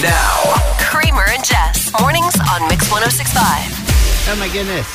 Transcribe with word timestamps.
Now, 0.00 0.54
Kramer 0.80 1.26
and 1.28 1.44
Jess. 1.44 1.92
Mornings 2.00 2.34
on 2.50 2.68
Mix 2.68 2.90
1065. 2.90 3.36
Oh 4.28 4.36
my 4.38 4.48
goodness. 4.48 4.86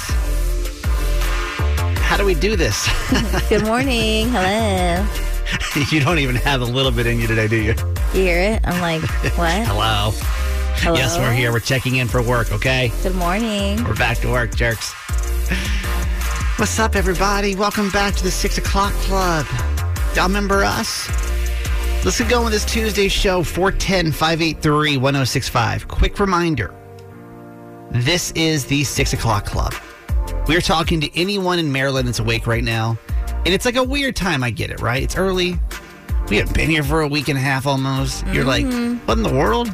How 2.02 2.18
do 2.18 2.26
we 2.26 2.34
do 2.34 2.56
this? 2.56 2.90
Good 3.50 3.64
morning. 3.64 4.30
Hello. 4.30 5.06
you 5.92 6.00
don't 6.00 6.20
even 6.20 6.36
have 6.38 6.62
a 6.62 6.66
little 6.66 6.92
bit 6.92 7.06
in 7.06 7.20
you 7.20 7.28
today, 7.28 7.48
do 7.48 7.58
you? 7.58 7.74
You 8.14 8.22
hear 8.22 8.40
it? 8.40 8.62
I'm 8.66 8.82
like, 8.82 9.02
what? 9.38 9.68
Hello. 9.68 10.12
Hello? 10.80 10.96
Yes, 10.96 11.18
we're 11.18 11.32
here. 11.34 11.52
We're 11.52 11.60
checking 11.60 11.98
in 11.98 12.08
for 12.08 12.22
work, 12.22 12.52
okay? 12.52 12.92
Good 13.04 13.16
morning. 13.16 13.84
We're 13.84 13.96
back 13.96 14.18
to 14.20 14.32
work, 14.32 14.56
jerks. 14.56 14.94
What's 16.58 16.80
up, 16.80 16.96
everybody? 16.96 17.56
Welcome 17.56 17.92
back 17.92 18.16
to 18.16 18.24
the 18.24 18.32
Six 18.32 18.58
O'Clock 18.58 18.94
Club. 18.94 19.46
Y'all 20.16 20.28
remember 20.28 20.64
us? 20.64 21.08
Let's 22.06 22.20
get 22.20 22.30
going 22.30 22.46
with 22.46 22.54
this 22.54 22.64
Tuesday 22.64 23.10
show, 23.10 23.44
410 23.44 24.12
583 24.14 24.98
1065. 24.98 25.88
Quick 25.88 26.20
reminder 26.20 26.74
this 27.92 28.32
is 28.32 28.66
the 28.66 28.84
Six 28.84 29.14
O'Clock 29.14 29.46
Club. 29.46 29.74
We 30.48 30.56
are 30.56 30.62
talking 30.62 31.02
to 31.02 31.20
anyone 31.20 31.60
in 31.60 31.72
Maryland 31.72 32.08
that's 32.08 32.20
awake 32.20 32.48
right 32.48 32.64
now. 32.64 32.98
And 33.46 33.54
it's 33.54 33.66
like 33.66 33.76
a 33.76 33.84
weird 33.84 34.16
time, 34.16 34.44
I 34.44 34.52
get 34.52 34.72
it, 34.72 34.80
right? 34.80 35.02
It's 35.02 35.18
early. 35.18 35.60
We 36.30 36.38
haven't 36.38 36.56
been 36.56 36.70
here 36.70 36.84
for 36.84 37.02
a 37.02 37.08
week 37.08 37.28
and 37.28 37.38
a 37.38 37.42
half 37.42 37.66
almost. 37.66 38.26
You're 38.28 38.46
like, 38.46 38.66
mm-hmm. 38.66 39.06
what 39.06 39.18
in 39.18 39.24
the 39.24 39.34
world? 39.34 39.70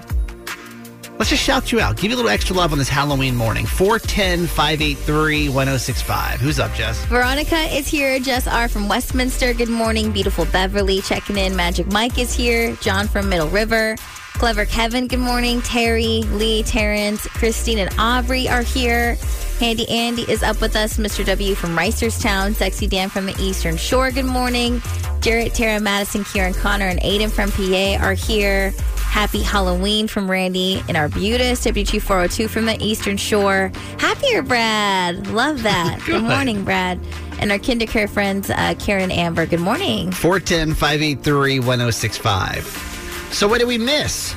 Let's 1.20 1.30
just 1.30 1.44
shout 1.44 1.72
you 1.72 1.80
out. 1.80 1.95
Give 1.95 2.09
you 2.09 2.16
a 2.16 2.17
little 2.17 2.31
extra 2.31 2.55
love 2.55 2.72
on 2.72 2.80
this 2.80 2.90
Halloween 2.90 3.35
morning. 3.35 3.66
410 3.66 4.48
583 4.48 5.48
1065. 5.49 6.39
Who's 6.41 6.59
up, 6.59 6.73
Jess? 6.73 7.05
Veronica 7.05 7.59
is 7.76 7.88
here. 7.88 8.20
Jess 8.20 8.48
R. 8.48 8.67
from 8.67 8.89
Westminster. 8.89 9.53
Good 9.53 9.70
morning. 9.70 10.12
Beautiful 10.12 10.45
Beverly 10.45 11.02
checking 11.02 11.38
in. 11.38 11.55
Magic 11.55 11.86
Mike 11.91 12.17
is 12.17 12.34
here. 12.34 12.76
John 12.77 13.08
from 13.08 13.30
Middle 13.30 13.48
River. 13.49 13.95
Clever 14.34 14.66
Kevin, 14.66 15.08
good 15.08 15.20
morning. 15.20 15.62
Terry, 15.62 16.23
Lee, 16.23 16.63
Terrence, 16.63 17.25
Christine, 17.27 17.77
and 17.77 17.94
Aubrey 18.00 18.50
are 18.50 18.64
here. 18.64 19.16
Handy 19.59 19.88
Andy 19.88 20.23
is 20.23 20.41
up 20.41 20.59
with 20.59 20.75
us. 20.75 20.97
Mr. 20.97 21.23
W 21.23 21.53
from 21.53 21.78
Reisterstown. 21.78 22.56
Sexy 22.56 22.88
Dan 22.88 23.09
from 23.09 23.28
the 23.28 23.36
Eastern 23.39 23.78
Shore, 23.78 24.09
good 24.09 24.25
morning. 24.25 24.81
Jarrett, 25.22 25.53
Tara, 25.53 25.80
Madison, 25.80 26.23
Kieran, 26.25 26.53
Connor, 26.53 26.88
and 26.88 27.00
Aiden 27.02 27.31
from 27.31 27.52
PA 27.52 28.03
are 28.03 28.16
here. 28.16 28.73
Happy 29.14 29.44
Halloween 29.44 30.08
from 30.08 30.30
Randy 30.30 30.81
and 30.88 30.97
Arbutus, 30.97 31.64
W2402 31.66 32.50
from 32.50 32.66
the 32.66 32.75
Eastern 32.83 33.16
Shore. 33.16 33.72
Happier, 34.00 34.42
Brad. 34.42 35.28
Love 35.28 35.61
that. 35.61 36.00
Good. 36.08 36.14
Good 36.14 36.23
morning, 36.23 36.64
Brad. 36.64 37.00
And 37.38 37.52
our 37.52 37.59
kindercare 37.59 38.09
friends, 38.09 38.50
uh, 38.50 38.73
Karen 38.80 39.03
and 39.03 39.11
Amber. 39.11 39.45
Good 39.45 39.59
morning. 39.59 40.11
410 40.14 40.73
583 40.73 41.59
1065. 41.59 43.30
So, 43.31 43.47
what 43.47 43.59
did 43.59 43.67
we 43.67 43.78
miss? 43.78 44.34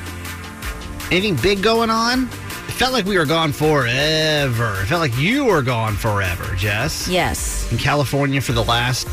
Anything 1.10 1.36
big 1.36 1.62
going 1.62 1.88
on? 1.88 2.24
It 2.24 2.72
felt 2.72 2.92
like 2.92 3.06
we 3.06 3.16
were 3.16 3.24
gone 3.24 3.52
forever. 3.52 4.82
It 4.82 4.86
felt 4.88 5.00
like 5.00 5.16
you 5.16 5.46
were 5.46 5.62
gone 5.62 5.94
forever, 5.94 6.54
Jess. 6.54 7.08
Yes. 7.08 7.72
In 7.72 7.78
California 7.78 8.42
for 8.42 8.52
the 8.52 8.64
last 8.64 9.08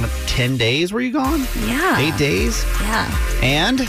what, 0.00 0.10
10 0.28 0.56
days, 0.56 0.94
were 0.94 1.02
you 1.02 1.12
gone? 1.12 1.46
Yeah. 1.66 1.98
Eight 1.98 2.16
days? 2.16 2.64
Yeah. 2.80 3.38
And 3.42 3.80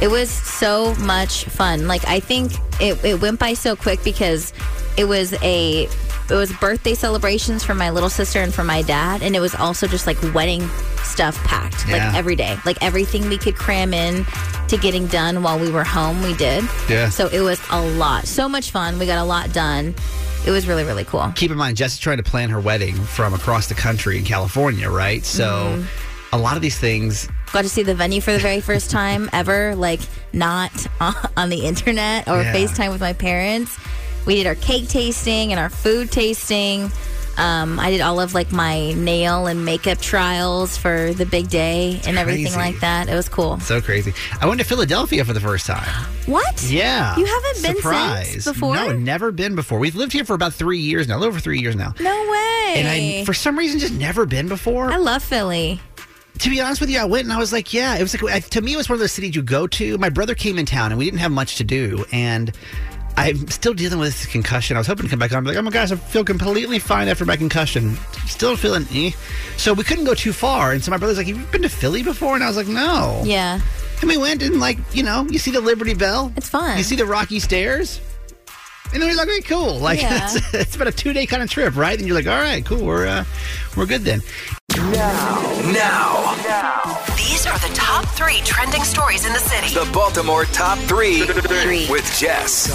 It 0.00 0.08
was 0.08 0.30
so 0.30 0.94
much 0.96 1.44
fun. 1.44 1.86
Like 1.88 2.06
I 2.06 2.20
think 2.20 2.52
it, 2.80 3.02
it 3.04 3.20
went 3.20 3.38
by 3.40 3.54
so 3.54 3.74
quick 3.76 4.02
because 4.04 4.52
it 4.98 5.04
was 5.04 5.32
a 5.42 5.84
it 6.28 6.34
was 6.34 6.52
birthday 6.54 6.94
celebrations 6.94 7.62
for 7.64 7.74
my 7.74 7.90
little 7.90 8.10
sister 8.10 8.40
and 8.40 8.52
for 8.52 8.64
my 8.64 8.82
dad, 8.82 9.22
and 9.22 9.34
it 9.36 9.40
was 9.40 9.54
also 9.54 9.86
just 9.86 10.06
like 10.06 10.20
wedding 10.34 10.66
stuff 11.02 11.42
packed 11.44 11.86
Yeah. 11.88 12.08
like 12.08 12.14
every 12.16 12.34
day, 12.36 12.58
like 12.66 12.76
everything 12.82 13.28
we 13.28 13.38
could 13.38 13.54
cram 13.54 13.94
in 13.94 14.26
to 14.68 14.76
getting 14.76 15.06
done 15.06 15.42
while 15.44 15.58
we 15.58 15.70
were 15.70 15.84
home, 15.84 16.20
we 16.22 16.34
did. 16.34 16.64
Yeah. 16.90 17.08
So 17.10 17.28
it 17.28 17.40
was 17.40 17.60
a 17.70 17.80
lot, 17.80 18.26
so 18.26 18.48
much 18.48 18.72
fun. 18.72 18.98
We 18.98 19.06
got 19.06 19.18
a 19.18 19.24
lot 19.24 19.52
done. 19.52 19.94
It 20.46 20.50
was 20.50 20.66
really 20.66 20.84
really 20.84 21.04
cool. 21.04 21.32
keep 21.36 21.50
in 21.50 21.56
mind, 21.56 21.76
Jess 21.76 21.94
is 21.94 21.98
trying 22.00 22.18
to 22.18 22.22
plan 22.22 22.50
her 22.50 22.60
wedding 22.60 22.94
from 22.96 23.32
across 23.32 23.68
the 23.68 23.74
country 23.74 24.18
in 24.18 24.24
California, 24.24 24.90
right? 24.90 25.24
So, 25.24 25.46
Mm-hmm. 25.78 26.34
a 26.34 26.38
lot 26.38 26.56
of 26.56 26.62
these 26.62 26.78
things 26.78 27.28
got 27.56 27.62
to 27.62 27.68
see 27.70 27.82
the 27.82 27.94
venue 27.94 28.20
for 28.20 28.32
the 28.32 28.38
very 28.38 28.60
first 28.60 28.90
time 28.90 29.30
ever, 29.32 29.74
like 29.76 30.00
not 30.34 30.70
on 31.38 31.48
the 31.48 31.64
internet 31.64 32.28
or 32.28 32.42
Yeah. 32.42 32.52
FaceTime 32.54 32.90
with 32.92 33.00
my 33.00 33.14
parents. 33.14 33.78
We 34.26 34.34
did 34.34 34.46
our 34.46 34.54
cake 34.56 34.88
tasting 34.88 35.52
and 35.52 35.58
our 35.58 35.70
food 35.70 36.12
tasting. 36.12 36.90
Um, 37.38 37.78
I 37.78 37.90
did 37.90 38.00
all 38.02 38.18
of 38.20 38.34
like 38.34 38.50
my 38.52 38.92
nail 38.92 39.46
and 39.46 39.64
makeup 39.64 39.98
trials 39.98 40.76
for 40.76 41.12
the 41.14 41.24
big 41.26 41.48
day 41.48 42.00
and 42.06 42.18
everything 42.18 42.52
like 42.54 42.80
that. 42.80 43.08
It 43.08 43.14
was 43.14 43.28
cool. 43.28 43.58
so 43.60 43.80
crazy. 43.80 44.12
I 44.40 44.46
went 44.46 44.60
to 44.60 44.66
Philadelphia 44.66 45.24
for 45.24 45.32
the 45.32 45.40
first 45.40 45.66
time. 45.66 45.86
What? 46.26 46.60
Yeah. 46.64 47.16
You 47.16 47.24
haven't 47.24 47.62
been 47.62 47.76
Surprise. 47.76 48.44
before? 48.44 48.74
No, 48.74 48.90
never 48.90 49.30
been 49.30 49.54
before. 49.54 49.78
We've 49.78 49.94
lived 49.94 50.12
here 50.12 50.24
for 50.24 50.34
about 50.34 50.54
three 50.54 50.80
years 50.80 51.06
now, 51.06 51.14
a 51.14 51.18
little 51.18 51.28
over 51.32 51.38
three 51.38 51.60
years 51.60 51.76
now. 51.76 51.94
No 52.00 52.10
way. 52.30 52.72
And 52.78 52.88
I, 52.88 53.24
for 53.24 53.32
some 53.32 53.56
reason, 53.56 53.78
just 53.78 53.94
never 53.94 54.26
been 54.26 54.48
before. 54.48 54.90
I 54.90 54.96
love 54.96 55.22
Philly. 55.22 55.80
To 56.38 56.50
be 56.50 56.60
honest 56.60 56.80
with 56.80 56.90
you, 56.90 56.98
I 56.98 57.04
went 57.04 57.24
and 57.24 57.32
I 57.32 57.38
was 57.38 57.52
like, 57.52 57.72
yeah, 57.72 57.96
it 57.96 58.02
was 58.02 58.20
like, 58.20 58.48
to 58.50 58.60
me, 58.60 58.74
it 58.74 58.76
was 58.76 58.88
one 58.88 58.94
of 58.94 59.00
those 59.00 59.12
cities 59.12 59.34
you 59.34 59.42
go 59.42 59.66
to. 59.66 59.98
My 59.98 60.08
brother 60.10 60.34
came 60.34 60.58
in 60.58 60.66
town 60.66 60.92
and 60.92 60.98
we 60.98 61.04
didn't 61.04 61.20
have 61.20 61.32
much 61.32 61.56
to 61.56 61.64
do. 61.64 62.04
And 62.12 62.52
I'm 63.16 63.48
still 63.48 63.72
dealing 63.72 63.98
with 63.98 64.08
this 64.08 64.26
concussion. 64.26 64.76
I 64.76 64.80
was 64.80 64.86
hoping 64.86 65.04
to 65.04 65.10
come 65.10 65.18
back 65.18 65.32
on. 65.32 65.38
I'm 65.38 65.44
like, 65.44 65.56
oh 65.56 65.62
my 65.62 65.70
gosh, 65.70 65.90
I 65.90 65.96
feel 65.96 66.24
completely 66.24 66.78
fine 66.78 67.08
after 67.08 67.24
my 67.24 67.36
concussion. 67.36 67.96
Still 68.26 68.56
feeling 68.56 68.86
eh. 68.92 69.12
So 69.56 69.72
we 69.72 69.84
couldn't 69.84 70.04
go 70.04 70.14
too 70.14 70.32
far. 70.32 70.72
And 70.72 70.84
so 70.84 70.90
my 70.90 70.98
brother's 70.98 71.16
like, 71.16 71.26
"You've 71.26 71.38
you 71.38 71.46
been 71.46 71.62
to 71.62 71.68
Philly 71.68 72.02
before? 72.02 72.34
And 72.34 72.44
I 72.44 72.48
was 72.48 72.56
like, 72.56 72.68
no. 72.68 73.22
Yeah. 73.24 73.60
And 74.02 74.10
we 74.10 74.18
went 74.18 74.42
and 74.42 74.60
like, 74.60 74.78
you 74.92 75.02
know, 75.02 75.26
you 75.30 75.38
see 75.38 75.50
the 75.50 75.60
Liberty 75.62 75.94
Bell. 75.94 76.30
It's 76.36 76.50
fun. 76.50 76.76
You 76.76 76.84
see 76.84 76.96
the 76.96 77.06
Rocky 77.06 77.40
Stairs. 77.40 78.00
And 78.92 79.02
then 79.02 79.08
we're 79.08 79.16
like, 79.16 79.28
okay, 79.28 79.40
cool. 79.40 79.78
Like 79.78 80.02
Yeah. 80.02 80.28
it's, 80.36 80.54
it's 80.54 80.76
been 80.76 80.88
a 80.88 80.92
two 80.92 81.14
day 81.14 81.24
kind 81.24 81.42
of 81.42 81.50
trip, 81.50 81.74
right? 81.74 81.98
And 81.98 82.06
you're 82.06 82.16
like, 82.16 82.26
all 82.26 82.38
right, 82.38 82.64
cool. 82.64 82.84
We're 82.84 83.06
uh, 83.06 83.24
we're 83.76 83.86
good 83.86 84.02
then. 84.02 84.20
Now, 84.76 85.62
now. 85.72 86.34
These 87.16 87.46
are 87.46 87.58
the 87.58 87.72
top 87.74 88.04
three 88.08 88.40
trending 88.44 88.82
stories 88.84 89.24
in 89.26 89.32
the 89.32 89.38
city. 89.38 89.72
the 89.74 89.90
Baltimore 89.92 90.44
top 90.46 90.78
three 90.80 91.22
Three. 91.22 91.86
with 91.90 92.04
Jess. 92.18 92.68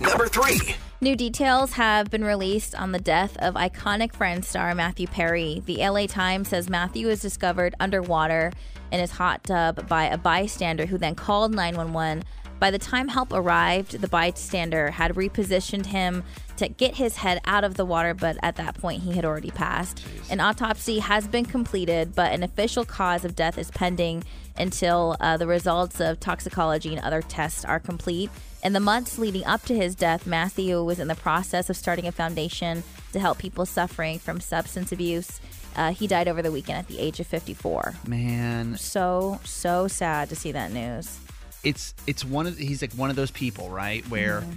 Number 0.00 0.26
three. 0.26 0.76
New 1.00 1.16
details 1.16 1.72
have 1.72 2.10
been 2.10 2.24
released 2.24 2.74
on 2.74 2.92
the 2.92 2.98
death 2.98 3.36
of 3.38 3.54
iconic 3.54 4.12
Friends 4.12 4.48
star 4.48 4.74
Matthew 4.74 5.06
Perry. 5.06 5.62
The 5.64 5.76
LA 5.76 6.06
Times 6.06 6.48
says 6.48 6.68
Matthew 6.68 7.06
was 7.06 7.20
discovered 7.20 7.74
underwater 7.80 8.52
in 8.92 9.00
his 9.00 9.12
hot 9.12 9.42
tub 9.44 9.88
by 9.88 10.04
a 10.04 10.18
bystander 10.18 10.84
who 10.86 10.98
then 10.98 11.14
called 11.14 11.54
911. 11.54 12.22
By 12.60 12.70
the 12.70 12.78
time 12.78 13.08
help 13.08 13.32
arrived, 13.32 14.02
the 14.02 14.06
bystander 14.06 14.90
had 14.90 15.14
repositioned 15.14 15.86
him 15.86 16.22
to 16.58 16.68
get 16.68 16.96
his 16.96 17.16
head 17.16 17.40
out 17.46 17.64
of 17.64 17.74
the 17.76 17.86
water, 17.86 18.12
but 18.12 18.36
at 18.42 18.56
that 18.56 18.74
point 18.78 19.02
he 19.02 19.12
had 19.12 19.24
already 19.24 19.50
passed. 19.50 20.04
An 20.28 20.40
autopsy 20.40 20.98
has 20.98 21.26
been 21.26 21.46
completed, 21.46 22.14
but 22.14 22.34
an 22.34 22.42
official 22.42 22.84
cause 22.84 23.24
of 23.24 23.34
death 23.34 23.56
is 23.56 23.70
pending 23.70 24.24
until 24.58 25.16
uh, 25.20 25.38
the 25.38 25.46
results 25.46 26.00
of 26.00 26.20
toxicology 26.20 26.94
and 26.94 27.02
other 27.02 27.22
tests 27.22 27.64
are 27.64 27.80
complete. 27.80 28.28
In 28.62 28.74
the 28.74 28.80
months 28.80 29.18
leading 29.18 29.46
up 29.46 29.62
to 29.62 29.74
his 29.74 29.94
death, 29.94 30.26
Matthew 30.26 30.84
was 30.84 31.00
in 31.00 31.08
the 31.08 31.14
process 31.14 31.70
of 31.70 31.78
starting 31.78 32.06
a 32.06 32.12
foundation 32.12 32.82
to 33.12 33.20
help 33.20 33.38
people 33.38 33.64
suffering 33.64 34.18
from 34.18 34.38
substance 34.38 34.92
abuse. 34.92 35.40
Uh, 35.76 35.92
he 35.92 36.06
died 36.06 36.28
over 36.28 36.42
the 36.42 36.52
weekend 36.52 36.80
at 36.80 36.88
the 36.88 36.98
age 36.98 37.20
of 37.20 37.26
54. 37.26 37.94
Man, 38.06 38.76
So, 38.76 39.40
so 39.44 39.88
sad 39.88 40.28
to 40.28 40.36
see 40.36 40.52
that 40.52 40.72
news. 40.72 41.18
It's 41.64 41.94
it's 42.06 42.24
one 42.24 42.46
of 42.46 42.56
he's 42.58 42.82
like 42.82 42.92
one 42.94 43.10
of 43.10 43.16
those 43.16 43.30
people, 43.30 43.68
right? 43.70 44.06
Where 44.08 44.40
Mm-hmm. 44.40 44.52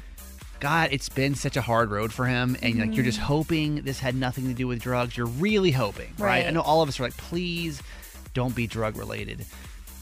God, 0.59 0.89
it's 0.93 1.09
been 1.09 1.35
such 1.35 1.57
a 1.57 1.61
hard 1.61 1.91
road 1.91 2.13
for 2.13 2.25
him, 2.25 2.55
and 2.61 2.79
like 2.79 2.95
you're 2.95 3.03
just 3.03 3.19
hoping 3.19 3.81
this 3.81 3.99
had 3.99 4.15
nothing 4.15 4.47
to 4.47 4.53
do 4.53 4.65
with 4.65 4.79
drugs. 4.79 5.17
You're 5.17 5.25
really 5.25 5.71
hoping, 5.71 6.13
right? 6.17 6.45
I 6.45 6.51
know 6.51 6.61
all 6.61 6.81
of 6.81 6.87
us 6.87 7.01
are 7.01 7.03
like, 7.03 7.17
please 7.17 7.81
don't 8.33 8.55
be 8.55 8.65
drug 8.65 8.95
related. 8.95 9.45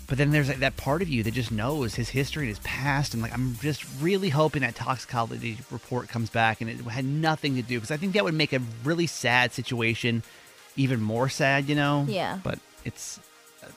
But 0.05 0.19
then 0.19 0.29
there's 0.29 0.49
like 0.49 0.59
that 0.59 0.77
part 0.77 1.01
of 1.01 1.09
you 1.09 1.23
that 1.23 1.33
just 1.33 1.51
knows 1.51 1.95
his 1.95 2.09
history 2.09 2.43
and 2.43 2.49
his 2.49 2.59
past, 2.59 3.15
and 3.15 3.23
like 3.23 3.33
I'm 3.33 3.55
just 3.61 3.83
really 4.01 4.29
hoping 4.29 4.61
that 4.61 4.75
toxicology 4.75 5.57
report 5.71 6.09
comes 6.09 6.29
back 6.29 6.61
and 6.61 6.69
it 6.69 6.77
had 6.81 7.05
nothing 7.05 7.55
to 7.55 7.63
do 7.63 7.77
because 7.77 7.89
I 7.89 7.97
think 7.97 8.13
that 8.13 8.23
would 8.23 8.35
make 8.35 8.53
a 8.53 8.61
really 8.83 9.07
sad 9.07 9.53
situation 9.53 10.21
even 10.75 11.01
more 11.01 11.27
sad, 11.27 11.69
you 11.69 11.75
know? 11.75 12.05
Yeah. 12.07 12.37
But 12.43 12.59
it's 12.85 13.19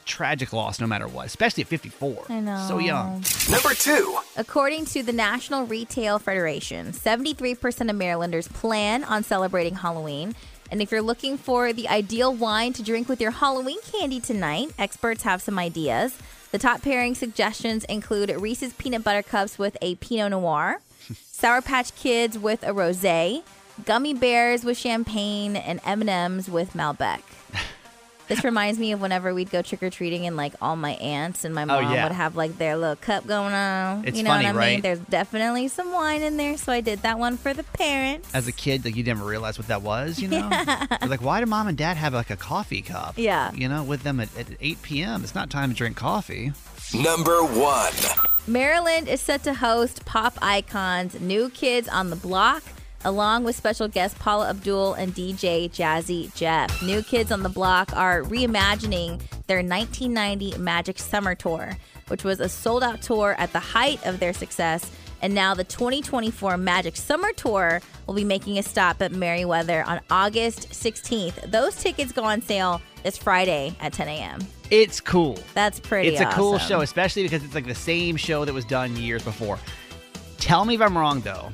tragic 0.04 0.52
loss 0.52 0.80
no 0.80 0.86
matter 0.86 1.06
what, 1.08 1.26
especially 1.26 1.62
at 1.62 1.68
54. 1.68 2.26
I 2.28 2.40
know. 2.40 2.64
So 2.68 2.78
young. 2.78 3.22
Number 3.50 3.74
two. 3.74 4.18
According 4.36 4.86
to 4.86 5.02
the 5.02 5.12
National 5.12 5.66
Retail 5.66 6.18
Federation, 6.18 6.92
73% 6.92 7.90
of 7.90 7.96
Marylanders 7.96 8.48
plan 8.48 9.04
on 9.04 9.22
celebrating 9.22 9.76
Halloween. 9.76 10.34
And 10.70 10.80
if 10.82 10.90
you're 10.90 11.02
looking 11.02 11.36
for 11.36 11.72
the 11.72 11.88
ideal 11.88 12.34
wine 12.34 12.72
to 12.74 12.82
drink 12.82 13.08
with 13.08 13.20
your 13.20 13.30
Halloween 13.30 13.80
candy 13.82 14.20
tonight, 14.20 14.72
experts 14.78 15.22
have 15.22 15.42
some 15.42 15.58
ideas. 15.58 16.16
The 16.50 16.58
top 16.58 16.82
pairing 16.82 17.14
suggestions 17.14 17.84
include 17.84 18.30
Reese's 18.30 18.72
peanut 18.72 19.04
butter 19.04 19.22
cups 19.22 19.58
with 19.58 19.76
a 19.82 19.96
Pinot 19.96 20.30
Noir, 20.30 20.80
Sour 21.30 21.62
Patch 21.62 21.94
Kids 21.96 22.38
with 22.38 22.62
a 22.62 22.68
rosé, 22.68 23.42
gummy 23.84 24.14
bears 24.14 24.64
with 24.64 24.78
champagne, 24.78 25.56
and 25.56 25.80
M&Ms 25.84 26.48
with 26.48 26.72
Malbec. 26.72 27.22
This 28.26 28.42
reminds 28.42 28.78
me 28.78 28.92
of 28.92 29.00
whenever 29.00 29.34
we'd 29.34 29.50
go 29.50 29.60
trick 29.62 29.82
or 29.82 29.90
treating 29.90 30.26
and 30.26 30.36
like 30.36 30.54
all 30.62 30.76
my 30.76 30.92
aunts 30.92 31.44
and 31.44 31.54
my 31.54 31.62
oh, 31.62 31.66
mom 31.66 31.84
Oh, 31.84 31.92
yeah. 31.92 32.04
would 32.04 32.12
have 32.12 32.36
like 32.36 32.56
their 32.58 32.76
little 32.76 32.96
cup 32.96 33.26
going 33.26 33.52
on. 33.52 34.04
It's 34.06 34.16
you 34.16 34.22
know 34.22 34.30
funny, 34.30 34.46
what 34.46 34.54
I 34.54 34.58
right? 34.58 34.72
mean? 34.74 34.80
There's 34.80 34.98
definitely 35.00 35.68
some 35.68 35.92
wine 35.92 36.22
in 36.22 36.36
there, 36.36 36.56
so 36.56 36.72
I 36.72 36.80
did 36.80 37.02
that 37.02 37.18
one 37.18 37.36
for 37.36 37.52
the 37.52 37.62
parents. 37.64 38.34
As 38.34 38.48
a 38.48 38.52
kid, 38.52 38.84
like 38.84 38.96
you 38.96 39.04
never 39.04 39.24
realized 39.24 39.58
what 39.58 39.68
that 39.68 39.82
was, 39.82 40.18
you 40.20 40.28
know? 40.28 40.48
You're 41.00 41.10
like, 41.10 41.22
why 41.22 41.40
do 41.40 41.46
mom 41.46 41.68
and 41.68 41.76
dad 41.76 41.96
have 41.96 42.14
like 42.14 42.30
a 42.30 42.36
coffee 42.36 42.82
cup? 42.82 43.14
Yeah. 43.18 43.52
You 43.52 43.68
know, 43.68 43.82
with 43.84 44.02
them 44.04 44.20
at, 44.20 44.36
at 44.38 44.46
8 44.60 44.80
p.m. 44.82 45.22
It's 45.22 45.34
not 45.34 45.50
time 45.50 45.70
to 45.70 45.76
drink 45.76 45.96
coffee. 45.96 46.52
Number 46.94 47.42
one. 47.42 47.92
Maryland 48.46 49.08
is 49.08 49.20
set 49.20 49.42
to 49.44 49.54
host 49.54 50.04
pop 50.04 50.38
icons 50.42 51.18
New 51.20 51.48
Kids 51.50 51.88
on 51.88 52.10
the 52.10 52.16
Block, 52.16 52.62
along 53.04 53.44
with 53.44 53.56
special 53.56 53.88
guests 53.88 54.18
Paula 54.18 54.50
Abdul 54.50 54.94
and 54.94 55.14
DJ 55.14 55.70
Jazzy 55.70 56.34
Jeff. 56.34 56.82
New 56.82 57.02
Kids 57.02 57.30
on 57.30 57.42
the 57.42 57.48
Block 57.48 57.94
are 57.94 58.22
reimagining 58.22 59.20
their 59.46 59.58
1990 59.58 60.58
Magic 60.58 60.98
Summer 60.98 61.34
Tour, 61.34 61.76
which 62.08 62.24
was 62.24 62.40
a 62.40 62.48
sold 62.48 62.82
out 62.82 63.02
tour 63.02 63.34
at 63.38 63.52
the 63.52 63.60
height 63.60 64.04
of 64.06 64.20
their 64.20 64.32
success. 64.32 64.90
And 65.22 65.34
now 65.34 65.54
the 65.54 65.64
2024 65.64 66.56
Magic 66.58 66.96
Summer 66.96 67.32
Tour 67.32 67.80
will 68.06 68.14
be 68.14 68.24
making 68.24 68.58
a 68.58 68.62
stop 68.62 69.00
at 69.00 69.12
Merriweather 69.12 69.82
on 69.84 70.00
August 70.10 70.70
16th. 70.70 71.50
Those 71.50 71.76
tickets 71.76 72.12
go 72.12 72.24
on 72.24 72.42
sale 72.42 72.82
this 73.02 73.16
Friday 73.16 73.74
at 73.80 73.92
10 73.92 74.08
a.m. 74.08 74.40
It's 74.70 75.00
cool. 75.00 75.38
That's 75.54 75.80
pretty 75.80 76.10
It's 76.10 76.20
a 76.20 76.26
cool 76.26 76.58
show, 76.58 76.80
especially 76.80 77.22
because 77.22 77.44
it's 77.44 77.54
like 77.54 77.66
the 77.66 77.74
same 77.74 78.16
show 78.16 78.44
that 78.44 78.52
was 78.52 78.64
done 78.64 78.96
years 78.96 79.22
before. 79.22 79.58
Tell 80.38 80.64
me 80.64 80.74
if 80.74 80.82
I'm 80.82 80.96
wrong, 80.96 81.20
though. 81.20 81.52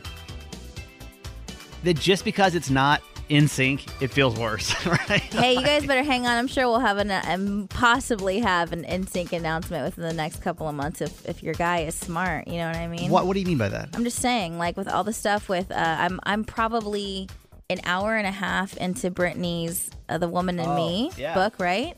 That 1.85 1.99
just 1.99 2.25
because 2.25 2.55
it's 2.55 2.71
not 2.71 3.03
NSYNC, 3.31 4.03
it 4.03 4.09
feels 4.09 4.37
worse, 4.39 4.75
right? 4.87 5.21
Hey, 5.21 5.55
you 5.55 5.63
guys 5.65 5.87
better 5.87 6.03
hang 6.03 6.27
on. 6.27 6.37
I'm 6.37 6.49
sure 6.49 6.67
we'll 6.67 6.81
have 6.81 6.99
an 6.99 7.11
um, 7.11 7.69
possibly 7.69 8.41
have 8.41 8.73
an 8.73 8.85
NSYNC 8.85 9.33
announcement 9.33 9.85
within 9.85 10.05
the 10.05 10.13
next 10.13 10.43
couple 10.43 10.69
of 10.69 10.75
months 10.75 11.01
if, 11.01 11.27
if 11.27 11.43
your 11.43 11.55
guy 11.55 11.81
is 11.83 11.95
smart. 11.95 12.49
You 12.49 12.59
know 12.59 12.67
what 12.67 12.77
I 12.77 12.87
mean? 12.89 13.11
What 13.11 13.27
What 13.27 13.35
do 13.35 13.41
you 13.41 13.47
mean 13.47 13.59
by 13.59 13.69
that? 13.69 13.89
I'm 13.95 14.05
just 14.05 14.19
saying, 14.19 14.59
like 14.59 14.77
with 14.77 14.89
all 14.89 15.05
the 15.05 15.13
stuff 15.13 15.49
with, 15.49 15.71
uh, 15.71 15.75
I'm 15.99 16.19
I'm 16.25 16.45
probably 16.45 17.29
an 17.71 17.79
hour 17.85 18.17
and 18.17 18.27
a 18.27 18.33
half 18.33 18.77
into 18.77 19.11
Britney's 19.11 19.91
uh, 20.09 20.19
"The 20.19 20.29
Woman 20.29 20.59
in 20.59 20.75
Me" 20.75 21.11
Oh, 21.13 21.15
yeah. 21.17 21.35
book, 21.35 21.55
right? 21.61 21.97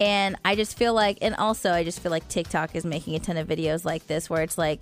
And 0.00 0.36
I 0.46 0.54
just 0.54 0.78
feel 0.78 0.94
like, 0.94 1.18
and 1.20 1.34
also 1.34 1.72
I 1.72 1.84
just 1.84 2.00
feel 2.00 2.10
like 2.10 2.26
TikTok 2.28 2.74
is 2.74 2.86
making 2.86 3.16
a 3.16 3.18
ton 3.18 3.36
of 3.36 3.46
videos 3.46 3.84
like 3.84 4.06
this 4.06 4.30
where 4.30 4.42
it's 4.42 4.56
like, 4.56 4.80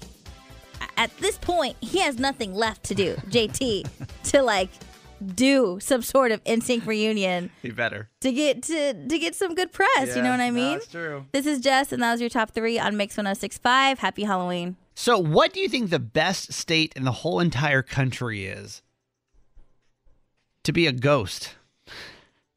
at 0.99 1.17
this 1.19 1.39
point, 1.39 1.77
he 1.81 2.01
has 2.01 2.19
nothing 2.19 2.55
left 2.55 2.83
to 2.85 2.95
do, 2.95 3.15
JT, 3.31 3.89
to 4.25 4.43
like 4.43 4.69
do 5.35 5.79
some 5.81 6.03
sort 6.03 6.31
of 6.31 6.43
NSYNC 6.45 6.87
reunion 6.87 7.51
Be 7.63 7.71
better. 7.71 8.09
to 8.21 8.33
get 8.33 8.63
to 8.65 8.93
to 9.09 9.19
get 9.19 9.35
some 9.35 9.55
good 9.55 9.73
press. 9.73 10.15
you 10.15 10.23
know 10.23 10.31
what 10.31 10.41
I 10.41 10.51
mean? 10.51 10.75
That's 10.79 10.89
true. 10.89 11.25
This 11.33 11.47
is 11.47 11.61
Jess, 11.61 11.93
and 11.93 12.03
that 12.03 12.13
was 12.13 12.21
your 12.21 12.31
top 12.31 12.51
three 12.51 12.79
on 12.79 12.97
Mix 12.97 13.17
1065. 13.17 13.99
Happy 14.01 14.25
Halloween. 14.25 14.77
So, 14.95 15.19
what 15.19 15.53
do 15.53 15.61
you 15.61 15.69
think 15.69 15.91
the 15.91 15.99
best 16.01 16.53
state 16.53 16.93
in 16.97 17.05
the 17.05 17.13
whole 17.13 17.41
entire 17.41 17.83
country 17.83 18.47
is? 18.47 18.83
To 20.65 20.73
be 20.73 20.87
a 20.87 20.93
ghost. 20.93 21.55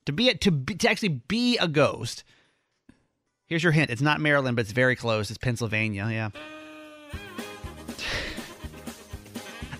To 0.05 0.11
be 0.11 0.29
a, 0.29 0.35
to 0.35 0.51
be, 0.51 0.73
to 0.75 0.89
actually 0.89 1.21
be 1.27 1.57
a 1.59 1.67
ghost. 1.67 2.23
Here's 3.45 3.63
your 3.63 3.71
hint. 3.71 3.91
It's 3.91 4.01
not 4.01 4.19
Maryland, 4.19 4.55
but 4.55 4.61
it's 4.61 4.71
very 4.71 4.95
close. 4.95 5.29
It's 5.29 5.37
Pennsylvania. 5.37 6.07
Yeah. 6.09 6.29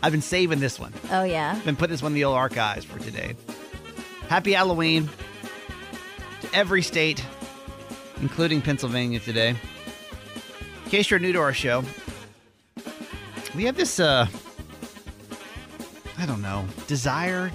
I've 0.04 0.12
been 0.12 0.22
saving 0.22 0.60
this 0.60 0.80
one. 0.80 0.94
Oh 1.12 1.24
yeah. 1.24 1.60
Been 1.64 1.76
putting 1.76 1.92
this 1.92 2.02
one 2.02 2.12
in 2.12 2.16
the 2.16 2.24
old 2.24 2.38
archives 2.38 2.86
for 2.86 3.00
today. 3.00 3.36
Happy 4.28 4.54
Halloween 4.54 5.10
to 6.42 6.56
every 6.56 6.82
state, 6.82 7.24
including 8.22 8.62
Pennsylvania 8.62 9.20
today. 9.20 9.56
In 10.86 10.90
case 10.90 11.10
you're 11.10 11.20
new 11.20 11.34
to 11.34 11.40
our 11.40 11.54
show, 11.54 11.84
we 13.56 13.66
have 13.66 13.76
this, 13.76 14.00
uh, 14.00 14.28
I 16.18 16.26
don't 16.26 16.42
know, 16.42 16.66
desire 16.88 17.52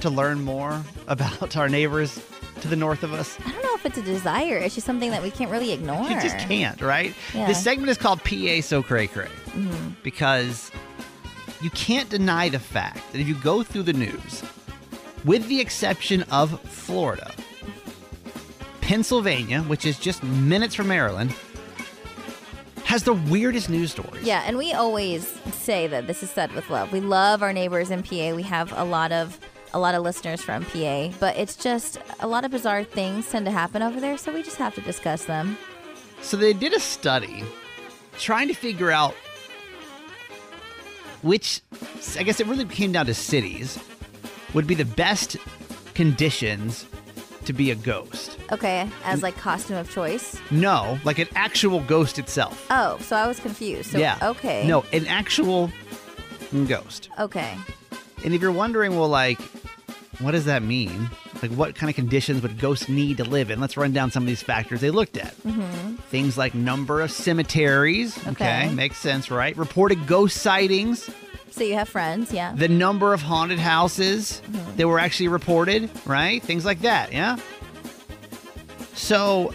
to 0.00 0.10
learn 0.10 0.42
more 0.42 0.82
about 1.08 1.56
our 1.56 1.68
neighbors 1.68 2.22
to 2.60 2.68
the 2.68 2.76
north 2.76 3.02
of 3.02 3.12
us. 3.12 3.38
I 3.44 3.52
don't 3.52 3.62
know 3.62 3.74
if 3.74 3.86
it's 3.86 3.98
a 3.98 4.02
desire. 4.02 4.58
It's 4.58 4.74
just 4.74 4.86
something 4.86 5.10
that 5.10 5.22
we 5.22 5.30
can't 5.30 5.50
really 5.50 5.72
ignore. 5.72 6.08
You 6.08 6.20
just 6.20 6.38
can't, 6.38 6.80
right? 6.80 7.14
Yeah. 7.34 7.46
This 7.46 7.62
segment 7.62 7.88
is 7.88 7.98
called 7.98 8.22
PA 8.24 8.60
So 8.60 8.82
Cray 8.82 9.06
Cray 9.06 9.28
because 10.02 10.70
you 11.60 11.70
can't 11.70 12.08
deny 12.08 12.48
the 12.48 12.58
fact 12.58 13.00
that 13.12 13.20
if 13.20 13.28
you 13.28 13.34
go 13.34 13.62
through 13.62 13.84
the 13.84 13.92
news, 13.92 14.42
with 15.24 15.46
the 15.48 15.60
exception 15.60 16.22
of 16.24 16.60
Florida, 16.62 17.32
Pennsylvania, 18.80 19.62
which 19.62 19.84
is 19.84 19.98
just 19.98 20.22
minutes 20.22 20.74
from 20.74 20.88
Maryland, 20.88 21.34
has 22.84 23.02
the 23.02 23.12
weirdest 23.12 23.68
news 23.68 23.90
stories. 23.90 24.22
Yeah, 24.22 24.42
and 24.46 24.56
we 24.56 24.72
always 24.72 25.26
say 25.52 25.86
that 25.88 26.06
this 26.06 26.22
is 26.22 26.30
said 26.30 26.52
with 26.52 26.70
love. 26.70 26.90
We 26.90 27.00
love 27.00 27.42
our 27.42 27.52
neighbors 27.52 27.90
in 27.90 28.02
PA. 28.02 28.34
We 28.34 28.44
have 28.44 28.72
a 28.72 28.84
lot 28.84 29.12
of 29.12 29.38
a 29.74 29.78
lot 29.78 29.94
of 29.94 30.02
listeners 30.02 30.40
from 30.40 30.64
PA, 30.64 31.10
but 31.20 31.36
it's 31.36 31.54
just 31.54 31.98
a 32.20 32.26
lot 32.26 32.46
of 32.46 32.50
bizarre 32.50 32.84
things 32.84 33.28
tend 33.28 33.44
to 33.44 33.52
happen 33.52 33.82
over 33.82 34.00
there, 34.00 34.16
so 34.16 34.32
we 34.32 34.42
just 34.42 34.56
have 34.56 34.74
to 34.76 34.80
discuss 34.80 35.26
them. 35.26 35.58
So 36.22 36.38
they 36.38 36.54
did 36.54 36.72
a 36.72 36.80
study 36.80 37.44
trying 38.18 38.48
to 38.48 38.54
figure 38.54 38.90
out 38.90 39.14
which, 41.22 41.60
I 42.18 42.22
guess 42.22 42.40
it 42.40 42.46
really 42.46 42.64
came 42.64 42.92
down 42.92 43.06
to 43.06 43.14
cities, 43.14 43.78
would 44.54 44.66
be 44.66 44.74
the 44.74 44.84
best 44.84 45.36
conditions 45.94 46.86
to 47.44 47.52
be 47.52 47.70
a 47.70 47.74
ghost. 47.74 48.38
Okay, 48.52 48.88
as 49.04 49.22
like 49.22 49.36
costume 49.36 49.76
of 49.76 49.90
choice. 49.90 50.38
No, 50.50 50.98
like 51.04 51.18
an 51.18 51.28
actual 51.34 51.80
ghost 51.80 52.18
itself. 52.18 52.66
Oh, 52.70 52.98
so 53.00 53.16
I 53.16 53.26
was 53.26 53.40
confused. 53.40 53.92
So, 53.92 53.98
yeah. 53.98 54.18
Okay. 54.22 54.66
No, 54.66 54.84
an 54.92 55.06
actual 55.06 55.70
ghost. 56.66 57.08
Okay. 57.18 57.56
And 58.24 58.34
if 58.34 58.42
you're 58.42 58.52
wondering, 58.52 58.98
well, 58.98 59.08
like, 59.08 59.40
what 60.20 60.32
does 60.32 60.46
that 60.46 60.62
mean? 60.62 61.10
Like, 61.42 61.52
what 61.52 61.74
kind 61.74 61.88
of 61.88 61.96
conditions 61.96 62.42
would 62.42 62.58
ghosts 62.58 62.88
need 62.88 63.18
to 63.18 63.24
live 63.24 63.50
in? 63.50 63.60
Let's 63.60 63.76
run 63.76 63.92
down 63.92 64.10
some 64.10 64.24
of 64.24 64.26
these 64.26 64.42
factors 64.42 64.80
they 64.80 64.90
looked 64.90 65.16
at. 65.16 65.36
Mm-hmm. 65.42 65.96
Things 65.96 66.36
like 66.36 66.54
number 66.54 67.00
of 67.00 67.10
cemeteries. 67.12 68.18
Okay. 68.26 68.64
Okay. 68.64 68.74
makes 68.74 68.96
sense, 68.96 69.30
right? 69.30 69.56
Reported 69.56 70.06
ghost 70.06 70.38
sightings. 70.38 71.08
So 71.50 71.64
you 71.64 71.74
have 71.74 71.88
friends, 71.88 72.32
yeah. 72.32 72.52
The 72.54 72.68
number 72.68 73.14
of 73.14 73.22
haunted 73.22 73.58
houses 73.58 74.42
that 74.76 74.86
were 74.86 74.98
actually 74.98 75.28
reported, 75.28 75.90
right? 76.04 76.42
Things 76.42 76.64
like 76.64 76.80
that, 76.80 77.12
yeah? 77.12 77.36
So 78.94 79.54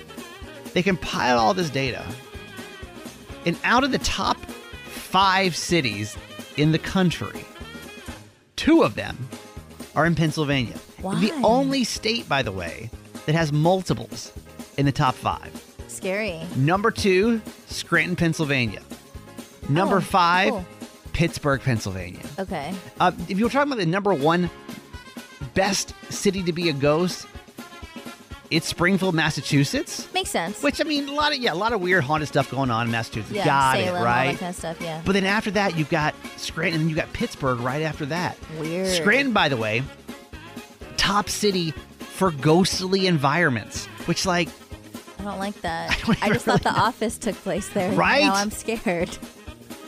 they 0.73 0.81
compiled 0.81 1.39
all 1.39 1.53
this 1.53 1.69
data. 1.69 2.05
And 3.45 3.57
out 3.63 3.83
of 3.83 3.91
the 3.91 3.99
top 3.99 4.37
five 4.87 5.55
cities 5.55 6.17
in 6.57 6.71
the 6.71 6.79
country, 6.79 7.45
two 8.55 8.83
of 8.83 8.95
them 8.95 9.29
are 9.95 10.05
in 10.05 10.15
Pennsylvania. 10.15 10.75
Why? 11.01 11.19
The 11.19 11.31
only 11.43 11.83
state, 11.83 12.27
by 12.29 12.41
the 12.43 12.51
way, 12.51 12.89
that 13.25 13.35
has 13.35 13.51
multiples 13.51 14.31
in 14.77 14.85
the 14.85 14.91
top 14.91 15.15
five. 15.15 15.51
Scary. 15.87 16.41
Number 16.55 16.91
two, 16.91 17.41
Scranton, 17.67 18.15
Pennsylvania. 18.15 18.81
Number 19.69 19.97
Oh, 19.97 20.01
five, 20.01 20.49
cool. 20.51 20.65
Pittsburgh, 21.13 21.61
Pennsylvania. 21.61 22.21
Okay. 22.39 22.73
Uh, 22.99 23.11
if 23.29 23.37
you 23.37 23.45
were 23.45 23.51
talking 23.51 23.71
about 23.71 23.79
the 23.79 23.85
number 23.85 24.13
one 24.13 24.49
best 25.53 25.93
city 26.09 26.43
to 26.43 26.51
be 26.53 26.69
a 26.69 26.73
ghost, 26.73 27.27
it's 28.53 28.67
Springfield, 28.67 29.15
Massachusetts. 29.15 30.07
Makes 30.13 30.29
sense. 30.29 30.61
Which 30.61 30.79
I 30.79 30.83
mean, 30.83 31.09
a 31.09 31.13
lot 31.13 31.33
of 31.33 31.39
yeah, 31.39 31.53
a 31.53 31.55
lot 31.55 31.73
of 31.73 31.81
weird 31.81 32.03
haunted 32.03 32.27
stuff 32.27 32.51
going 32.51 32.69
on 32.69 32.85
in 32.85 32.91
Massachusetts. 32.91 33.33
yeah, 33.33 33.45
got 33.45 33.75
Salem, 33.75 33.87
it 33.87 33.97
All 33.97 34.03
that 34.03 34.37
kind 34.37 34.49
of 34.49 34.55
stuff, 34.55 34.81
yeah. 34.81 35.01
But 35.03 35.13
then 35.13 35.25
after 35.25 35.51
that, 35.51 35.77
you've 35.77 35.89
got 35.89 36.13
Scranton, 36.37 36.81
and 36.81 36.83
then 36.83 36.89
you 36.89 36.95
got 36.95 37.11
Pittsburgh 37.13 37.59
right 37.59 37.81
after 37.81 38.05
that. 38.07 38.37
Weird. 38.59 38.87
Scranton, 38.87 39.33
by 39.33 39.49
the 39.49 39.57
way, 39.57 39.83
top 40.97 41.29
city 41.29 41.71
for 41.99 42.31
ghostly 42.31 43.07
environments. 43.07 43.85
Which 44.05 44.25
like 44.25 44.49
I 45.19 45.23
don't 45.23 45.39
like 45.39 45.59
that. 45.61 45.91
I 46.07 46.17
I, 46.21 46.29
just 46.29 46.29
even 46.29 46.39
thought 46.39 46.63
the 46.63 46.69
really 46.69 46.79
know. 46.79 46.85
office 46.85 47.17
took 47.17 47.35
place 47.35 47.69
there. 47.69 47.91
Right? 47.93 48.23
Now 48.23 48.35
I'm 48.35 48.51
scared. 48.51 49.17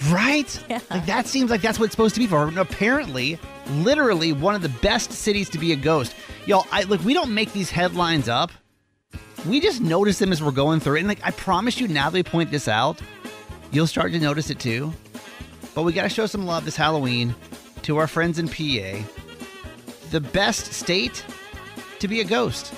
Right? 0.10 0.64
Yeah. 0.70 0.80
Like 0.90 1.06
that 1.06 1.28
seems 1.28 1.52
like 1.52 1.62
that's 1.62 1.78
what 1.80 1.86
it's 1.86 1.94
supposed 1.94 2.16
to 2.16 2.22
be 2.22 2.28
for. 2.28 2.48
And 2.48 2.58
apparently, 2.58 3.40
literally 3.70 4.34
one 4.34 4.56
of 4.56 4.62
the 4.62 4.70
best 4.70 5.12
cities 5.12 5.50
to 5.50 5.58
be 5.60 5.72
a 5.72 5.76
ghost. 5.76 6.16
Y'all, 6.46 6.68
I 6.72 6.84
look, 6.84 7.04
we 7.04 7.16
don't 7.16 7.34
make 7.34 7.52
these 7.54 7.72
headlines 7.72 8.30
up. 8.30 8.52
We 9.48 9.60
just 9.60 9.82
notice 9.82 10.20
them 10.20 10.32
as 10.32 10.44
we're 10.44 10.52
going 10.52 10.80
through 10.80 10.98
it. 10.98 11.00
And 11.00 11.08
like 11.08 11.24
I 11.24 11.32
promise 11.32 11.80
you, 11.80 11.88
now 11.88 12.10
we 12.12 12.22
point 12.22 12.52
this 12.52 12.68
out, 12.68 13.02
you'll 13.72 13.88
start 13.88 14.12
to 14.12 14.20
notice 14.20 14.52
it 14.52 14.60
too. 14.60 14.94
But 15.74 15.84
we 15.84 15.94
gotta 15.94 16.10
show 16.10 16.28
some 16.28 16.46
love 16.46 16.66
this 16.66 16.76
Halloween 16.76 17.34
to 17.84 17.98
our 17.98 18.08
friends 18.08 18.38
in 18.38 18.48
PA. 18.48 19.04
The 20.12 20.22
best 20.22 20.72
state 20.72 21.26
to 22.00 22.08
be 22.08 22.22
a 22.22 22.24
ghost. 22.24 22.74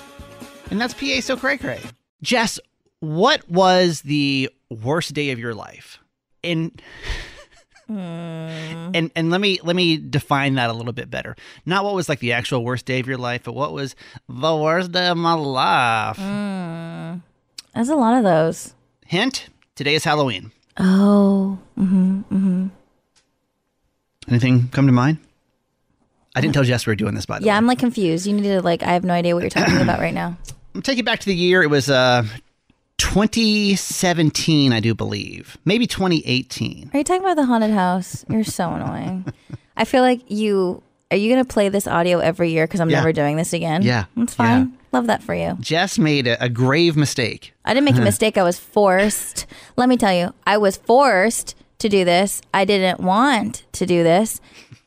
And 0.72 0.80
that's 0.80 0.94
PA 0.94 1.20
so 1.20 1.36
cray 1.36 1.58
cray. 1.58 1.82
Jess, 2.22 2.60
what 3.02 3.48
was 3.50 4.02
the 4.02 4.50
worst 4.70 5.14
day 5.14 5.32
of 5.32 5.40
your 5.40 5.54
life? 5.54 6.00
And 6.42 6.82
And 7.90 9.12
and 9.16 9.30
let 9.30 9.40
me 9.40 9.60
let 9.64 9.76
me 9.76 9.98
define 9.98 10.56
that 10.56 10.70
a 10.70 10.74
little 10.74 10.94
bit 10.94 11.10
better. 11.10 11.36
Not 11.66 11.84
what 11.84 11.96
was 11.96 12.10
like 12.10 12.20
the 12.20 12.34
actual 12.34 12.64
worst 12.64 12.86
day 12.86 13.00
of 13.00 13.08
your 13.08 13.18
life, 13.18 13.44
but 13.44 13.54
what 13.54 13.74
was 13.74 13.96
the 14.28 14.56
worst 14.56 14.92
day 14.92 15.08
of 15.08 15.18
my 15.18 15.34
life. 15.34 16.18
There's 17.76 17.90
a 17.90 17.96
lot 17.96 18.18
of 18.18 18.24
those. 18.24 18.74
Hint: 19.06 19.50
Today 19.76 19.96
is 19.96 20.04
Halloween. 20.04 20.52
Oh, 20.78 21.60
mm-hmm. 21.78 22.22
mm-hmm. 22.22 22.68
Anything 24.28 24.68
come 24.70 24.88
to 24.88 24.92
mind? 24.92 25.20
I 26.36 26.42
didn't 26.42 26.54
tell 26.54 26.64
Jess 26.64 26.86
we 26.86 26.92
were 26.92 26.96
doing 26.96 27.16
this 27.16 27.26
by 27.26 27.40
the 27.40 27.44
way. 27.44 27.48
yeah. 27.48 27.58
I'm 27.58 27.66
like 27.66 27.80
confused. 27.80 28.28
You 28.28 28.34
need 28.34 28.44
to 28.44 28.62
like. 28.62 28.84
I 28.84 28.92
have 28.92 29.04
no 29.04 29.14
idea 29.14 29.34
what 29.34 29.42
you're 29.42 29.50
talking 29.50 29.82
about 29.82 30.00
right 30.00 30.14
now. 30.14 30.38
I'm 30.76 30.82
take 30.82 30.98
you 30.98 31.04
back 31.04 31.20
to 31.22 31.26
the 31.26 31.36
year. 31.36 31.64
It 31.64 31.70
was 31.70 31.90
uh 31.90 32.26
2017, 32.98 34.74
I 34.74 34.80
do 34.80 34.94
believe. 34.96 35.58
Maybe 35.66 35.88
2018. 35.88 36.92
Are 36.94 36.98
you 36.98 37.04
talking 37.04 37.22
about 37.24 37.36
the 37.36 37.46
haunted 37.46 37.72
house? 37.72 38.26
You're 38.30 38.44
so 38.44 38.72
annoying. 38.74 39.26
I 39.76 39.86
feel 39.86 40.02
like 40.02 40.22
you. 40.30 40.82
Are 41.10 41.16
you 41.18 41.30
gonna 41.32 41.46
play 41.46 41.70
this 41.70 41.88
audio 41.88 42.20
every 42.20 42.52
year? 42.52 42.68
Because 42.68 42.82
I'm 42.82 42.90
Yeah. 42.90 42.98
never 42.98 43.14
doing 43.14 43.38
this 43.38 43.54
again. 43.54 43.82
Yeah. 43.82 44.06
that's 44.18 44.34
fine. 44.34 44.74
Love 44.92 45.08
that 45.08 45.24
for 45.24 45.34
you. 45.34 45.58
Jess 45.62 45.98
made 45.98 46.28
a, 46.28 46.44
a 46.44 46.50
grave 46.50 46.98
mistake. 46.98 47.54
I 47.64 47.74
didn't 47.74 47.86
make 47.86 47.96
a 47.98 48.02
mistake. 48.12 48.38
I 48.38 48.44
was 48.44 48.60
forced. 48.60 49.46
Let 49.78 49.88
me 49.88 49.96
tell 49.96 50.14
you, 50.14 50.34
I 50.46 50.58
was 50.58 50.76
forced 50.78 51.56
to 51.80 51.88
do 51.90 52.04
this. 52.04 52.42
I 52.54 52.66
didn't 52.66 53.00
want 53.00 53.64
to 53.74 53.86
do 53.86 54.04
this. 54.04 54.42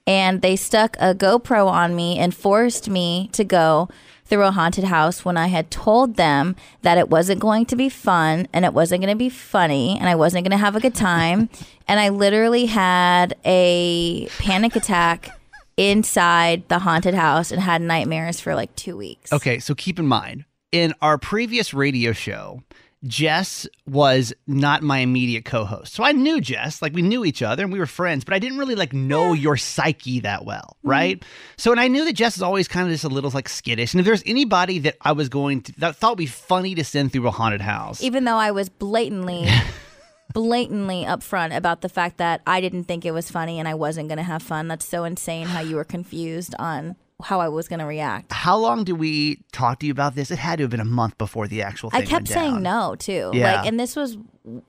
And 0.06 0.42
they 0.42 0.56
stuck 0.56 0.96
a 0.98 1.14
GoPro 1.14 1.66
on 1.68 1.94
me 1.96 2.18
and 2.18 2.34
forced 2.34 2.88
me 2.90 3.30
to 3.32 3.44
go 3.44 3.88
through 4.30 4.44
a 4.44 4.52
haunted 4.52 4.84
house 4.84 5.24
when 5.24 5.36
I 5.36 5.48
had 5.48 5.70
told 5.70 6.14
them 6.16 6.56
that 6.82 6.96
it 6.96 7.10
wasn't 7.10 7.40
going 7.40 7.66
to 7.66 7.76
be 7.76 7.88
fun 7.88 8.46
and 8.52 8.64
it 8.64 8.72
wasn't 8.72 9.02
going 9.02 9.12
to 9.12 9.18
be 9.18 9.28
funny 9.28 9.98
and 9.98 10.08
I 10.08 10.14
wasn't 10.14 10.44
going 10.44 10.56
to 10.56 10.64
have 10.64 10.76
a 10.76 10.80
good 10.80 10.94
time. 10.94 11.50
and 11.88 12.00
I 12.00 12.08
literally 12.08 12.66
had 12.66 13.36
a 13.44 14.28
panic 14.38 14.76
attack 14.76 15.36
inside 15.76 16.68
the 16.68 16.78
haunted 16.78 17.14
house 17.14 17.50
and 17.50 17.60
had 17.60 17.82
nightmares 17.82 18.40
for 18.40 18.54
like 18.54 18.74
two 18.76 18.96
weeks. 18.96 19.32
Okay, 19.32 19.58
so 19.58 19.74
keep 19.74 19.98
in 19.98 20.06
mind, 20.06 20.44
in 20.72 20.94
our 21.02 21.18
previous 21.18 21.74
radio 21.74 22.12
show, 22.12 22.62
Jess 23.06 23.66
was 23.86 24.32
not 24.46 24.82
my 24.82 24.98
immediate 24.98 25.46
co-host. 25.46 25.94
So 25.94 26.04
I 26.04 26.12
knew 26.12 26.40
Jess, 26.40 26.82
like 26.82 26.92
we 26.92 27.00
knew 27.00 27.24
each 27.24 27.40
other 27.40 27.62
and 27.62 27.72
we 27.72 27.78
were 27.78 27.86
friends, 27.86 28.24
but 28.24 28.34
I 28.34 28.38
didn't 28.38 28.58
really 28.58 28.74
like 28.74 28.92
know 28.92 29.32
your 29.32 29.56
psyche 29.56 30.20
that 30.20 30.44
well, 30.44 30.76
mm-hmm. 30.78 30.90
right? 30.90 31.24
So 31.56 31.70
and 31.70 31.80
I 31.80 31.88
knew 31.88 32.04
that 32.04 32.12
Jess 32.12 32.36
is 32.36 32.42
always 32.42 32.68
kind 32.68 32.86
of 32.86 32.92
just 32.92 33.04
a 33.04 33.08
little 33.08 33.30
like 33.30 33.48
skittish. 33.48 33.94
And 33.94 34.00
if 34.00 34.06
there's 34.06 34.22
anybody 34.26 34.80
that 34.80 34.96
I 35.00 35.12
was 35.12 35.30
going 35.30 35.62
to 35.62 35.72
that 35.80 35.96
thought 35.96 36.12
would 36.12 36.18
be 36.18 36.26
funny 36.26 36.74
to 36.74 36.84
send 36.84 37.12
through 37.12 37.26
a 37.26 37.30
haunted 37.30 37.62
house, 37.62 38.02
even 38.02 38.24
though 38.24 38.36
I 38.36 38.50
was 38.50 38.68
blatantly, 38.68 39.48
blatantly 40.34 41.04
upfront 41.04 41.56
about 41.56 41.80
the 41.80 41.88
fact 41.88 42.18
that 42.18 42.42
I 42.46 42.60
didn't 42.60 42.84
think 42.84 43.06
it 43.06 43.12
was 43.12 43.30
funny 43.30 43.58
and 43.58 43.66
I 43.66 43.74
wasn't 43.74 44.08
going 44.08 44.18
to 44.18 44.24
have 44.24 44.42
fun. 44.42 44.68
That's 44.68 44.86
so 44.86 45.04
insane 45.04 45.46
how 45.46 45.60
you 45.60 45.76
were 45.76 45.84
confused 45.84 46.54
on 46.58 46.96
how 47.20 47.40
I 47.40 47.48
was 47.48 47.68
going 47.68 47.78
to 47.80 47.86
react. 47.86 48.32
how 48.32 48.56
long 48.56 48.84
did 48.84 48.94
we 48.94 49.42
talk 49.52 49.80
to 49.80 49.86
you 49.86 49.92
about 49.92 50.14
this? 50.14 50.30
It 50.30 50.38
had 50.38 50.56
to 50.58 50.64
have 50.64 50.70
been 50.70 50.80
a 50.80 50.84
month 50.84 51.18
before 51.18 51.46
the 51.48 51.62
actual 51.62 51.90
thing 51.90 52.02
I 52.02 52.04
kept 52.04 52.28
saying 52.28 52.62
no 52.62 52.94
too. 52.98 53.30
Yeah. 53.34 53.56
Like, 53.56 53.66
and 53.66 53.78
this 53.78 53.96
was, 53.96 54.16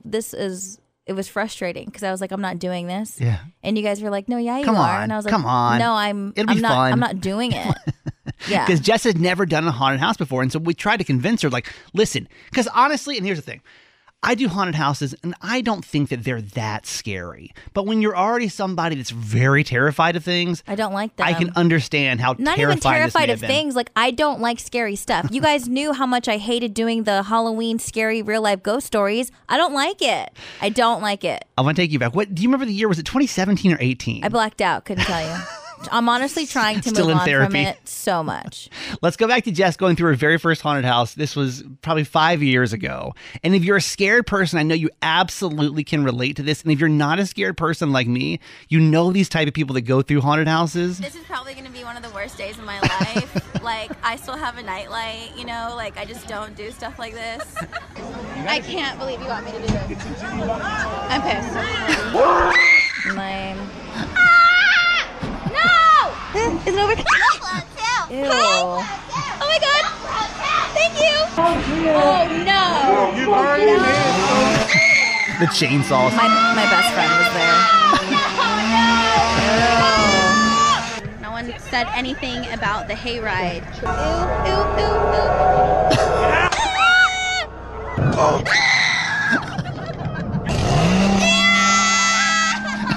this 0.04 0.34
is, 0.34 0.78
it 1.04 1.14
was 1.14 1.26
frustrating 1.28 1.86
because 1.86 2.02
I 2.04 2.10
was 2.12 2.20
like, 2.20 2.30
I'm 2.30 2.40
not 2.40 2.58
doing 2.58 2.86
this. 2.86 3.20
Yeah. 3.20 3.40
And 3.62 3.76
you 3.76 3.82
guys 3.82 4.00
were 4.02 4.10
like, 4.10 4.28
No, 4.28 4.36
yeah, 4.36 4.58
you 4.58 4.64
Come 4.64 4.76
are. 4.76 4.96
on, 4.98 5.02
And 5.02 5.12
I 5.12 5.16
was 5.16 5.24
like, 5.24 5.32
come 5.32 5.44
on. 5.44 5.78
No, 5.80 5.92
I'm. 5.94 6.32
It'll 6.36 6.48
I'm 6.50 6.56
be 6.56 6.62
not. 6.62 6.70
fun. 6.70 6.92
I'm 6.92 7.00
not 7.00 7.20
doing 7.20 7.50
it. 7.52 7.76
yeah. 8.48 8.64
because 8.64 8.78
Jess 8.80 9.02
had 9.02 9.18
never 9.18 9.44
done 9.44 9.66
a 9.66 9.72
haunted 9.72 9.98
house 10.00 10.16
before. 10.16 10.42
And 10.42 10.52
so 10.52 10.60
we 10.60 10.74
tried 10.74 10.98
to 10.98 11.04
convince 11.04 11.42
her, 11.42 11.50
like, 11.50 11.72
listen, 11.92 12.28
because 12.50 12.68
honestly, 12.68 13.16
and 13.16 13.26
here's 13.26 13.38
the 13.38 13.42
thing 13.42 13.62
I 14.24 14.36
do 14.36 14.46
haunted 14.46 14.76
houses 14.76 15.16
and 15.24 15.34
I 15.42 15.62
don't 15.62 15.84
think 15.84 16.10
that 16.10 16.22
they're 16.22 16.40
that 16.40 16.86
scary. 16.86 17.52
But 17.74 17.86
when 17.86 18.00
you're 18.00 18.16
already 18.16 18.48
somebody 18.48 18.94
that's 18.94 19.10
very 19.10 19.64
terrified 19.64 20.14
of 20.14 20.22
things, 20.22 20.62
I 20.68 20.76
don't 20.76 20.92
like 20.92 21.16
them. 21.16 21.26
I 21.26 21.32
can 21.32 21.50
understand 21.56 22.20
how 22.20 22.36
not 22.38 22.56
even 22.56 22.78
terrifying 22.78 23.02
this 23.02 23.14
may 23.14 23.20
terrified 23.26 23.30
of 23.30 23.40
things. 23.40 23.74
Like 23.74 23.90
I 23.96 24.12
don't 24.12 24.40
like 24.40 24.60
scary 24.60 24.94
stuff. 24.94 25.26
You 25.32 25.40
guys 25.40 25.68
knew 25.68 25.92
how 25.92 26.06
much 26.06 26.28
I 26.28 26.36
hated 26.36 26.72
doing 26.72 27.02
the 27.02 27.24
Halloween 27.24 27.80
scary 27.80 28.22
real 28.22 28.42
life 28.42 28.62
ghost 28.62 28.86
stories. 28.86 29.32
I 29.48 29.56
don't 29.56 29.74
like 29.74 30.00
it. 30.00 30.30
I 30.60 30.68
don't 30.68 31.02
like 31.02 31.24
it. 31.24 31.44
I 31.58 31.62
want 31.62 31.74
to 31.76 31.82
take 31.82 31.90
you 31.90 31.98
back. 31.98 32.14
What 32.14 32.32
do 32.32 32.42
you 32.42 32.48
remember 32.48 32.66
the 32.66 32.72
year? 32.72 32.86
Was 32.88 33.00
it 33.00 33.06
2017 33.06 33.72
or 33.72 33.78
18? 33.80 34.24
I 34.24 34.28
blacked 34.28 34.60
out. 34.60 34.84
Couldn't 34.84 35.04
tell 35.04 35.20
you. 35.20 35.42
I'm 35.90 36.08
honestly 36.08 36.46
trying 36.46 36.80
to 36.82 36.88
Still 36.90 37.06
move 37.06 37.12
in 37.12 37.18
on 37.18 37.26
therapy. 37.26 37.50
from 37.50 37.56
it 37.56 37.88
so 37.88 38.22
much. 38.22 38.68
Let's 39.02 39.16
go 39.16 39.26
back 39.26 39.44
to 39.44 39.50
Jess 39.50 39.76
going 39.76 39.96
through 39.96 40.08
her 40.10 40.14
very 40.14 40.38
first 40.38 40.62
haunted 40.62 40.84
house. 40.84 41.14
This 41.14 41.34
was 41.34 41.64
probably 41.82 42.04
five 42.04 42.42
years 42.42 42.72
ago. 42.72 43.14
And 43.42 43.54
if 43.54 43.64
you're 43.64 43.76
a 43.76 43.82
scared 43.82 44.26
person, 44.26 44.58
I 44.58 44.62
know 44.62 44.74
you 44.74 44.90
absolutely 45.02 45.84
can 45.84 46.04
relate 46.04 46.36
to 46.36 46.42
this. 46.42 46.62
And 46.62 46.70
if 46.72 46.78
you're 46.80 46.88
not 46.88 47.18
a 47.18 47.26
scared 47.26 47.56
person 47.56 47.92
like 47.92 48.06
me, 48.06 48.38
you 48.68 48.80
know 48.80 49.12
these 49.12 49.28
type 49.28 49.48
of 49.48 49.54
people 49.54 49.74
that 49.74 49.82
go 49.82 50.02
through 50.02 50.20
haunted 50.20 50.48
houses. 50.48 50.98
This 50.98 51.14
is 51.14 51.24
probably 51.24 51.54
going 51.54 51.66
to 51.66 51.72
be 51.72 51.84
one 51.84 51.96
of 51.96 52.02
the 52.02 52.10
worst 52.10 52.36
days 52.38 52.58
of 52.58 52.64
my 52.64 52.80
life. 52.80 53.62
like, 53.62 53.90
I 54.04 54.16
still 54.16 54.36
have 54.36 54.58
a 54.58 54.62
nightlight, 54.62 55.36
you 55.36 55.44
know? 55.44 55.72
Like, 55.76 55.96
I 55.98 56.04
just 56.04 56.26
don't 56.28 56.54
do 56.56 56.70
stuff 56.70 56.98
like 56.98 57.14
this. 57.14 57.54
I 58.46 58.60
can't 58.60 58.98
believe 58.98 59.20
you 59.20 59.26
want 59.28 59.44
me 59.46 59.52
to 59.52 59.58
do 59.58 59.66
this. 59.66 60.22
I'm 60.22 61.22
pissed. 61.22 63.16
Lame. 63.16 63.58
Ah! 63.94 64.48
No! 66.34 66.40
Is 66.66 66.74
it 66.74 66.78
over? 66.80 66.94
Ew. 66.94 68.24
Oh 68.24 68.84
my 69.40 69.58
god! 69.60 69.84
Thank 70.72 70.94
you! 70.98 71.16
Oh 71.36 72.26
no! 72.46 72.64
The 75.38 75.46
chainsaws. 75.46 76.12
My 76.16 76.28
my 76.54 76.66
best 76.70 76.88
friend 76.94 77.12
was 77.18 77.30
there. 77.36 77.58
No 81.20 81.30
one 81.32 81.52
said 81.58 81.86
anything 81.94 82.46
about 82.52 82.88
the 82.88 82.94
hayride. 82.94 83.64
Ooh, 83.82 83.88
ooh, 84.48 84.64
ooh, 84.80 84.96
ooh. 85.16 85.32
Oh 88.14 88.42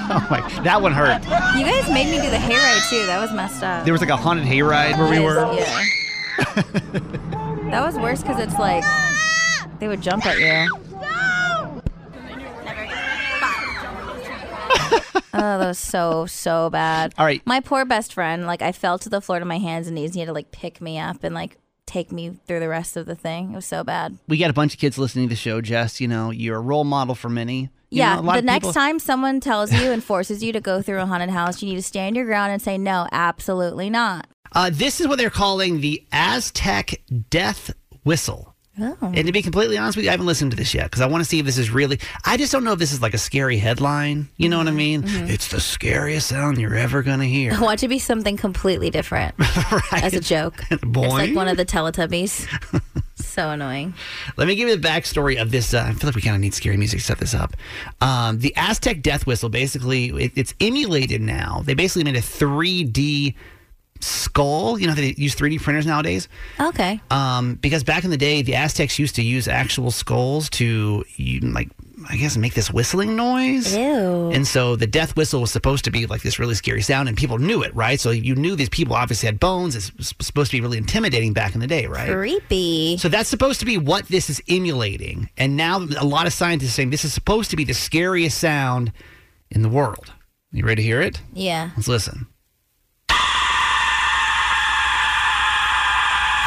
Oh 0.10 0.26
my, 0.30 0.40
that 0.62 0.80
one 0.82 0.92
hurt. 0.92 1.22
You 1.58 1.64
guys 1.64 1.90
made 1.90 2.06
me 2.10 2.20
do 2.22 2.30
the 2.30 2.36
hayride 2.36 2.88
too. 2.90 3.04
That 3.06 3.18
was 3.20 3.32
messed 3.32 3.62
up. 3.62 3.84
There 3.84 3.92
was 3.92 4.00
like 4.00 4.10
a 4.10 4.16
haunted 4.16 4.46
hayride 4.46 4.96
where 4.98 5.10
we 5.10 5.18
were. 5.18 5.40
Yeah. 5.52 5.88
that 7.70 7.84
was 7.84 7.96
worse 7.96 8.22
because 8.22 8.38
it's 8.40 8.56
like 8.58 8.84
they 9.80 9.88
would 9.88 10.00
jump 10.00 10.24
at 10.26 10.38
you. 10.38 10.80
Oh, 15.38 15.58
that 15.58 15.66
was 15.66 15.78
so 15.78 16.24
so 16.24 16.70
bad. 16.70 17.12
All 17.18 17.26
right. 17.26 17.42
my 17.44 17.60
poor 17.60 17.84
best 17.84 18.14
friend. 18.14 18.46
Like 18.46 18.62
I 18.62 18.72
fell 18.72 18.98
to 18.98 19.10
the 19.10 19.20
floor 19.20 19.38
to 19.38 19.44
my 19.44 19.58
hands 19.58 19.86
and 19.86 19.94
knees. 19.94 20.10
And 20.10 20.14
he 20.14 20.20
had 20.20 20.26
to 20.28 20.32
like 20.32 20.50
pick 20.50 20.80
me 20.80 20.98
up 20.98 21.22
and 21.24 21.34
like 21.34 21.58
take 21.84 22.10
me 22.10 22.38
through 22.46 22.60
the 22.60 22.68
rest 22.70 22.96
of 22.96 23.04
the 23.04 23.14
thing. 23.14 23.52
It 23.52 23.54
was 23.56 23.66
so 23.66 23.84
bad. 23.84 24.16
We 24.28 24.38
got 24.38 24.48
a 24.48 24.54
bunch 24.54 24.72
of 24.72 24.80
kids 24.80 24.96
listening 24.96 25.26
to 25.28 25.34
the 25.34 25.36
show, 25.36 25.60
Jess. 25.60 26.00
You 26.00 26.08
know, 26.08 26.30
you're 26.30 26.56
a 26.56 26.60
role 26.60 26.84
model 26.84 27.14
for 27.14 27.28
many. 27.28 27.68
You 27.90 27.98
yeah, 27.98 28.20
know, 28.20 28.32
the 28.32 28.42
next 28.42 28.66
people- 28.66 28.72
time 28.72 28.98
someone 28.98 29.40
tells 29.40 29.72
you 29.72 29.92
and 29.92 30.02
forces 30.12 30.42
you 30.42 30.52
to 30.52 30.60
go 30.60 30.82
through 30.82 31.00
a 31.00 31.06
haunted 31.06 31.30
house, 31.30 31.62
you 31.62 31.68
need 31.68 31.76
to 31.76 31.82
stand 31.82 32.16
your 32.16 32.24
ground 32.24 32.52
and 32.52 32.60
say 32.60 32.78
no, 32.78 33.06
absolutely 33.12 33.90
not. 33.90 34.26
Uh, 34.52 34.70
this 34.72 35.00
is 35.00 35.08
what 35.08 35.18
they're 35.18 35.30
calling 35.30 35.80
the 35.80 36.04
Aztec 36.12 37.00
death 37.30 37.72
whistle. 38.04 38.54
Oh. 38.78 38.96
And 39.00 39.26
to 39.26 39.32
be 39.32 39.40
completely 39.40 39.78
honest 39.78 39.96
with 39.96 40.04
you, 40.04 40.10
I 40.10 40.12
haven't 40.12 40.26
listened 40.26 40.50
to 40.50 40.56
this 40.56 40.74
yet 40.74 40.84
because 40.84 41.00
I 41.00 41.06
want 41.06 41.24
to 41.24 41.28
see 41.28 41.38
if 41.38 41.46
this 41.46 41.56
is 41.56 41.70
really. 41.70 41.98
I 42.26 42.36
just 42.36 42.52
don't 42.52 42.62
know 42.62 42.72
if 42.72 42.78
this 42.78 42.92
is 42.92 43.00
like 43.00 43.14
a 43.14 43.18
scary 43.18 43.56
headline. 43.56 44.28
You 44.36 44.50
know 44.50 44.58
what 44.58 44.68
I 44.68 44.72
mean? 44.72 45.02
Mm-hmm. 45.02 45.30
It's 45.30 45.48
the 45.48 45.60
scariest 45.60 46.28
sound 46.28 46.58
you're 46.58 46.74
ever 46.74 47.02
going 47.02 47.20
to 47.20 47.26
hear. 47.26 47.54
I 47.54 47.60
want 47.60 47.80
it 47.80 47.86
to 47.86 47.88
be 47.88 47.98
something 47.98 48.36
completely 48.36 48.90
different 48.90 49.34
right? 49.72 50.04
as 50.04 50.14
a 50.14 50.20
joke. 50.20 50.62
It's 50.70 50.84
like 50.84 51.34
one 51.34 51.48
of 51.48 51.56
the 51.56 51.64
Teletubbies. 51.64 52.92
So 53.16 53.50
annoying. 53.50 53.94
Let 54.36 54.46
me 54.46 54.54
give 54.54 54.68
you 54.68 54.76
the 54.76 54.88
backstory 54.88 55.40
of 55.40 55.50
this. 55.50 55.74
Uh, 55.74 55.84
I 55.86 55.92
feel 55.92 56.08
like 56.08 56.16
we 56.16 56.22
kind 56.22 56.34
of 56.34 56.40
need 56.40 56.54
scary 56.54 56.76
music 56.76 57.00
to 57.00 57.04
set 57.04 57.18
this 57.18 57.34
up. 57.34 57.56
Um, 58.00 58.38
the 58.38 58.54
Aztec 58.56 59.02
death 59.02 59.26
whistle 59.26 59.48
basically 59.48 60.06
it, 60.06 60.32
it's 60.34 60.54
emulated 60.60 61.20
now. 61.20 61.62
They 61.64 61.74
basically 61.74 62.04
made 62.04 62.16
a 62.16 62.20
3D 62.20 63.34
skull. 64.00 64.78
You 64.78 64.86
know 64.86 64.94
they 64.94 65.14
use 65.16 65.34
3D 65.34 65.60
printers 65.60 65.86
nowadays. 65.86 66.28
Okay. 66.60 67.00
Um, 67.10 67.54
because 67.56 67.84
back 67.84 68.04
in 68.04 68.10
the 68.10 68.16
day, 68.16 68.42
the 68.42 68.54
Aztecs 68.54 68.98
used 68.98 69.14
to 69.16 69.22
use 69.22 69.48
actual 69.48 69.90
skulls 69.90 70.50
to 70.50 71.04
like 71.42 71.68
I 72.08 72.16
guess 72.16 72.36
make 72.36 72.54
this 72.54 72.70
whistling 72.70 73.16
noise. 73.16 73.76
Ew. 73.76 74.30
And 74.32 74.46
so 74.46 74.76
the 74.76 74.86
death 74.86 75.16
whistle 75.16 75.40
was 75.40 75.50
supposed 75.50 75.84
to 75.84 75.90
be 75.90 76.06
like 76.06 76.22
this 76.22 76.38
really 76.38 76.54
scary 76.54 76.82
sound, 76.82 77.08
and 77.08 77.16
people 77.16 77.38
knew 77.38 77.62
it, 77.62 77.74
right? 77.74 77.98
So 77.98 78.10
you 78.10 78.34
knew 78.34 78.56
these 78.56 78.68
people 78.68 78.94
obviously 78.94 79.26
had 79.26 79.40
bones. 79.40 79.74
It's 79.74 80.14
supposed 80.20 80.50
to 80.50 80.56
be 80.56 80.60
really 80.60 80.78
intimidating 80.78 81.32
back 81.32 81.54
in 81.54 81.60
the 81.60 81.66
day, 81.66 81.86
right? 81.86 82.10
Creepy. 82.10 82.96
So 82.98 83.08
that's 83.08 83.28
supposed 83.28 83.60
to 83.60 83.66
be 83.66 83.78
what 83.78 84.06
this 84.08 84.30
is 84.30 84.42
emulating. 84.48 85.30
And 85.36 85.56
now 85.56 85.78
a 85.98 86.04
lot 86.04 86.26
of 86.26 86.32
scientists 86.32 86.70
are 86.70 86.72
saying 86.72 86.90
this 86.90 87.04
is 87.04 87.12
supposed 87.12 87.50
to 87.50 87.56
be 87.56 87.64
the 87.64 87.74
scariest 87.74 88.38
sound 88.38 88.92
in 89.50 89.62
the 89.62 89.68
world. 89.68 90.12
You 90.52 90.64
ready 90.64 90.82
to 90.82 90.86
hear 90.86 91.00
it? 91.00 91.20
Yeah. 91.32 91.70
Let's 91.76 91.88
listen. 91.88 92.26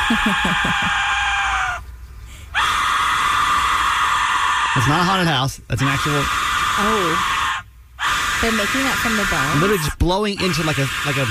It's 4.80 4.88
not 4.88 5.02
a 5.02 5.04
haunted 5.04 5.28
house. 5.28 5.60
That's 5.68 5.82
an 5.82 5.90
actual. 5.90 6.14
Oh. 6.16 7.36
They're 8.42 8.50
making 8.54 8.80
that 8.80 8.96
from 9.04 9.18
the 9.18 9.28
bone. 9.30 9.60
literally 9.60 9.84
just 9.84 10.00
blowing 10.00 10.40
into 10.40 10.64
like 10.64 10.78
a 10.78 10.88
like 11.06 11.18
a 11.18 11.26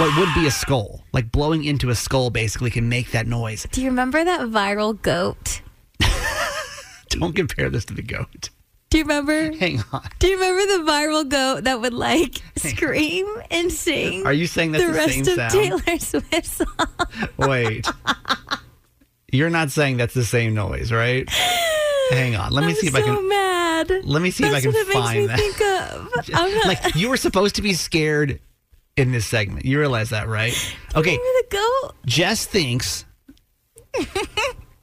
what 0.00 0.16
would 0.16 0.32
be 0.32 0.46
a 0.46 0.50
skull, 0.52 1.02
like 1.12 1.32
blowing 1.32 1.64
into 1.64 1.90
a 1.90 1.96
skull, 1.96 2.30
basically 2.30 2.70
can 2.70 2.88
make 2.88 3.10
that 3.10 3.26
noise. 3.26 3.66
Do 3.72 3.82
you 3.82 3.90
remember 3.90 4.22
that 4.22 4.42
viral 4.42 5.02
goat? 5.02 5.60
Don't 7.08 7.34
compare 7.34 7.68
this 7.68 7.84
to 7.86 7.94
the 7.94 8.02
goat. 8.02 8.50
Do 8.90 8.98
you 8.98 9.04
remember? 9.04 9.56
Hang 9.56 9.82
on. 9.92 10.08
Do 10.20 10.28
you 10.28 10.36
remember 10.36 10.84
the 10.84 10.88
viral 10.88 11.28
goat 11.28 11.64
that 11.64 11.80
would 11.80 11.94
like 11.94 12.42
scream 12.56 13.26
and 13.50 13.72
sing? 13.72 14.24
Are 14.24 14.32
you 14.32 14.46
saying 14.46 14.70
that's 14.70 14.84
the 14.84 14.92
the, 14.92 14.98
rest 14.98 15.12
same 15.14 15.22
of 15.22 15.34
sound? 15.34 15.50
Taylor 15.50 15.98
Swift 15.98 16.46
song? 16.46 17.26
Wait. 17.38 17.88
You're 19.32 19.50
not 19.50 19.72
saying 19.72 19.96
that's 19.96 20.14
the 20.14 20.24
same 20.24 20.54
noise, 20.54 20.92
right? 20.92 21.28
Hang 22.12 22.36
on. 22.36 22.52
Let 22.52 22.64
me 22.64 22.72
I'm 22.72 22.76
see 22.76 22.86
if 22.88 22.92
so 22.92 22.98
I 22.98 23.02
can. 23.02 23.28
mad. 23.28 23.90
Let 24.04 24.22
me 24.22 24.30
see 24.30 24.44
if 24.44 24.50
I 24.50 24.60
That's 24.60 24.64
can 24.66 24.72
what 24.74 24.86
find 24.88 25.28
that. 25.28 25.38
me 25.38 25.50
think 25.50 25.60
of. 25.62 26.08
I'm 26.34 26.54
not, 26.54 26.66
Like 26.66 26.94
you 26.94 27.08
were 27.08 27.16
supposed 27.16 27.54
to 27.56 27.62
be 27.62 27.72
scared 27.74 28.40
in 28.96 29.12
this 29.12 29.26
segment. 29.26 29.64
You 29.64 29.78
realize 29.78 30.10
that, 30.10 30.28
right? 30.28 30.52
Okay. 30.94 31.16
remember 31.16 31.40
the 31.50 31.56
goat? 31.82 31.94
Jess 32.06 32.44
thinks 32.46 33.04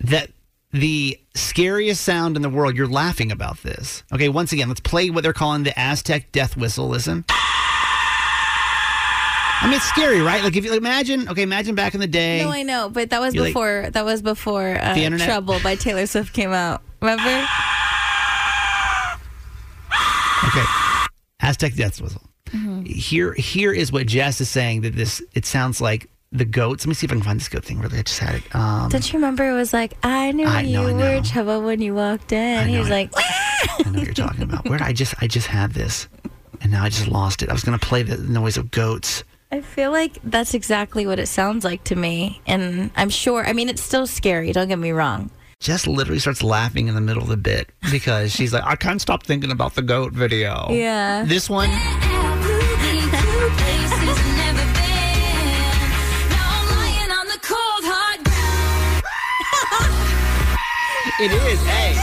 that 0.02 0.30
the 0.72 1.20
scariest 1.36 2.02
sound 2.04 2.36
in 2.36 2.42
the 2.42 2.50
world, 2.50 2.76
you're 2.76 2.88
laughing 2.88 3.32
about 3.32 3.58
this. 3.64 4.04
Okay, 4.14 4.30
once 4.30 4.52
again, 4.52 4.68
let's 4.68 4.80
play 4.82 5.10
what 5.10 5.24
they're 5.24 5.34
calling 5.34 5.64
the 5.64 5.78
Aztec 5.80 6.32
death 6.32 6.58
whistle. 6.58 6.88
Listen. 6.90 7.26
I 9.62 9.66
mean, 9.66 9.74
it's 9.74 9.86
scary, 9.86 10.22
right? 10.22 10.42
Like, 10.44 10.56
if 10.56 10.64
you 10.64 10.74
imagine, 10.74 11.28
okay, 11.28 11.42
imagine 11.42 11.76
back 11.76 11.94
in 11.94 12.00
the 12.00 12.08
day. 12.08 12.42
No, 12.42 12.50
I 12.50 12.64
know, 12.64 12.88
but 12.90 13.10
that 13.10 13.20
was 13.20 13.34
You're 13.36 13.44
like- 13.44 13.54
before. 13.54 13.90
that 13.92 14.06
was 14.06 14.22
before 14.22 14.78
uh, 14.82 14.94
The 14.94 15.04
internet? 15.04 15.28
"Trouble" 15.28 15.60
by 15.62 15.76
Taylor 15.76 16.06
Swift 16.08 16.34
came 16.34 16.54
out. 16.54 16.82
Remember? 17.02 17.46
Okay. 20.46 20.64
Aztec 21.42 21.74
death 21.76 22.02
whistle. 22.02 22.22
Mm-hmm. 22.48 22.84
Here, 22.86 23.34
here 23.34 23.72
is 23.72 23.92
what 23.92 24.08
Jess 24.08 24.42
is 24.42 24.50
saying 24.50 24.82
that 24.82 24.96
this. 24.96 25.22
It 25.34 25.46
sounds 25.46 25.80
like 25.82 26.10
the 26.32 26.46
goats. 26.46 26.86
Let 26.86 26.90
me 26.90 26.94
see 26.96 27.06
if 27.06 27.12
I 27.12 27.16
can 27.16 27.24
find 27.24 27.40
this 27.40 27.50
goat 27.50 27.64
thing. 27.66 27.80
Really, 27.80 28.00
I 28.00 28.02
just 28.02 28.20
had 28.20 28.36
it. 28.36 28.56
Um, 28.56 28.90
Don't 28.90 29.12
you 29.12 29.20
remember? 29.20 29.48
It 29.50 29.54
was 29.54 29.72
like 29.74 29.94
I 30.04 30.32
knew 30.32 30.46
I 30.46 30.64
know, 30.64 30.68
you 30.70 30.80
I 30.80 30.94
were 30.94 30.98
know. 30.98 31.22
trouble 31.24 31.62
when 31.62 31.82
you 31.82 31.94
walked 31.94 32.32
in. 32.32 32.58
I 32.60 32.68
He 32.68 32.78
was 32.80 32.88
it. 32.88 32.92
like, 32.92 33.12
I 33.16 33.84
know 33.86 33.92
what 34.00 34.06
you're 34.06 34.14
talking 34.14 34.42
about. 34.44 34.68
Where 34.68 34.78
did 34.80 34.88
I 34.88 34.94
just, 34.94 35.14
I 35.22 35.28
just 35.28 35.48
had 35.48 35.72
this, 35.74 36.08
and 36.62 36.72
now 36.72 36.84
I 36.84 36.90
just 36.90 37.08
lost 37.08 37.44
it. 37.44 37.50
I 37.50 37.54
was 37.54 37.64
gonna 37.64 37.78
play 37.80 38.02
the 38.04 38.18
noise 38.18 38.58
of 38.58 38.72
goats. 38.72 39.24
I 39.52 39.62
feel 39.62 39.92
like 39.92 40.18
that's 40.24 40.54
exactly 40.54 41.06
what 41.08 41.18
it 41.20 41.28
sounds 41.28 41.64
like 41.64 41.84
to 41.86 41.96
me, 41.96 42.42
and 42.48 42.90
I'm 42.96 43.10
sure. 43.10 43.46
I 43.46 43.54
mean, 43.54 43.70
it's 43.70 43.82
still 43.84 44.08
scary. 44.08 44.52
Don't 44.54 44.68
get 44.68 44.80
me 44.80 44.92
wrong. 44.92 45.30
Jess 45.60 45.86
literally 45.88 46.20
starts 46.20 46.42
laughing 46.42 46.88
in 46.88 46.96
the 46.96 47.02
middle 47.02 47.22
of 47.22 47.28
the 47.28 47.36
bit 47.36 47.70
because 47.92 48.32
she's 48.32 48.54
like, 48.54 48.64
I 48.64 48.78
can't 48.78 49.02
stop 49.02 49.24
thinking 49.24 49.52
about 49.52 49.76
the 49.76 49.82
goat 49.82 50.14
video. 50.14 50.68
Yeah. 50.70 51.26
This 51.26 51.50
one, 51.50 51.70
it 61.20 61.30
is. 61.30 61.60
Hey, 61.66 61.94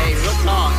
hey, 0.00 0.14
real 0.14 0.32
talk. 0.42 0.72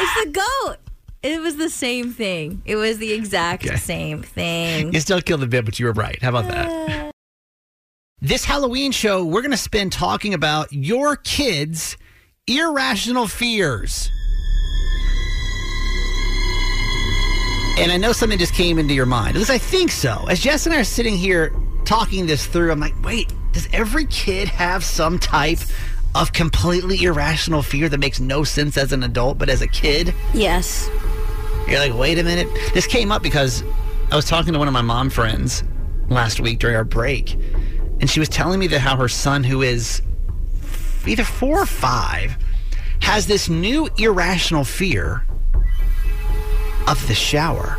It's 0.00 0.24
the 0.24 0.30
goat. 0.30 0.87
It 1.22 1.40
was 1.40 1.56
the 1.56 1.68
same 1.70 2.12
thing. 2.12 2.62
It 2.64 2.76
was 2.76 2.98
the 2.98 3.12
exact 3.12 3.66
Okay. 3.66 3.76
same 3.76 4.22
thing. 4.22 4.92
You 4.92 5.00
still 5.00 5.20
killed 5.20 5.40
the 5.40 5.46
bit, 5.48 5.64
but 5.64 5.78
you 5.78 5.86
were 5.86 5.92
right. 5.92 6.20
How 6.22 6.28
about 6.28 6.48
that? 6.48 6.68
Uh. 6.68 7.10
This 8.20 8.44
Halloween 8.44 8.92
show, 8.92 9.24
we're 9.24 9.42
going 9.42 9.50
to 9.52 9.56
spend 9.56 9.92
talking 9.92 10.32
about 10.34 10.72
your 10.72 11.16
kids' 11.16 11.96
irrational 12.46 13.26
fears. 13.26 14.08
And 17.78 17.92
I 17.92 17.96
know 17.96 18.10
something 18.12 18.38
just 18.38 18.54
came 18.54 18.78
into 18.78 18.92
your 18.94 19.06
mind. 19.06 19.36
At 19.36 19.38
least 19.38 19.50
I 19.50 19.58
think 19.58 19.92
so. 19.92 20.26
As 20.28 20.40
Jess 20.40 20.66
and 20.66 20.74
I 20.74 20.80
are 20.80 20.84
sitting 20.84 21.16
here 21.16 21.54
talking 21.84 22.26
this 22.26 22.44
through, 22.46 22.72
I'm 22.72 22.80
like, 22.80 22.94
wait, 23.04 23.32
does 23.52 23.68
every 23.72 24.06
kid 24.06 24.48
have 24.48 24.82
some 24.82 25.18
type 25.18 25.60
of 26.16 26.32
completely 26.32 27.04
irrational 27.04 27.62
fear 27.62 27.88
that 27.88 27.98
makes 27.98 28.18
no 28.18 28.42
sense 28.42 28.76
as 28.76 28.92
an 28.92 29.04
adult, 29.04 29.38
but 29.38 29.48
as 29.48 29.62
a 29.62 29.68
kid? 29.68 30.12
Yes. 30.34 30.90
You're 31.68 31.80
like, 31.80 31.94
wait 31.94 32.18
a 32.18 32.22
minute. 32.22 32.48
This 32.72 32.86
came 32.86 33.12
up 33.12 33.22
because 33.22 33.62
I 34.10 34.16
was 34.16 34.24
talking 34.24 34.54
to 34.54 34.58
one 34.58 34.68
of 34.68 34.74
my 34.74 34.80
mom 34.80 35.10
friends 35.10 35.62
last 36.08 36.40
week 36.40 36.58
during 36.60 36.76
our 36.76 36.84
break, 36.84 37.34
and 38.00 38.08
she 38.08 38.20
was 38.20 38.28
telling 38.28 38.58
me 38.58 38.66
that 38.68 38.80
how 38.80 38.96
her 38.96 39.08
son, 39.08 39.44
who 39.44 39.60
is 39.60 40.00
either 41.06 41.24
four 41.24 41.60
or 41.60 41.66
five, 41.66 42.36
has 43.00 43.26
this 43.26 43.50
new 43.50 43.88
irrational 43.98 44.64
fear 44.64 45.26
of 46.86 47.06
the 47.06 47.14
shower. 47.14 47.76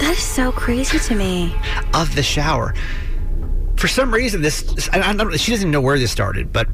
That 0.00 0.14
is 0.16 0.22
so 0.22 0.50
crazy 0.50 0.98
to 0.98 1.14
me. 1.14 1.54
Of 1.94 2.16
the 2.16 2.22
shower. 2.24 2.74
For 3.76 3.86
some 3.86 4.12
reason, 4.12 4.42
this 4.42 4.88
I, 4.92 4.98
I 5.00 5.36
she 5.36 5.52
doesn't 5.52 5.70
know 5.70 5.80
where 5.80 5.98
this 6.00 6.10
started, 6.10 6.52
but 6.52 6.68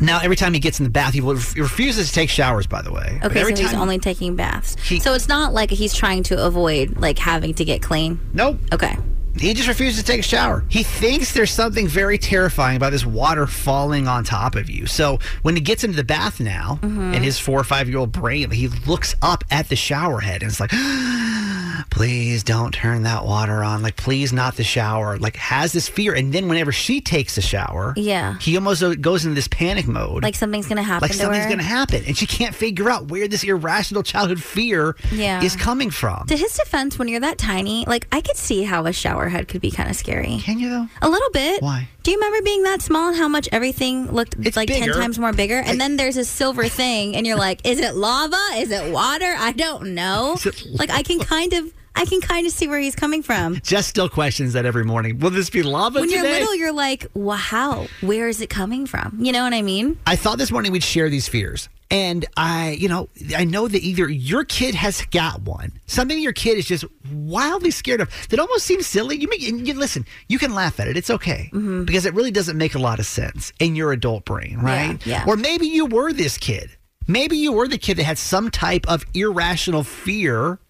now 0.00 0.20
every 0.22 0.36
time 0.36 0.52
he 0.54 0.60
gets 0.60 0.80
in 0.80 0.84
the 0.84 0.90
bath, 0.90 1.12
he, 1.14 1.20
refuses 1.20 2.08
to 2.08 2.12
take 2.14 2.30
showers. 2.30 2.66
By 2.66 2.82
the 2.82 2.92
way, 2.92 3.18
But 3.22 3.30
Okay, 3.32 3.40
every 3.40 3.56
so 3.56 3.62
he's 3.62 3.72
time- 3.72 3.80
only 3.82 3.98
taking 3.98 4.36
baths. 4.36 4.76
He- 4.88 5.00
so 5.00 5.14
it's 5.14 5.28
not 5.28 5.52
like 5.52 5.70
he's 5.70 5.94
trying 5.94 6.22
to 6.24 6.44
avoid 6.44 6.96
like 6.98 7.18
having 7.18 7.54
to 7.54 7.64
get 7.64 7.82
clean. 7.82 8.18
nope. 8.32 8.58
Okay. 8.72 8.96
He 9.38 9.54
just 9.54 9.68
refuses 9.68 10.00
to 10.02 10.06
take 10.06 10.20
a 10.20 10.22
shower. 10.22 10.64
He 10.68 10.82
thinks 10.82 11.32
there's 11.32 11.50
something 11.52 11.86
very 11.88 12.18
terrifying 12.18 12.76
about 12.76 12.90
this 12.90 13.06
water 13.06 13.46
falling 13.46 14.08
on 14.08 14.24
top 14.24 14.54
of 14.54 14.68
you. 14.68 14.86
So 14.86 15.18
when 15.42 15.54
he 15.54 15.60
gets 15.60 15.84
into 15.84 15.96
the 15.96 16.04
bath 16.04 16.40
now, 16.40 16.78
mm-hmm. 16.82 17.14
in 17.14 17.22
his 17.22 17.38
four 17.38 17.58
or 17.60 17.64
five 17.64 17.88
year 17.88 17.98
old 17.98 18.12
brain, 18.12 18.50
he 18.50 18.68
looks 18.68 19.14
up 19.22 19.44
at 19.50 19.68
the 19.68 19.76
shower 19.76 20.20
head 20.20 20.42
and 20.42 20.50
it's 20.50 20.60
like, 20.60 20.72
please 21.90 22.42
don't 22.44 22.72
turn 22.72 23.02
that 23.04 23.24
water 23.24 23.64
on. 23.64 23.82
Like, 23.82 23.96
please 23.96 24.32
not 24.32 24.56
the 24.56 24.64
shower. 24.64 25.18
Like, 25.18 25.36
has 25.36 25.72
this 25.72 25.88
fear. 25.88 26.14
And 26.14 26.32
then 26.32 26.48
whenever 26.48 26.72
she 26.72 27.00
takes 27.00 27.36
a 27.38 27.40
shower, 27.42 27.94
Yeah. 27.96 28.38
he 28.38 28.56
almost 28.56 28.82
goes 29.00 29.24
into 29.24 29.34
this 29.34 29.48
panic 29.48 29.86
mode. 29.88 30.22
Like 30.22 30.34
something's 30.36 30.66
gonna 30.66 30.82
happen 30.82 31.08
like 31.08 31.16
something's 31.16 31.46
going 31.46 31.58
to 31.58 31.64
happen. 31.64 32.04
And 32.06 32.16
she 32.16 32.26
can't 32.26 32.54
figure 32.54 32.90
out 32.90 33.08
where 33.08 33.26
this 33.28 33.42
irrational 33.44 34.02
childhood 34.02 34.42
fear 34.42 34.96
Yeah. 35.12 35.42
is 35.42 35.56
coming 35.56 35.90
from. 35.90 36.26
to 36.26 36.36
his 36.36 36.54
defense, 36.56 36.98
when 36.98 37.08
you're 37.08 37.20
that 37.20 37.38
tiny, 37.38 37.84
like 37.86 38.06
I 38.12 38.20
could 38.20 38.36
see 38.36 38.62
how 38.64 38.86
a 38.86 38.92
shower 38.92 39.19
head 39.28 39.48
could 39.48 39.60
be 39.60 39.70
kind 39.70 39.90
of 39.90 39.96
scary. 39.96 40.38
Can 40.42 40.58
you, 40.58 40.70
though? 40.70 40.88
A 41.02 41.08
little 41.08 41.30
bit. 41.30 41.62
Why? 41.62 41.88
Do 42.02 42.10
you 42.10 42.16
remember 42.16 42.42
being 42.42 42.62
that 42.62 42.80
small 42.82 43.08
and 43.08 43.16
how 43.16 43.28
much 43.28 43.48
everything 43.52 44.10
looked 44.12 44.36
It's 44.40 44.56
like 44.56 44.68
bigger. 44.68 44.92
10 44.92 44.94
times 45.00 45.18
more 45.18 45.32
bigger? 45.32 45.58
And 45.58 45.70
I- 45.70 45.76
then 45.76 45.96
there's 45.96 46.16
a 46.16 46.24
silver 46.24 46.68
thing, 46.68 47.14
and 47.16 47.26
you're 47.26 47.36
like, 47.36 47.60
is 47.66 47.78
it 47.78 47.94
lava? 47.94 48.40
Is 48.54 48.70
it 48.70 48.92
water? 48.92 49.34
I 49.38 49.52
don't 49.52 49.94
know. 49.94 50.36
Like, 50.72 50.90
I 50.90 51.02
can 51.02 51.18
kind 51.20 51.52
of. 51.52 51.72
I 51.92 52.04
can 52.04 52.20
kind 52.20 52.46
of 52.46 52.52
see 52.52 52.68
where 52.68 52.78
he's 52.78 52.94
coming 52.94 53.20
from. 53.20 53.56
Jess 53.62 53.84
still 53.88 54.08
questions 54.08 54.52
that 54.52 54.64
every 54.64 54.84
morning. 54.84 55.18
Will 55.18 55.30
this 55.30 55.50
be 55.50 55.64
lava 55.64 55.98
When 56.00 56.08
you're 56.08 56.22
little, 56.22 56.54
you're 56.54 56.72
like, 56.72 57.06
wow, 57.14 57.88
where 58.00 58.28
is 58.28 58.40
it 58.40 58.48
coming 58.48 58.86
from? 58.86 59.18
You 59.20 59.32
know 59.32 59.42
what 59.42 59.52
I 59.52 59.60
mean? 59.60 59.98
I 60.06 60.14
thought 60.14 60.38
this 60.38 60.52
morning 60.52 60.70
we'd 60.70 60.84
share 60.84 61.10
these 61.10 61.26
fears. 61.26 61.68
And 61.92 62.24
I, 62.36 62.70
you 62.78 62.88
know, 62.88 63.08
I 63.36 63.44
know 63.44 63.66
that 63.66 63.82
either 63.82 64.08
your 64.08 64.44
kid 64.44 64.76
has 64.76 65.02
got 65.06 65.42
one, 65.42 65.72
something 65.86 66.18
your 66.20 66.32
kid 66.32 66.56
is 66.56 66.66
just 66.66 66.84
wildly 67.12 67.72
scared 67.72 68.00
of 68.00 68.08
that 68.28 68.38
almost 68.38 68.64
seems 68.64 68.86
silly. 68.86 69.16
You 69.16 69.28
make, 69.28 69.40
you 69.40 69.74
listen, 69.74 70.06
you 70.28 70.38
can 70.38 70.54
laugh 70.54 70.78
at 70.78 70.86
it. 70.86 70.96
It's 70.96 71.10
okay 71.10 71.50
Mm-hmm. 71.52 71.84
because 71.86 72.06
it 72.06 72.14
really 72.14 72.30
doesn't 72.30 72.56
make 72.56 72.76
a 72.76 72.78
lot 72.78 73.00
of 73.00 73.06
sense 73.06 73.52
in 73.58 73.74
your 73.74 73.90
adult 73.92 74.24
brain, 74.24 74.58
right? 74.60 75.04
yeah. 75.04 75.24
Or 75.26 75.36
maybe 75.36 75.66
you 75.66 75.84
were 75.86 76.12
this 76.12 76.38
kid. 76.38 76.70
Maybe 77.08 77.36
you 77.36 77.52
were 77.52 77.66
the 77.66 77.78
kid 77.78 77.96
that 77.96 78.04
had 78.04 78.18
some 78.18 78.50
type 78.52 78.86
of 78.88 79.04
irrational 79.14 79.82
fear 79.82 80.60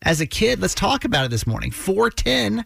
as 0.00 0.22
a 0.22 0.26
kid. 0.26 0.60
Let's 0.62 0.74
talk 0.74 1.04
about 1.04 1.26
it 1.26 1.30
this 1.30 1.46
morning. 1.46 1.72
410 1.72 2.64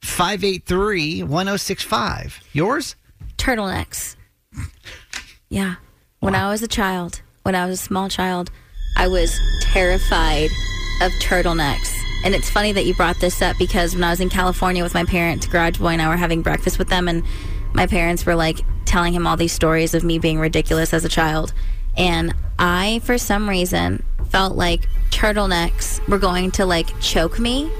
583 0.00 1.22
1065. 1.22 2.40
Yours? 2.52 2.96
Turtlenecks. 3.38 4.16
Yeah. 5.48 5.76
When 6.18 6.34
I 6.34 6.50
was 6.50 6.62
a 6.62 6.68
child, 6.68 7.22
when 7.42 7.54
I 7.54 7.66
was 7.66 7.80
a 7.80 7.82
small 7.82 8.08
child, 8.08 8.50
I 8.96 9.08
was 9.08 9.38
terrified 9.62 10.50
of 11.00 11.10
turtlenecks. 11.20 11.92
And 12.24 12.34
it's 12.34 12.48
funny 12.48 12.72
that 12.72 12.84
you 12.84 12.94
brought 12.94 13.18
this 13.20 13.42
up 13.42 13.56
because 13.58 13.94
when 13.94 14.04
I 14.04 14.10
was 14.10 14.20
in 14.20 14.28
California 14.28 14.82
with 14.82 14.94
my 14.94 15.04
parents, 15.04 15.46
Garage 15.46 15.78
Boy 15.78 15.88
and 15.88 16.02
I 16.02 16.08
were 16.08 16.16
having 16.16 16.42
breakfast 16.42 16.78
with 16.78 16.88
them, 16.88 17.08
and 17.08 17.24
my 17.72 17.86
parents 17.86 18.24
were 18.24 18.36
like 18.36 18.60
telling 18.84 19.12
him 19.12 19.26
all 19.26 19.36
these 19.36 19.52
stories 19.52 19.94
of 19.94 20.04
me 20.04 20.18
being 20.18 20.38
ridiculous 20.38 20.94
as 20.94 21.04
a 21.04 21.08
child. 21.08 21.52
And 21.96 22.34
I, 22.58 23.00
for 23.04 23.18
some 23.18 23.48
reason, 23.48 24.04
felt 24.30 24.54
like 24.56 24.88
turtlenecks 25.10 26.06
were 26.08 26.18
going 26.18 26.52
to 26.52 26.66
like 26.66 26.98
choke 27.00 27.38
me. 27.40 27.70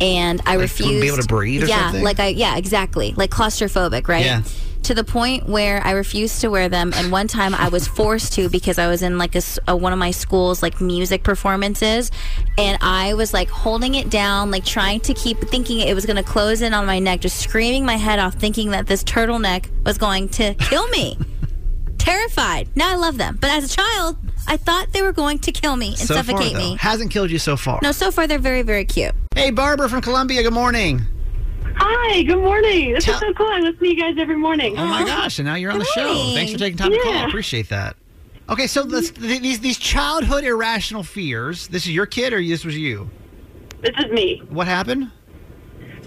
And 0.00 0.40
I 0.46 0.52
Like, 0.52 0.60
refused. 0.62 1.00
be 1.02 1.08
able 1.08 1.18
to 1.18 1.26
breathe 1.28 1.64
or 1.64 1.66
yeah, 1.66 1.86
something? 1.86 2.04
like 2.04 2.20
I, 2.20 2.28
yeah, 2.28 2.56
exactly. 2.56 3.12
Like 3.16 3.30
claustrophobic, 3.30 4.08
right? 4.08 4.24
Yeah. 4.24 4.42
To 4.90 4.94
the 4.94 5.04
point 5.04 5.48
where 5.48 5.80
I 5.86 5.92
refused 5.92 6.40
to 6.40 6.48
wear 6.48 6.68
them. 6.68 6.92
And 6.96 7.12
one 7.12 7.28
time 7.28 7.54
I 7.54 7.68
was 7.68 7.86
forced 7.86 8.32
to 8.32 8.48
because 8.48 8.76
I 8.76 8.88
was 8.88 9.02
in 9.02 9.18
like 9.18 9.36
a, 9.36 9.42
a- 9.68 9.76
one 9.76 9.92
of 9.92 10.00
my 10.00 10.10
school's 10.10 10.64
like 10.64 10.80
music 10.80 11.22
performances, 11.22 12.10
and 12.58 12.76
I 12.82 13.14
was 13.14 13.32
like 13.32 13.48
holding 13.48 13.94
it 13.94 14.10
down, 14.10 14.50
like 14.50 14.64
trying 14.64 14.98
to 15.02 15.14
keep 15.14 15.38
thinking 15.42 15.78
it 15.78 15.94
was 15.94 16.06
going 16.06 16.16
to 16.16 16.24
close 16.24 16.60
in 16.60 16.74
on 16.74 16.86
my 16.86 16.98
neck, 16.98 17.20
just 17.20 17.38
screaming 17.38 17.86
my 17.86 17.94
head 17.94 18.18
off, 18.18 18.34
thinking 18.34 18.70
that 18.70 18.88
this 18.88 19.04
turtleneck 19.04 19.70
was 19.84 19.96
going 19.96 20.28
to 20.30 20.54
kill 20.54 20.88
me. 20.88 21.16
Terrified. 21.98 22.68
Now 22.74 22.90
I 22.90 22.96
love 22.96 23.16
them. 23.16 23.38
But 23.40 23.50
as 23.50 23.72
a 23.72 23.76
child, 23.76 24.16
I 24.48 24.56
thought 24.56 24.92
they 24.92 25.02
were 25.02 25.12
going 25.12 25.38
to 25.40 25.52
kill 25.52 25.76
me 25.76 25.90
and 25.90 25.98
so 25.98 26.16
suffocate 26.16 26.50
far, 26.50 26.60
me. 26.60 26.76
Hasn't 26.80 27.12
killed 27.12 27.30
you 27.30 27.38
so 27.38 27.56
far. 27.56 27.78
No, 27.80 27.92
so 27.92 28.10
far 28.10 28.26
they're 28.26 28.40
very, 28.40 28.62
very 28.62 28.86
cute. 28.86 29.14
Hey, 29.36 29.52
Barbara 29.52 29.88
from 29.88 30.00
Columbia. 30.00 30.42
Good 30.42 30.52
morning. 30.52 31.02
Hi, 31.82 32.22
good 32.24 32.38
morning. 32.38 32.92
This 32.92 33.06
Tell- 33.06 33.14
is 33.14 33.20
so 33.20 33.32
cool. 33.32 33.46
I 33.46 33.60
listen 33.60 33.78
to 33.78 33.88
you 33.88 33.96
guys 33.96 34.16
every 34.18 34.36
morning. 34.36 34.76
Oh 34.78 34.86
my 34.86 35.02
gosh! 35.02 35.38
And 35.38 35.46
now 35.46 35.54
you're 35.54 35.72
on 35.72 35.78
the 35.78 35.84
show. 35.86 36.14
Thanks 36.34 36.52
for 36.52 36.58
taking 36.58 36.76
time 36.76 36.90
to 36.90 36.98
call. 36.98 37.14
Yeah. 37.14 37.26
Appreciate 37.26 37.70
that. 37.70 37.96
Okay, 38.50 38.66
so 38.66 38.82
let's, 38.82 39.10
mm-hmm. 39.12 39.22
th- 39.22 39.40
these 39.42 39.60
these 39.60 39.78
childhood 39.78 40.44
irrational 40.44 41.02
fears. 41.02 41.68
This 41.68 41.86
is 41.86 41.92
your 41.92 42.04
kid, 42.04 42.34
or 42.34 42.42
this 42.42 42.66
was 42.66 42.76
you? 42.76 43.08
This 43.80 43.92
is 43.98 44.12
me. 44.12 44.42
What 44.50 44.66
happened? 44.66 45.10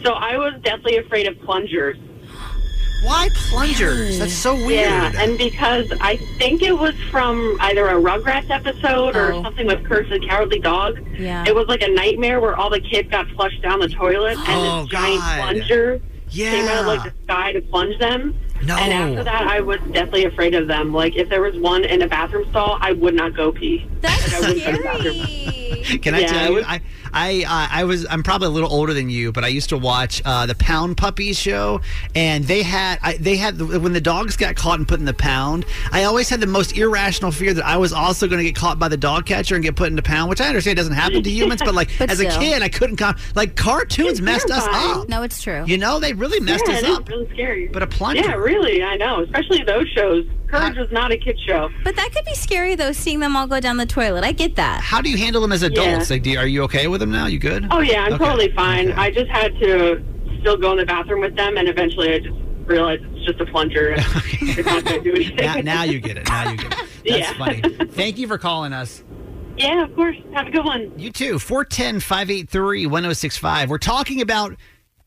So 0.03 0.11
I 0.13 0.37
was 0.37 0.53
deathly 0.63 0.97
afraid 0.97 1.25
of 1.25 1.39
plungers. 1.41 1.97
Why 3.03 3.29
plungers? 3.49 4.17
That's 4.19 4.33
so 4.33 4.55
weird. 4.55 4.71
Yeah, 4.87 5.11
and 5.17 5.37
because 5.37 5.91
I 6.01 6.17
think 6.37 6.61
it 6.61 6.71
was 6.77 6.95
from 7.11 7.57
either 7.59 7.87
a 7.87 7.93
Rugrats 7.93 8.49
episode 8.49 9.15
or 9.15 9.33
Oh. 9.33 9.43
something 9.43 9.67
with 9.67 9.83
Courage 9.85 10.09
the 10.09 10.19
Cowardly 10.25 10.59
Dog. 10.59 10.99
Yeah. 11.17 11.43
It 11.47 11.53
was 11.53 11.67
like 11.67 11.81
a 11.81 11.89
nightmare 11.89 12.39
where 12.39 12.55
all 12.55 12.69
the 12.69 12.79
kids 12.79 13.09
got 13.09 13.27
flushed 13.31 13.61
down 13.61 13.79
the 13.79 13.89
toilet 13.89 14.37
and 14.37 14.47
Oh, 14.47 14.81
this 14.83 14.91
giant 14.91 15.19
God. 15.19 15.41
plunger 15.41 16.01
yeah. 16.29 16.51
came 16.51 16.67
out 16.67 16.79
of 16.81 16.85
like 16.87 17.03
the 17.03 17.13
sky 17.23 17.51
to 17.51 17.61
plunge 17.61 17.97
them. 17.99 18.35
no. 18.65 18.75
And 18.77 18.93
after 18.93 19.23
that, 19.25 19.47
I 19.47 19.59
was 19.59 19.79
deathly 19.91 20.23
afraid 20.25 20.55
of 20.55 20.67
them. 20.67 20.93
Like 20.93 21.15
if 21.17 21.27
there 21.29 21.41
was 21.41 21.55
one 21.57 21.83
in 21.83 22.01
a 22.01 22.07
bathroom 22.07 22.49
stall, 22.51 22.77
I 22.79 22.93
would 22.93 23.13
not 23.15 23.35
go 23.35 23.51
pee. 23.51 23.85
That's 24.01 24.31
Like, 24.31 24.43
I 24.43 24.47
wouldn't 24.47 24.63
go 24.63 24.71
to 24.71 24.77
the 24.77 24.83
bathroom. 24.83 25.15
scary. 25.25 25.62
Can 26.01 26.15
I 26.15 26.19
Yeah, 26.19 26.27
tell 26.27 26.49
you? 26.49 26.55
was- 26.55 26.65
I 26.67 26.81
I 27.13 27.43
uh, 27.47 27.67
I 27.79 27.83
was 27.83 28.05
I'm 28.09 28.23
probably 28.23 28.47
a 28.47 28.51
little 28.51 28.71
older 28.71 28.93
than 28.93 29.09
you, 29.09 29.31
but 29.31 29.43
I 29.43 29.47
used 29.47 29.69
to 29.69 29.77
watch 29.77 30.21
uh, 30.25 30.45
the 30.45 30.55
Pound 30.55 30.97
Puppies 30.97 31.37
show, 31.37 31.81
and 32.15 32.43
they 32.45 32.63
had 32.63 32.99
I, 33.03 33.17
they 33.17 33.35
had 33.37 33.57
the, 33.57 33.79
when 33.79 33.93
the 33.93 34.01
dogs 34.01 34.35
got 34.37 34.55
caught 34.55 34.79
and 34.79 34.87
put 34.87 34.99
in 34.99 35.05
the 35.05 35.13
pound. 35.13 35.65
I 35.91 36.05
always 36.05 36.29
had 36.29 36.39
the 36.41 36.47
most 36.47 36.75
irrational 36.77 37.31
fear 37.31 37.53
that 37.53 37.65
I 37.65 37.77
was 37.77 37.93
also 37.93 38.27
going 38.27 38.39
to 38.39 38.43
get 38.45 38.55
caught 38.55 38.79
by 38.79 38.87
the 38.87 38.97
dog 38.97 39.25
catcher 39.25 39.55
and 39.55 39.63
get 39.63 39.75
put 39.75 39.87
in 39.89 39.95
the 39.95 40.01
pound, 40.01 40.29
which 40.29 40.41
I 40.41 40.47
understand 40.47 40.77
doesn't 40.77 40.93
happen 40.93 41.21
to 41.23 41.29
humans, 41.29 41.61
but 41.63 41.75
like 41.75 41.89
But 41.99 42.09
as 42.11 42.19
a 42.19 42.25
kid, 42.39 42.61
I 42.61 42.69
couldn't 42.69 42.97
come. 42.97 43.15
Like 43.35 43.55
cartoons 43.55 44.09
It's 44.09 44.21
messed 44.21 44.49
us 44.49 44.65
up. 44.67 45.07
No, 45.09 45.21
it's 45.23 45.41
true. 45.41 45.63
You 45.65 45.77
know, 45.77 45.99
they 45.99 46.13
really 46.13 46.39
messed 46.39 46.63
yeah, 46.67 46.73
us 46.75 46.83
it 46.83 46.89
is 46.89 46.97
up. 46.97 47.09
really 47.09 47.29
scary. 47.31 47.67
But 47.67 47.83
a 47.83 47.87
plunger. 47.87 48.21
Yeah, 48.21 48.33
really, 48.35 48.81
I 48.83 48.95
know. 48.97 49.21
Especially 49.21 49.63
those 49.63 49.87
shows. 49.89 50.25
Courage 50.53 50.77
I- 50.77 50.81
was 50.81 50.91
not 50.91 51.11
a 51.11 51.17
kid 51.17 51.39
show. 51.45 51.69
But 51.83 51.95
that 51.95 52.11
could 52.13 52.25
be 52.25 52.35
scary 52.35 52.75
though, 52.75 52.91
seeing 52.91 53.19
them 53.19 53.35
all 53.35 53.47
go 53.47 53.59
down 53.59 53.77
the 53.77 53.85
toilet. 53.85 54.23
I 54.23 54.31
get 54.31 54.55
that. 54.55 54.81
How 54.81 55.01
do 55.01 55.09
you 55.09 55.17
handle 55.17 55.41
them 55.41 55.51
as 55.51 55.63
adults? 55.63 56.09
Like, 56.09 56.23
do 56.23 56.31
you, 56.31 56.37
are 56.39 56.47
you 56.47 56.63
okay 56.63 56.87
with 56.87 56.99
them 56.99 57.11
now? 57.11 57.25
You 57.27 57.39
good? 57.39 57.67
Oh 57.71 57.79
yeah, 57.79 58.03
I'm 58.03 58.13
Okay. 58.13 58.25
totally 58.25 58.51
fine. 58.53 58.89
Okay. 58.91 58.99
I 59.01 59.11
just 59.11 59.29
had 59.29 59.57
to 59.59 60.03
still 60.39 60.57
go 60.57 60.71
in 60.71 60.77
the 60.77 60.85
bathroom 60.85 61.21
with 61.21 61.35
them, 61.35 61.57
and 61.57 61.67
eventually 61.67 62.13
I 62.13 62.19
just 62.19 62.35
realized 62.65 63.03
it's 63.05 63.25
just 63.25 63.39
a 63.41 63.45
plunger. 63.45 63.89
And 63.93 64.01
it's 64.41 64.65
not 64.85 65.03
do 65.03 65.13
anything. 65.13 65.35
now, 65.37 65.55
now 65.55 65.83
you 65.83 65.99
get 65.99 66.17
it. 66.17 66.27
Now 66.27 66.51
you 66.51 66.57
get 66.57 66.71
it. 66.73 66.79
That's 67.05 67.19
Yeah. 67.19 67.33
funny. 67.37 67.61
Thank 67.87 68.17
you 68.17 68.27
for 68.27 68.37
calling 68.37 68.73
us. 68.73 69.03
yeah, 69.57 69.83
of 69.83 69.93
course. 69.95 70.15
Have 70.33 70.47
a 70.47 70.51
good 70.51 70.63
one. 70.65 70.91
You 70.97 71.11
too. 71.11 71.39
410 71.39 71.99
583 71.99 72.85
1065. 72.87 73.69
We're 73.69 73.77
talking 73.77 74.21
about 74.21 74.55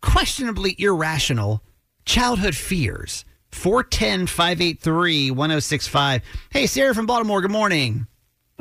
questionably 0.03 0.75
irrational 0.79 1.63
childhood 2.05 2.55
fears. 2.55 3.25
410 3.57 4.27
583 4.27 5.31
1065. 5.31 6.23
Hey, 6.51 6.67
Sarah 6.67 6.95
from 6.95 7.07
Baltimore, 7.07 7.41
good 7.41 7.51
morning. 7.51 8.07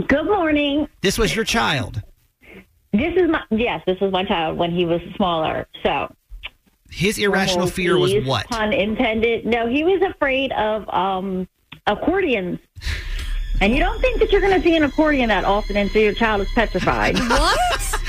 Good 0.07 0.25
morning. 0.25 0.87
This 1.01 1.17
was 1.17 1.35
your 1.35 1.45
child. 1.45 2.01
This 2.91 3.13
is 3.15 3.29
my 3.29 3.41
yes. 3.51 3.81
This 3.85 3.99
was 3.99 4.11
my 4.11 4.23
child 4.23 4.57
when 4.57 4.71
he 4.71 4.85
was 4.85 5.01
smaller. 5.15 5.67
So 5.83 6.13
His 6.89 7.17
irrational 7.17 7.67
fear 7.67 7.97
was 7.97 8.13
what? 8.25 8.47
Pun 8.47 8.71
intended. 8.73 9.45
No, 9.45 9.67
he 9.67 9.83
was 9.83 10.01
afraid 10.01 10.53
of 10.53 10.87
um, 10.89 11.47
accordions. 11.87 12.59
And 13.61 13.73
you 13.73 13.79
don't 13.79 13.99
think 14.01 14.19
that 14.19 14.31
you're 14.31 14.41
going 14.41 14.59
to 14.59 14.61
see 14.61 14.75
an 14.75 14.83
accordion 14.83 15.29
that 15.29 15.45
often 15.45 15.77
until 15.77 16.01
your 16.01 16.13
child 16.13 16.41
is 16.41 16.49
petrified. 16.53 17.17
What? 17.29 17.59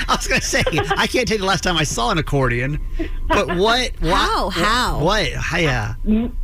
I 0.09 0.15
was 0.15 0.27
going 0.27 0.39
to 0.39 0.47
say, 0.47 0.63
I 0.95 1.05
can't 1.05 1.27
tell 1.27 1.35
you 1.35 1.41
the 1.41 1.45
last 1.45 1.63
time 1.63 1.75
I 1.75 1.83
saw 1.83 2.11
an 2.11 2.17
accordion, 2.17 2.79
but 3.27 3.57
what? 3.57 3.91
How? 3.99 4.45
What? 4.45 4.53
How? 4.53 5.03
What? 5.03 5.61
Yeah. 5.61 5.95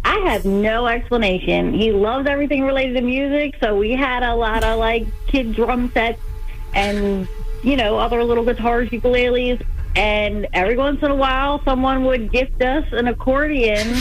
I 0.03 0.17
have 0.25 0.43
no 0.43 0.87
explanation. 0.87 1.73
He 1.73 1.91
loves 1.93 2.27
everything 2.27 2.63
related 2.63 2.95
to 2.95 3.01
music, 3.01 3.55
so 3.61 3.77
we 3.77 3.91
had 3.93 4.21
a 4.21 4.35
lot 4.35 4.65
of 4.65 4.79
like 4.79 5.07
kid 5.27 5.53
drum 5.53 5.91
sets 5.93 6.19
and 6.73 7.27
you 7.63 7.77
know 7.77 7.97
other 7.97 8.23
little 8.23 8.43
guitars, 8.43 8.89
ukuleles. 8.89 9.65
And 9.95 10.47
every 10.53 10.75
once 10.75 11.03
in 11.03 11.11
a 11.11 11.15
while, 11.15 11.61
someone 11.63 12.03
would 12.05 12.31
gift 12.31 12.61
us 12.61 12.83
an 12.93 13.07
accordion, 13.07 13.93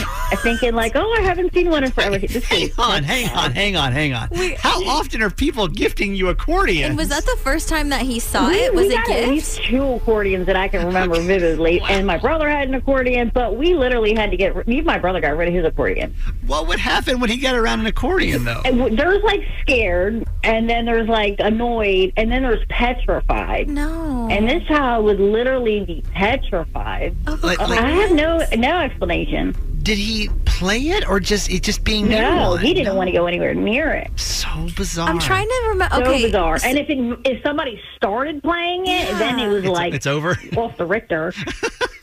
thinking 0.42 0.74
like, 0.74 0.92
"Oh, 0.96 1.14
I 1.18 1.22
haven't 1.22 1.52
seen 1.52 1.68
one 1.70 1.84
in 1.84 1.90
forever." 1.92 2.18
This 2.18 2.44
Hang 2.44 2.62
is 2.62 2.78
on, 2.78 3.02
hang 3.02 3.28
on, 3.36 3.52
hang 3.52 3.76
on, 3.76 3.92
hang 3.92 4.14
on. 4.14 4.28
How 4.58 4.82
often 4.86 5.22
are 5.22 5.28
people 5.30 5.68
gifting 5.68 6.14
you 6.14 6.28
accordions? 6.28 6.88
And 6.90 6.96
was 6.98 7.08
that 7.10 7.24
the 7.26 7.36
first 7.42 7.68
time 7.68 7.90
that 7.90 8.02
he 8.02 8.20
saw 8.20 8.48
We- 8.48 8.54
it? 8.56 8.74
we 8.74 8.84
Was 8.84 8.92
it 8.92 8.96
got 8.96 9.10
at 9.10 9.16
gift? 9.16 9.28
least 9.28 9.64
two 9.64 9.82
accordions 9.82 10.46
that 10.46 10.56
I 10.56 10.68
can 10.68 10.86
remember 10.86 11.20
vividly, 11.20 11.80
and 11.82 12.06
my 12.06 12.16
brother 12.16 12.48
had 12.48 12.68
an 12.68 12.74
accordion, 12.74 13.30
but 13.34 13.56
we 13.56 13.74
literally 13.74 14.14
had 14.14 14.30
to 14.30 14.36
get. 14.36 14.56
Even 14.66 14.84
my 14.86 14.98
brother 14.98 15.20
got 15.20 15.36
rid 15.36 15.48
of 15.48 15.54
his 15.54 15.64
accordion. 15.66 16.14
What 16.46 16.68
would 16.68 16.78
happen 16.78 17.20
when 17.20 17.28
he 17.28 17.36
got 17.36 17.54
around 17.54 17.80
an 17.80 17.86
accordion, 17.86 18.44
though? 18.44 18.62
And 18.64 18.78
w- 18.78 18.96
there's 18.96 19.22
like 19.24 19.42
scared, 19.60 20.24
and 20.42 20.68
then 20.70 20.86
there's 20.86 21.08
like 21.08 21.36
annoyed, 21.38 22.12
and 22.16 22.32
then 22.32 22.42
there's 22.42 22.64
petrified. 22.70 23.68
No. 23.68 24.28
And 24.30 24.48
this 24.48 24.62
child 24.64 25.04
would 25.04 25.20
literally 25.20 25.81
be 25.86 26.02
petrified. 26.12 27.14
Oh, 27.26 27.38
like, 27.42 27.58
I 27.60 27.76
have 27.90 28.12
no 28.12 28.42
no 28.56 28.78
explanation. 28.80 29.54
did 29.82 29.98
he 29.98 30.28
play 30.44 30.78
it 30.90 31.08
or 31.08 31.18
just 31.18 31.50
it 31.50 31.62
just 31.62 31.82
being 31.82 32.06
near 32.08 32.22
No, 32.22 32.50
one? 32.50 32.60
he 32.60 32.72
didn't 32.74 32.94
want 32.96 33.08
to 33.08 33.12
go 33.12 33.26
anywhere 33.26 33.52
near 33.54 33.90
it. 33.90 34.10
So 34.18 34.48
bizarre. 34.76 35.08
I'm 35.08 35.18
trying 35.18 35.48
to 35.48 35.64
remember. 35.70 35.96
So 36.04 36.12
bizarre. 36.22 36.58
so- 36.58 36.68
And 36.68 36.78
if 36.78 36.88
it, 36.88 37.18
if 37.24 37.42
somebody 37.42 37.80
started 37.96 38.42
playing 38.42 38.86
it, 38.86 39.08
then 39.18 39.38
it 39.40 39.48
was 39.48 39.64
It's, 39.64 39.68
like 39.72 39.94
it's 39.94 40.06
over. 40.06 40.38
off 40.56 40.76
the 40.76 40.86
Richter. 40.86 41.32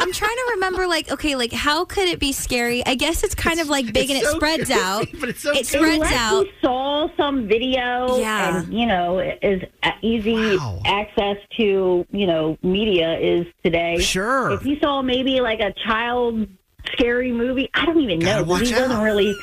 I'm 0.09 0.13
trying 0.13 0.35
to 0.35 0.51
remember, 0.55 0.87
like, 0.87 1.11
okay, 1.11 1.35
like, 1.35 1.51
how 1.53 1.85
could 1.85 2.07
it 2.07 2.19
be 2.19 2.31
scary? 2.31 2.83
I 2.83 2.95
guess 2.95 3.23
it's 3.23 3.35
kind 3.35 3.59
of 3.59 3.69
like 3.69 3.93
big 3.93 4.09
and 4.09 4.17
it 4.19 4.25
spreads 4.25 4.67
goofy, 4.69 4.73
out. 4.73 5.05
but 5.19 5.29
it's 5.29 5.41
so 5.41 5.51
it 5.51 5.57
goofy. 5.57 5.63
spreads 5.65 5.93
Unless 5.97 6.13
out. 6.13 6.45
he 6.47 6.51
saw 6.63 7.07
some 7.15 7.47
video 7.47 8.17
Yeah. 8.17 8.57
and 8.63 8.73
you 8.73 8.87
know 8.87 9.19
is 9.19 9.61
uh, 9.83 9.91
easy 10.01 10.57
Wow. 10.57 10.81
access 10.83 11.37
to 11.57 12.07
you 12.09 12.25
know 12.25 12.57
media 12.63 13.19
is 13.19 13.45
today 13.63 13.99
Sure. 13.99 14.49
if 14.53 14.61
he 14.63 14.79
saw 14.79 15.03
maybe 15.03 15.41
like 15.41 15.59
a 15.59 15.73
child 15.85 16.47
scary 16.93 17.31
movie 17.31 17.69
i 17.75 17.85
don't 17.85 17.99
even 18.01 18.19
Gotta 18.19 18.41
know 18.45 18.47
'cause 18.57 18.67
he 18.67 18.73
watch 18.73 18.81
doesn't 18.81 19.01
really 19.03 19.35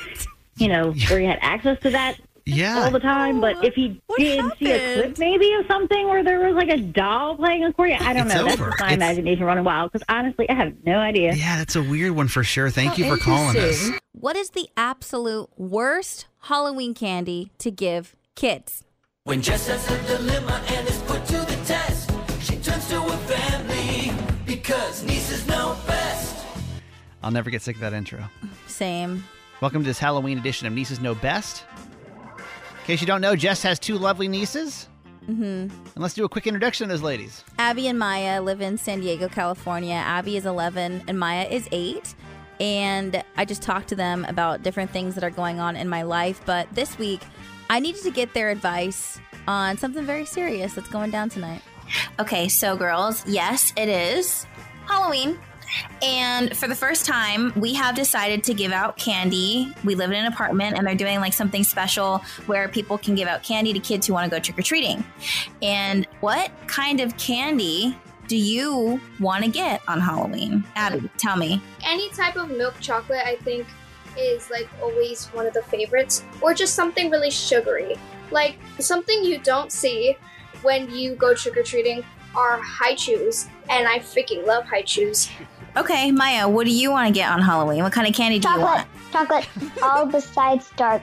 you 0.57 0.68
know 0.68 0.90
where 1.09 1.20
he 1.20 1.26
had 1.26 1.38
access 1.42 1.79
to 1.83 1.90
that 1.90 2.18
Yeah. 2.48 2.85
all 2.85 2.90
the 2.92 3.00
time 3.00 3.40
but 3.40 3.64
if 3.64 3.74
he 3.74 4.00
What 4.06 4.18
did 4.20 4.44
see 4.59 4.70
a 4.70 4.94
clip 5.02 5.18
maybe 5.18 5.52
of 5.54 5.66
something 5.66 6.06
where 6.09 6.22
there 6.22 6.38
was 6.46 6.54
like 6.54 6.68
a 6.68 6.80
doll 6.80 7.37
playing 7.37 7.64
accordion 7.64 8.00
i 8.02 8.12
don't 8.12 8.26
It's 8.26 8.35
know 8.37 8.44
that's 8.44 8.61
over. 8.61 8.70
just 8.70 8.80
my 8.80 8.87
It's- 8.92 8.96
imagination 8.96 9.44
running 9.44 9.64
wild 9.64 9.90
because 9.92 10.06
honestly 10.09 10.48
i 10.48 10.54
have 10.54 10.72
no 10.85 10.98
idea 10.98 11.35
Yeah, 11.35 11.56
that's 11.59 11.74
a 11.74 11.82
weird 11.82 12.12
one 12.12 12.28
for 12.28 12.44
sure. 12.44 12.70
Thank 12.70 12.90
How 12.92 12.96
you 12.98 13.16
for 13.16 13.22
calling 13.22 13.56
us. 13.59 13.90
What 14.12 14.37
is 14.37 14.50
the 14.50 14.68
absolute 14.76 15.48
worst 15.56 16.26
Halloween 16.42 16.94
candy 16.94 17.50
to 17.59 17.70
give 17.70 18.14
kids? 18.37 18.85
When 19.24 19.42
Jess 19.42 19.66
has 19.66 19.90
a 19.90 20.16
dilemma 20.16 20.62
and 20.68 20.88
is 20.88 20.98
put 21.02 21.26
to 21.26 21.32
the 21.38 21.59
test, 21.66 22.11
she 22.40 22.56
turns 22.59 22.88
to 22.90 23.00
her 23.02 23.16
family 23.26 24.12
because 24.46 25.02
nieces 25.02 25.46
know 25.48 25.76
best. 25.87 26.44
I'll 27.24 27.32
never 27.32 27.50
get 27.50 27.61
sick 27.62 27.74
of 27.76 27.80
that 27.80 27.92
intro. 27.92 28.24
Same. 28.68 29.24
Welcome 29.61 29.82
to 29.82 29.87
this 29.87 29.98
Halloween 29.98 30.38
edition 30.38 30.66
of 30.68 30.72
Nieces 30.72 31.00
Know 31.00 31.14
Best. 31.16 31.64
In 32.87 32.92
case 32.92 33.01
you 33.01 33.07
don't 33.09 33.20
know, 33.20 33.35
Jess 33.35 33.64
has 33.64 33.81
two 33.81 33.99
lovely 33.99 34.29
nieces. 34.29 34.88
Mm-hmm. 35.25 35.42
And 35.42 35.70
let's 35.96 36.14
do 36.14 36.25
a 36.25 36.29
quick 36.29 36.46
introduction 36.46 36.85
of 36.85 36.90
those 36.90 37.03
ladies. 37.03 37.42
Abby 37.59 37.88
and 37.88 37.99
Maya 37.99 38.40
live 38.40 38.61
in 38.61 38.79
San 38.79 39.01
Diego, 39.01 39.29
California. 39.29 39.96
Abby 39.96 40.37
is 40.37 40.46
11 40.46 41.03
and 41.09 41.18
Maya 41.18 41.49
is 41.51 41.68
8. 41.72 42.14
And 42.61 43.25
I 43.37 43.44
just 43.44 43.61
talked 43.61 43.88
to 43.88 43.96
them 43.96 44.25
about 44.29 44.62
different 44.62 44.92
things 44.92 45.16
that 45.16 45.25
are 45.25 45.31
going 45.31 45.59
on 45.59 45.75
in 45.75 45.88
my 45.88 46.03
life. 46.03 46.40
But 46.46 46.72
this 46.77 46.96
week, 46.96 47.22
I 47.70 47.81
needed 47.81 48.05
to 48.05 48.12
get 48.12 48.35
their 48.35 48.51
advice 48.51 49.18
on 49.49 49.77
something 49.79 50.07
very 50.07 50.25
serious 50.25 50.75
that's 50.75 50.88
going 50.88 51.11
down 51.11 51.29
tonight. 51.29 51.62
Okay, 52.20 52.46
so 52.46 52.77
girls, 52.77 53.27
yes, 53.27 53.72
it 53.77 53.88
is 53.88 54.46
Halloween. 54.87 55.40
And 56.02 56.56
for 56.56 56.68
the 56.68 56.74
first 56.74 57.06
time, 57.06 57.52
we 57.56 57.74
have 57.74 57.94
decided 57.94 58.44
to 58.44 58.54
give 58.54 58.72
out 58.72 58.96
candy. 58.96 59.72
We 59.84 59.94
live 59.94 60.10
in 60.10 60.16
an 60.18 60.26
apartment 60.32 60.76
and 60.76 60.86
they're 60.86 60.94
doing 60.94 61.20
like 61.20 61.32
something 61.32 61.64
special 61.64 62.18
where 62.46 62.68
people 62.68 62.98
can 62.98 63.14
give 63.14 63.28
out 63.28 63.42
candy 63.42 63.72
to 63.72 63.80
kids 63.80 64.06
who 64.06 64.12
want 64.12 64.24
to 64.24 64.30
go 64.30 64.40
trick 64.40 64.58
or 64.58 64.62
treating. 64.62 65.04
And 65.62 66.06
what 66.20 66.50
kind 66.66 67.00
of 67.00 67.16
candy 67.16 67.96
do 68.28 68.36
you 68.36 69.00
want 69.20 69.44
to 69.44 69.50
get 69.50 69.80
on 69.86 70.00
Halloween? 70.00 70.64
Abby, 70.74 71.08
tell 71.16 71.36
me. 71.36 71.60
any 71.84 72.10
type 72.10 72.36
of 72.36 72.50
milk 72.50 72.74
chocolate 72.80 73.22
i 73.24 73.36
think 73.36 73.66
is 74.18 74.50
like 74.50 74.68
always 74.82 75.26
one 75.26 75.46
of 75.46 75.52
the 75.54 75.62
favorites 75.62 76.24
or 76.40 76.52
just 76.54 76.74
something 76.74 77.10
really 77.10 77.30
sugary 77.30 77.94
like 78.32 78.58
something 78.80 79.24
you 79.24 79.38
don't 79.38 79.70
see 79.70 80.16
when 80.62 80.90
you 80.90 81.14
go 81.14 81.34
trick-or-treating 81.34 82.02
are 82.34 82.58
Hi-Chews 82.60 83.46
and 83.70 83.86
i 83.86 83.98
freaking 84.00 84.44
love 84.46 84.64
Hi-Chews 84.64 85.28
Okay, 85.76 86.10
Maya, 86.10 86.48
what 86.48 86.64
do 86.64 86.72
you 86.72 86.90
want 86.90 87.06
to 87.08 87.12
get 87.12 87.30
on 87.30 87.42
Halloween? 87.42 87.82
What 87.82 87.92
kind 87.92 88.08
of 88.08 88.14
candy 88.14 88.38
do 88.38 88.48
you 88.48 88.60
want? 88.60 88.86
chocolate, 89.12 89.48
all 89.82 90.06
besides 90.06 90.70
dark. 90.76 91.02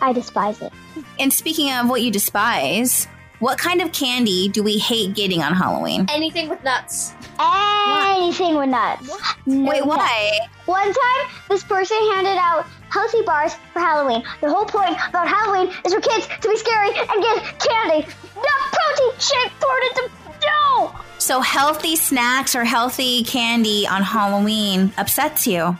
I 0.00 0.12
despise 0.12 0.60
it. 0.60 0.72
And 1.18 1.32
speaking 1.32 1.72
of 1.72 1.88
what 1.88 2.02
you 2.02 2.10
despise, 2.10 3.06
what 3.38 3.58
kind 3.58 3.80
of 3.80 3.92
candy 3.92 4.48
do 4.48 4.62
we 4.62 4.78
hate 4.78 5.14
getting 5.14 5.42
on 5.42 5.52
Halloween? 5.52 6.06
Anything 6.10 6.48
with 6.48 6.62
nuts. 6.62 7.12
Anything 7.40 8.56
with 8.56 8.68
nuts. 8.68 9.08
No 9.46 9.68
Wait, 9.68 9.84
nuts. 9.84 9.86
why? 9.86 10.38
One 10.66 10.92
time, 10.92 11.30
this 11.48 11.64
person 11.64 11.96
handed 12.12 12.38
out 12.38 12.66
healthy 12.90 13.22
bars 13.22 13.54
for 13.72 13.80
Halloween. 13.80 14.22
The 14.40 14.48
whole 14.48 14.64
point 14.64 14.96
about 15.08 15.28
Halloween 15.28 15.72
is 15.84 15.92
for 15.94 16.00
kids 16.00 16.26
to 16.40 16.48
be 16.48 16.56
scary 16.56 16.88
and 16.88 17.22
get 17.22 17.58
candy, 17.58 18.06
not 18.36 18.72
protein 18.72 19.12
shake 19.18 19.52
poured 19.60 19.82
into 19.90 20.10
no. 20.44 20.94
So 21.18 21.40
healthy 21.40 21.96
snacks 21.96 22.54
or 22.54 22.64
healthy 22.64 23.24
candy 23.24 23.86
on 23.86 24.02
Halloween 24.02 24.92
upsets 24.98 25.46
you. 25.46 25.76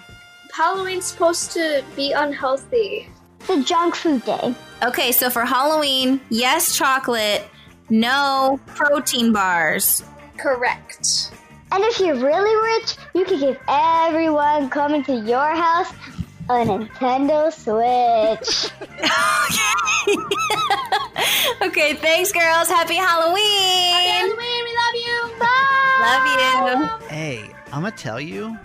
Halloween's 0.53 1.07
supposed 1.07 1.53
to 1.53 1.85
be 1.97 2.13
unhealthy. 2.13 3.09
The 3.47 3.63
junk 3.63 3.95
food 3.95 4.25
day. 4.25 4.55
Okay, 4.83 5.13
so 5.13 5.29
for 5.29 5.45
Halloween, 5.45 6.21
yes, 6.31 6.77
chocolate, 6.77 7.47
no 7.91 8.59
protein 8.67 9.33
bars. 9.33 10.03
Correct. 10.39 11.31
And 11.73 11.83
if 11.85 11.99
you're 11.99 12.15
really 12.15 12.79
rich, 12.79 12.97
you 13.15 13.25
can 13.25 13.41
give 13.41 13.59
everyone 13.69 14.71
coming 14.71 15.03
to 15.05 15.17
your 15.17 15.55
house 15.55 15.93
a 16.49 16.65
Nintendo 16.65 17.53
Switch. 17.53 18.71
Okay, 20.07 20.17
okay, 21.63 21.95
thanks, 21.95 22.33
girls. 22.33 22.69
Happy 22.69 22.97
Halloween. 22.97 23.93
Happy 23.93 24.09
Halloween, 24.09 24.37
we 24.37 24.41
love 24.41 24.59
you. 24.59 24.64
Love 26.05 26.27
you. 26.27 27.09
Hey, 27.09 27.51
I'm 27.73 27.83
gonna 27.83 27.91
tell 27.91 28.21
you. 28.21 28.57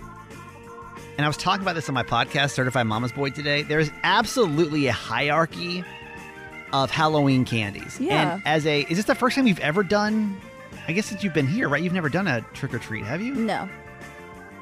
And 1.18 1.26
I 1.26 1.28
was 1.28 1.38
talking 1.38 1.62
about 1.62 1.76
this 1.76 1.88
on 1.88 1.96
my 1.96 2.04
podcast, 2.04 2.52
Certified 2.52 2.86
Mama's 2.86 3.14
Boy, 3.14 3.30
today. 3.30 3.62
There 3.62 3.80
is 3.80 3.90
absolutely 4.04 4.88
a 4.88 4.92
hierarchy 4.92 5.86
of 6.74 6.92
Halloween 6.92 7.46
candies. 7.46 7.98
Yeah. 7.98 8.34
And 8.34 8.42
as 8.46 8.66
a, 8.66 8.82
is 8.82 8.98
this 8.98 9.06
the 9.06 9.16
first 9.16 9.38
time 9.38 9.48
you've 9.48 9.60
ever 9.60 9.84
done? 9.84 10.38
I 10.88 10.92
guess 10.92 11.06
since 11.06 11.24
you've 11.24 11.34
been 11.34 11.48
here, 11.48 11.70
right? 11.70 11.82
You've 11.82 11.94
never 11.94 12.10
done 12.10 12.28
a 12.28 12.42
trick 12.54 12.74
or 12.74 12.80
treat, 12.80 13.06
have 13.06 13.22
you? 13.22 13.34
No. 13.36 13.70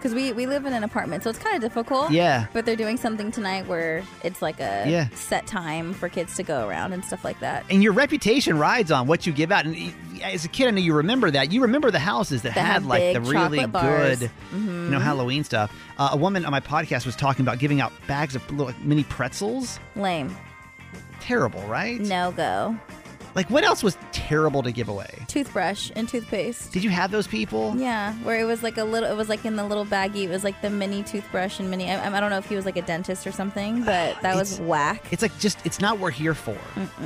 Because 0.08 0.16
we, 0.24 0.32
we 0.32 0.46
live 0.46 0.66
in 0.66 0.72
an 0.72 0.86
apartment, 0.86 1.22
so 1.24 1.30
it's 1.30 1.38
kind 1.40 1.56
of 1.58 1.62
difficult. 1.62 2.12
Yeah. 2.12 2.46
But 2.54 2.66
they're 2.66 2.78
doing 2.78 2.96
something 2.96 3.30
tonight 3.30 3.68
where 3.68 4.04
it's 4.24 4.42
like 4.42 4.62
a 4.62 4.86
Yeah. 4.88 5.10
set 5.14 5.46
time 5.48 5.94
for 5.94 6.08
kids 6.08 6.38
to 6.38 6.44
go 6.44 6.66
around 6.66 6.94
and 6.94 7.04
stuff 7.04 7.26
like 7.26 7.42
that. 7.42 7.66
And 7.70 7.84
your 7.84 7.92
reputation 7.92 8.58
rides 8.58 8.90
on 8.90 9.06
what 9.06 9.28
you 9.28 9.34
give 9.34 9.52
out. 9.52 9.66
And 9.66 9.94
as 10.24 10.46
a 10.46 10.48
kid, 10.48 10.70
I 10.70 10.72
know 10.72 10.80
you 10.80 10.94
remember 10.94 11.30
that. 11.32 11.52
You 11.52 11.62
remember 11.64 11.92
the 11.92 12.00
houses 12.00 12.44
that, 12.44 12.56
That 12.56 12.66
had 12.66 12.86
like 12.86 13.16
the 13.16 13.20
really 13.20 13.58
good, 13.60 14.32
Mhm. 14.54 14.86
you 14.86 14.90
know, 14.92 15.00
Halloween 15.00 15.44
stuff. 15.44 15.74
Uh, 15.98 16.12
a 16.14 16.18
woman 16.18 16.46
on 16.46 16.52
my 16.52 16.62
podcast 16.62 17.06
was 17.06 17.18
talking 17.18 17.44
about 17.44 17.60
giving 17.60 17.82
out 17.82 17.92
bags 18.08 18.34
of 18.34 18.50
little 18.50 18.68
like, 18.68 18.82
mini 18.86 19.04
pretzels. 19.04 19.78
Lame. 19.98 20.34
Terrible, 21.20 21.62
right? 21.64 22.00
No 22.00 22.32
go. 22.32 22.78
Like, 23.36 23.50
what 23.50 23.64
else 23.64 23.84
was 23.84 23.98
terrible 24.12 24.64
to 24.64 24.72
give 24.72 24.90
away? 24.90 25.10
Toothbrush 25.28 25.92
and 25.96 26.08
toothpaste. 26.08 26.72
Did 26.72 26.84
you 26.84 26.90
have 26.90 27.12
those 27.12 27.28
people? 27.28 27.76
Yeah, 27.78 28.14
where 28.16 28.40
it 28.40 28.46
was 28.46 28.64
like 28.64 28.78
a 28.78 28.84
little, 28.84 29.10
it 29.10 29.16
was 29.16 29.30
like 29.30 29.46
in 29.46 29.56
the 29.56 29.64
little 29.64 29.86
baggie. 29.86 30.24
It 30.24 30.30
was 30.30 30.44
like 30.44 30.62
the 30.62 30.70
mini 30.70 31.04
toothbrush 31.04 31.60
and 31.60 31.70
mini. 31.70 31.90
I, 31.90 32.16
I 32.16 32.20
don't 32.20 32.30
know 32.30 32.38
if 32.38 32.48
he 32.48 32.56
was 32.56 32.66
like 32.66 32.78
a 32.78 32.82
dentist 32.82 33.28
or 33.28 33.32
something, 33.32 33.84
but 33.86 34.20
that 34.22 34.36
was 34.36 34.60
whack. 34.60 35.06
It's 35.12 35.22
like 35.22 35.38
just 35.40 35.64
it's 35.66 35.80
not 35.80 35.96
what 35.96 36.04
we're 36.04 36.12
here 36.12 36.34
for. 36.34 36.58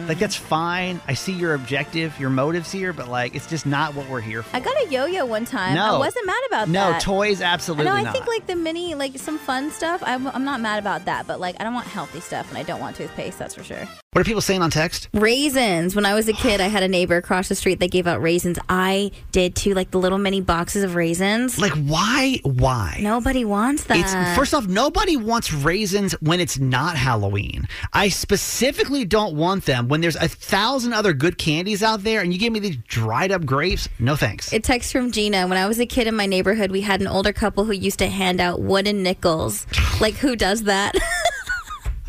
Like 0.08 0.20
that's 0.20 0.36
fine. 0.36 1.02
I 1.08 1.14
see 1.14 1.34
your 1.34 1.54
objective, 1.54 2.18
your 2.20 2.30
motives 2.30 2.72
here, 2.72 2.94
but 2.94 3.08
like 3.08 3.36
it's 3.36 3.48
just 3.48 3.66
not 3.66 3.96
what 3.96 4.08
we're 4.10 4.22
here 4.22 4.44
for. 4.44 4.56
I 4.56 4.60
got 4.60 4.76
a 4.86 4.90
yo-yo 4.90 5.26
one 5.26 5.46
time. 5.46 5.76
No. 5.76 5.96
I 5.96 5.98
wasn't 5.98 6.26
mad 6.26 6.42
about 6.48 6.68
no 6.70 6.92
that. 6.92 6.94
No, 6.94 7.00
toys, 7.00 7.42
absolutely 7.42 7.86
no, 7.86 7.94
I 7.94 8.04
not. 8.04 8.14
think 8.14 8.28
like 8.28 8.48
the 8.48 8.56
mini, 8.56 8.96
like 8.96 9.18
some 9.18 9.38
fun 9.38 9.72
stuff. 9.72 10.02
I'm, 10.06 10.28
I'm 10.28 10.44
not 10.44 10.62
mad 10.62 10.80
about 10.80 11.06
that, 11.06 11.28
but 11.28 11.40
like 11.40 11.56
I 11.60 11.64
don't 11.64 11.74
want 11.74 11.88
healthy 11.88 12.20
stuff, 12.20 12.50
and 12.50 12.58
I 12.58 12.64
don't 12.64 12.80
want 12.80 12.96
toothpaste. 12.96 13.40
That's 13.40 13.56
for 13.56 13.64
sure. 13.64 13.88
What 14.14 14.20
are 14.20 14.26
people 14.26 14.42
saying 14.42 14.62
on 14.62 14.70
text? 14.70 15.08
Raisins. 15.14 15.96
When 15.96 16.06
I 16.06 16.14
was 16.16 16.28
a 16.28 16.34
kid, 16.34 16.60
I 16.60 16.68
had 16.68 16.84
a 16.84 16.88
neighbor 16.90 17.16
across 17.16 17.48
the 17.48 17.56
street 17.56 17.80
that 17.80 17.92
gave 17.92 18.08
out 18.08 18.22
raisins. 18.22 18.60
I 18.68 19.12
did 19.32 19.56
too, 19.56 19.74
like 19.74 19.92
the 19.92 20.00
little 20.00 20.18
mini 20.18 20.42
boxes 20.42 20.84
of 20.84 20.96
raisins. 20.96 21.58
Like 21.58 21.72
why? 21.72 22.42
Why? 22.44 23.00
Nobody 23.00 23.46
wants 23.46 23.86
that. 23.86 23.98
It's 24.00 24.38
first 24.38 24.54
off, 24.54 24.68
nobody 24.68 25.16
wants 25.16 25.54
raisins 25.54 26.12
when 26.20 26.42
it's 26.42 26.60
not 26.60 26.98
Halloween. 26.98 27.70
I 27.94 28.10
specifically 28.10 29.06
don't 29.06 29.38
want 29.38 29.64
them 29.64 29.88
when 29.88 30.02
there's 30.02 30.18
a 30.18 30.28
thousand 30.28 30.92
other 30.92 31.14
good 31.14 31.38
candies 31.38 31.82
out 31.82 32.04
there, 32.04 32.20
and 32.20 32.34
you 32.34 32.40
give 32.40 32.52
me 32.52 32.60
these 32.60 32.76
dried 32.90 33.32
up 33.32 33.46
grapes. 33.46 33.88
No 33.98 34.18
thanks. 34.18 34.52
A 34.52 34.60
text 34.60 34.92
from 34.92 35.14
Gina. 35.14 35.48
When 35.48 35.58
I 35.58 35.68
was 35.68 35.80
a 35.80 35.86
kid 35.86 36.08
in 36.08 36.18
my 36.18 36.26
neighborhood, 36.26 36.70
we 36.70 36.82
had 36.82 37.00
an 37.00 37.08
older 37.08 37.32
couple 37.32 37.64
who 37.64 37.72
used 37.72 38.00
to 38.00 38.10
hand 38.10 38.42
out 38.42 38.60
wooden 38.60 39.04
nickels. 39.04 39.66
Like, 40.02 40.16
who 40.16 40.36
does 40.36 40.64
that? 40.64 40.96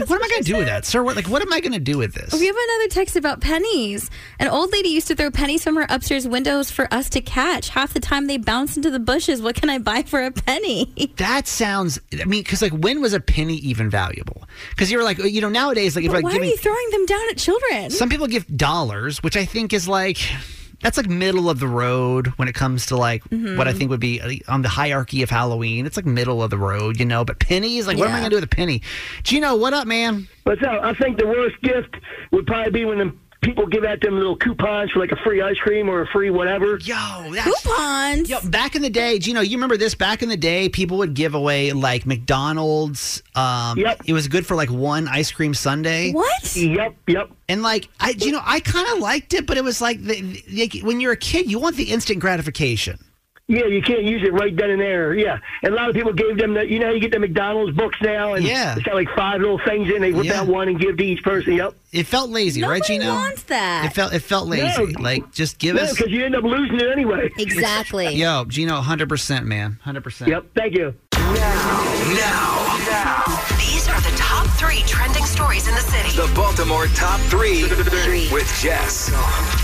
Like, 0.02 0.10
what 0.10 0.16
am 0.20 0.24
I 0.24 0.28
going 0.28 0.42
to 0.42 0.52
do 0.52 0.56
with 0.58 0.66
that, 0.66 0.84
sir? 0.84 1.02
What, 1.02 1.16
like, 1.16 1.28
what 1.28 1.42
am 1.42 1.52
I 1.52 1.60
going 1.60 1.72
to 1.72 1.78
do 1.78 1.98
with 1.98 2.14
this? 2.14 2.32
we 2.32 2.46
have 2.46 2.56
another 2.56 2.88
text 2.88 3.16
about 3.16 3.40
pennies. 3.40 4.10
An 4.38 4.48
old 4.48 4.72
lady 4.72 4.88
used 4.90 5.08
to 5.08 5.14
throw 5.14 5.30
pennies 5.30 5.62
from 5.62 5.76
her 5.76 5.86
upstairs 5.88 6.26
windows 6.26 6.70
for 6.70 6.92
us 6.92 7.08
to 7.10 7.20
catch. 7.20 7.68
Half 7.68 7.94
the 7.94 8.00
time 8.00 8.26
they 8.26 8.36
bounce 8.36 8.76
into 8.76 8.90
the 8.90 8.98
bushes. 8.98 9.40
What 9.42 9.54
can 9.54 9.70
I 9.70 9.78
buy 9.78 10.02
for 10.02 10.22
a 10.24 10.30
penny? 10.30 10.92
That 11.16 11.46
sounds. 11.46 12.00
I 12.20 12.24
mean, 12.24 12.42
because 12.42 12.62
like, 12.62 12.72
when 12.72 13.00
was 13.00 13.12
a 13.12 13.20
penny 13.20 13.56
even 13.56 13.90
valuable? 13.90 14.48
Because 14.70 14.90
you're 14.90 15.04
like, 15.04 15.18
you 15.18 15.40
know, 15.40 15.48
nowadays, 15.48 15.94
like, 15.94 16.04
if 16.04 16.12
like 16.12 16.24
why 16.24 16.32
giving 16.32 16.48
are 16.48 16.52
you 16.52 16.56
throwing 16.56 16.90
them 16.90 17.06
down 17.06 17.20
at 17.30 17.36
children? 17.36 17.90
some 17.90 18.08
people 18.08 18.26
give 18.26 18.46
dollars, 18.56 19.22
which 19.22 19.36
I 19.36 19.44
think 19.44 19.72
is 19.72 19.86
like. 19.86 20.18
That's 20.82 20.96
like 20.96 21.08
middle 21.08 21.48
of 21.48 21.58
the 21.60 21.68
road 21.68 22.28
when 22.36 22.48
it 22.48 22.54
comes 22.54 22.86
to 22.86 22.96
like 22.96 23.22
Mm-hmm. 23.30 23.56
what 23.56 23.66
I 23.68 23.72
think 23.72 23.90
would 23.90 24.00
be 24.00 24.20
uh, 24.20 24.52
on 24.52 24.62
the 24.62 24.68
hierarchy 24.68 25.22
of 25.22 25.30
Halloween. 25.30 25.86
It's 25.86 25.96
like 25.96 26.04
middle 26.06 26.42
of 26.42 26.50
the 26.50 26.58
road, 26.58 26.98
you 26.98 27.06
know. 27.06 27.24
But 27.24 27.38
pennies, 27.38 27.86
like, 27.86 27.96
what 27.96 28.08
am 28.08 28.14
I 28.14 28.18
gonna 28.18 28.30
do 28.30 28.36
with 28.36 28.44
a 28.44 28.48
penny? 28.48 28.82
Gino, 29.22 29.56
what 29.56 29.72
up, 29.72 29.86
man? 29.86 30.28
What's 30.44 30.62
up? 30.62 30.82
I 30.82 30.92
think 30.94 31.18
the 31.18 31.26
worst 31.26 31.60
gift 31.62 31.94
would 32.32 32.46
probably 32.46 32.72
be 32.72 32.84
when 32.84 32.98
the 32.98 33.14
people 33.42 33.66
give 33.66 33.84
out 33.84 34.00
them 34.00 34.14
little 34.16 34.36
coupons 34.36 34.90
for 34.92 35.00
like 35.00 35.12
a 35.12 35.16
free 35.16 35.42
ice 35.42 35.58
cream 35.58 35.88
or 35.88 36.02
a 36.02 36.06
free 36.06 36.30
whatever. 36.30 36.78
Yo, 36.78 37.30
that's 37.34 37.62
Coupons. 37.62 38.30
Yo, 38.30 38.40
back 38.44 38.74
in 38.74 38.82
the 38.82 38.90
day, 38.90 39.18
Gino, 39.18 39.40
you 39.40 39.46
know 39.46 39.50
you 39.52 39.56
remember 39.58 39.76
this? 39.76 39.94
Back 39.94 40.22
in 40.22 40.28
the 40.28 40.36
day, 40.36 40.68
people 40.68 40.98
would 40.98 41.14
give 41.14 41.34
away 41.34 41.72
like 41.72 42.06
McDonald's. 42.06 43.22
Um, 43.34 43.78
Yep. 43.78 44.02
It 44.06 44.12
was 44.12 44.28
good 44.28 44.46
for 44.46 44.54
like 44.54 44.70
one 44.70 45.08
ice 45.08 45.30
cream 45.32 45.54
sundae. 45.54 46.12
What? 46.12 46.56
Yep, 46.56 46.94
yep. 47.08 47.30
And 47.48 47.62
like, 47.62 47.88
I, 48.00 48.10
you 48.10 48.32
know, 48.32 48.40
I 48.44 48.60
kind 48.60 48.88
of 48.92 48.98
liked 48.98 49.34
it, 49.34 49.46
but 49.46 49.56
it 49.56 49.64
was 49.64 49.80
like, 49.80 50.00
the, 50.02 50.42
the, 50.48 50.80
when 50.82 51.00
you're 51.00 51.12
a 51.12 51.16
kid, 51.16 51.50
you 51.50 51.58
want 51.58 51.76
the 51.76 51.90
instant 51.90 52.20
gratification. 52.20 52.98
Yeah, 53.52 53.66
you 53.66 53.82
can't 53.82 54.02
use 54.04 54.22
it 54.22 54.32
right 54.32 54.56
then 54.56 54.70
and 54.70 54.80
there. 54.80 55.12
Yeah, 55.14 55.38
and 55.62 55.74
a 55.74 55.76
lot 55.76 55.90
of 55.90 55.94
people 55.94 56.12
gave 56.14 56.38
them 56.38 56.54
the. 56.54 56.66
You 56.66 56.78
know, 56.78 56.86
how 56.86 56.92
you 56.92 57.00
get 57.00 57.12
the 57.12 57.18
McDonald's 57.18 57.76
books 57.76 57.98
now, 58.00 58.32
and 58.32 58.44
Yeah. 58.44 58.74
it's 58.74 58.82
got 58.82 58.94
like 58.94 59.08
five 59.14 59.40
little 59.42 59.60
things 59.66 59.90
in. 59.94 60.00
They 60.00 60.12
whip 60.12 60.24
Yeah. 60.24 60.40
out 60.40 60.46
one 60.46 60.68
and 60.68 60.80
give 60.80 60.96
to 60.96 61.04
each 61.04 61.22
person. 61.22 61.52
Yep. 61.54 61.74
It 61.92 62.06
felt 62.06 62.30
lazy, 62.30 62.62
right, 62.62 62.82
Gino? 62.82 63.12
wants 63.12 63.42
that. 63.44 63.84
It 63.84 63.92
felt 63.94 64.14
it 64.14 64.20
felt 64.20 64.48
lazy. 64.48 64.86
No. 64.86 65.00
Like, 65.02 65.30
just 65.32 65.58
give 65.58 65.76
No, 65.76 65.82
us. 65.82 65.94
because 65.94 66.10
you 66.10 66.24
end 66.24 66.34
up 66.34 66.44
losing 66.44 66.80
it 66.80 66.90
anyway. 66.90 67.30
exactly. 67.38 68.14
Yo, 68.14 68.46
Gino, 68.46 68.80
hundred 68.80 69.10
percent, 69.10 69.44
man, 69.46 69.78
hundred 69.82 70.02
percent. 70.02 70.30
Yep. 70.30 70.46
Thank 70.56 70.74
you. 70.78 70.94
Now, 71.12 71.28
These 72.08 72.18
are 72.22 72.84
the 72.84 72.90
top 72.90 73.41
three 74.62 74.82
trending 74.86 75.24
stories 75.24 75.66
in 75.66 75.74
the 75.74 75.80
city. 75.80 76.16
the 76.16 76.32
Baltimore 76.36 76.86
top 76.94 77.18
three 77.22 77.64
with 78.32 78.46
Jess. 78.60 79.10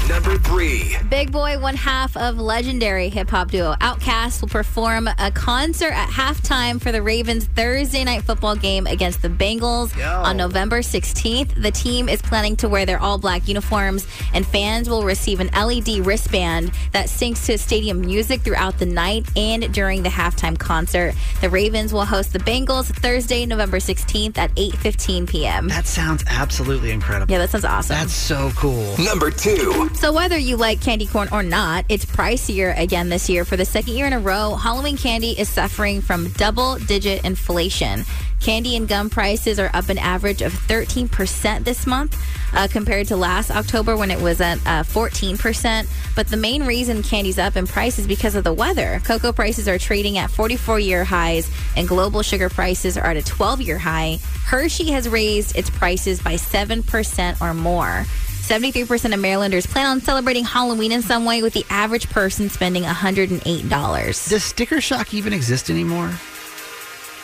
Number 0.08 0.36
three. 0.38 0.96
Big 1.08 1.30
Boi, 1.30 1.56
one 1.56 1.76
half 1.76 2.16
of 2.16 2.40
legendary 2.40 3.08
hip 3.08 3.30
hop 3.30 3.52
duo 3.52 3.74
Outkast, 3.80 4.40
will 4.40 4.48
perform 4.48 5.08
a 5.18 5.30
concert 5.30 5.92
at 5.92 6.08
halftime 6.08 6.80
for 6.80 6.90
the 6.90 7.00
Ravens' 7.00 7.44
Thursday 7.44 8.02
night 8.02 8.24
football 8.24 8.56
game 8.56 8.88
against 8.88 9.22
the 9.22 9.28
Bengals 9.28 9.96
Yo. 9.96 10.04
on 10.04 10.36
November 10.36 10.80
16th. 10.80 11.62
The 11.62 11.70
team 11.70 12.08
is 12.08 12.20
planning 12.20 12.56
to 12.56 12.68
wear 12.68 12.84
their 12.84 12.98
all 12.98 13.18
black 13.18 13.46
uniforms, 13.46 14.04
and 14.34 14.44
fans 14.44 14.90
will 14.90 15.04
receive 15.04 15.38
an 15.38 15.48
LED 15.48 16.04
wristband 16.04 16.72
that 16.90 17.06
syncs 17.06 17.46
to 17.46 17.56
stadium 17.56 18.00
music 18.00 18.40
throughout 18.40 18.78
the 18.80 18.86
night 18.86 19.28
and 19.36 19.72
during 19.72 20.02
the 20.02 20.08
halftime 20.08 20.58
concert. 20.58 21.14
The 21.40 21.50
Ravens 21.50 21.92
will 21.92 22.04
host 22.04 22.32
the 22.32 22.40
Bengals 22.40 22.86
Thursday, 22.86 23.46
November 23.46 23.78
16th 23.78 24.38
at 24.38 24.50
8:15 24.88 25.28
p.m. 25.28 25.68
That 25.68 25.86
sounds 25.86 26.24
absolutely 26.26 26.90
incredible. 26.90 27.32
Yeah, 27.32 27.38
that 27.38 27.50
sounds 27.50 27.64
awesome. 27.64 27.96
That's 27.96 28.12
so 28.12 28.50
cool. 28.56 28.96
Number 28.98 29.30
two. 29.30 29.90
So 29.94 30.12
whether 30.12 30.38
you 30.38 30.56
like 30.56 30.80
candy 30.80 31.06
corn 31.06 31.28
or 31.32 31.42
not, 31.42 31.84
it's 31.88 32.04
pricier 32.04 32.78
again 32.78 33.08
this 33.08 33.28
year. 33.28 33.44
For 33.44 33.56
the 33.56 33.64
second 33.64 33.94
year 33.94 34.06
in 34.06 34.12
a 34.12 34.20
row, 34.20 34.54
Halloween 34.54 34.96
candy 34.96 35.38
is 35.38 35.48
suffering 35.48 36.00
from 36.00 36.30
double-digit 36.32 37.24
inflation. 37.24 38.04
Candy 38.40 38.76
and 38.76 38.86
gum 38.88 39.10
prices 39.10 39.58
are 39.58 39.70
up 39.74 39.88
an 39.88 39.98
average 39.98 40.42
of 40.42 40.52
13% 40.52 41.64
this 41.64 41.86
month 41.86 42.16
uh, 42.54 42.68
compared 42.70 43.06
to 43.08 43.16
last 43.16 43.50
October 43.50 43.96
when 43.96 44.10
it 44.10 44.20
was 44.20 44.40
at 44.40 44.58
uh, 44.58 44.82
14%. 44.82 45.86
But 46.14 46.28
the 46.28 46.36
main 46.36 46.64
reason 46.64 47.02
candy's 47.02 47.38
up 47.38 47.56
in 47.56 47.66
price 47.66 47.98
is 47.98 48.06
because 48.06 48.34
of 48.34 48.44
the 48.44 48.52
weather. 48.52 49.00
Cocoa 49.04 49.32
prices 49.32 49.68
are 49.68 49.78
trading 49.78 50.18
at 50.18 50.30
44 50.30 50.80
year 50.80 51.04
highs, 51.04 51.50
and 51.76 51.88
global 51.88 52.22
sugar 52.22 52.48
prices 52.48 52.96
are 52.96 53.06
at 53.06 53.16
a 53.16 53.22
12 53.22 53.62
year 53.62 53.78
high. 53.78 54.18
Hershey 54.44 54.90
has 54.92 55.08
raised 55.08 55.56
its 55.56 55.70
prices 55.70 56.20
by 56.20 56.34
7% 56.34 57.40
or 57.40 57.54
more. 57.54 58.04
73% 58.48 59.12
of 59.12 59.20
Marylanders 59.20 59.66
plan 59.66 59.84
on 59.84 60.00
celebrating 60.00 60.42
Halloween 60.42 60.90
in 60.90 61.02
some 61.02 61.26
way, 61.26 61.42
with 61.42 61.52
the 61.52 61.66
average 61.68 62.08
person 62.08 62.48
spending 62.48 62.82
$108. 62.82 64.28
Does 64.30 64.42
sticker 64.42 64.80
shock 64.80 65.12
even 65.12 65.34
exist 65.34 65.68
anymore? 65.68 66.10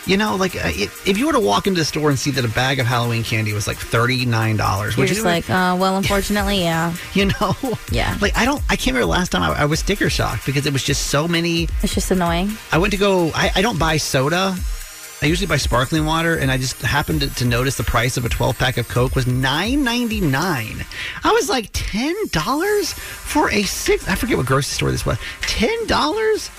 You 0.07 0.19
know, 0.19 0.37
like 0.37 0.55
uh, 0.57 0.61
it, 0.67 0.91
if 1.07 1.17
you 1.17 1.27
were 1.27 1.33
to 1.33 1.41
walk 1.41 1.67
into 1.67 1.81
the 1.81 1.85
store 1.85 2.11
and 2.11 2.19
see 2.19 2.31
that 2.33 2.45
a 2.45 2.49
bag 2.49 2.79
of 2.79 2.87
Halloween 2.87 3.23
candy 3.25 3.53
was 3.55 3.67
like 3.67 3.79
thirty 3.79 4.27
nine 4.27 4.57
dollars, 4.59 4.97
You're 4.99 5.07
just 5.07 5.25
like, 5.25 5.49
uh, 5.49 5.77
well, 5.81 5.97
unfortunately, 6.03 6.61
yeah. 6.61 6.95
you 7.15 7.27
know, 7.27 7.57
Yeah. 7.91 8.17
like 8.21 8.37
I 8.37 8.45
don't, 8.45 8.63
I 8.69 8.77
can't 8.77 8.95
remember 8.95 9.07
last 9.07 9.33
time 9.33 9.43
I, 9.43 9.63
I 9.63 9.65
was 9.65 9.81
sticker 9.81 10.11
shocked 10.11 10.45
because 10.45 10.67
it 10.67 10.73
was 10.75 10.85
just 10.85 11.07
so 11.07 11.27
many. 11.27 11.69
It's 11.83 11.95
just 11.95 12.11
annoying. 12.11 12.51
I 12.71 12.77
went 12.79 12.93
to 12.93 12.99
go. 12.99 13.31
I, 13.35 13.51
I 13.57 13.63
don't 13.63 13.79
buy 13.79 13.97
soda. 13.97 14.55
I 15.23 15.27
usually 15.27 15.47
buy 15.47 15.57
sparkling 15.57 16.05
water, 16.05 16.37
and 16.37 16.51
I 16.51 16.59
just 16.59 16.83
happened 16.83 17.23
to, 17.23 17.35
to 17.37 17.47
notice 17.47 17.77
the 17.79 17.83
price 17.85 18.19
of 18.19 18.27
a 18.27 18.29
12 18.29 18.59
pack 18.59 18.77
of 18.77 18.89
Coke 18.89 19.15
was 19.17 19.27
nine 19.27 19.83
ninety 19.83 20.21
nine. 20.21 20.85
I 21.23 21.33
was 21.33 21.49
like 21.49 21.71
ten 21.73 22.15
dollars 22.29 22.93
for 22.93 23.51
a 23.51 23.63
six. 23.63 24.07
I 24.07 24.17
forget 24.17 24.37
what 24.37 24.45
grocery 24.45 24.75
store 24.75 24.91
this 24.91 25.07
was. 25.07 25.17
Ten 25.41 25.87
dollars. 25.87 26.51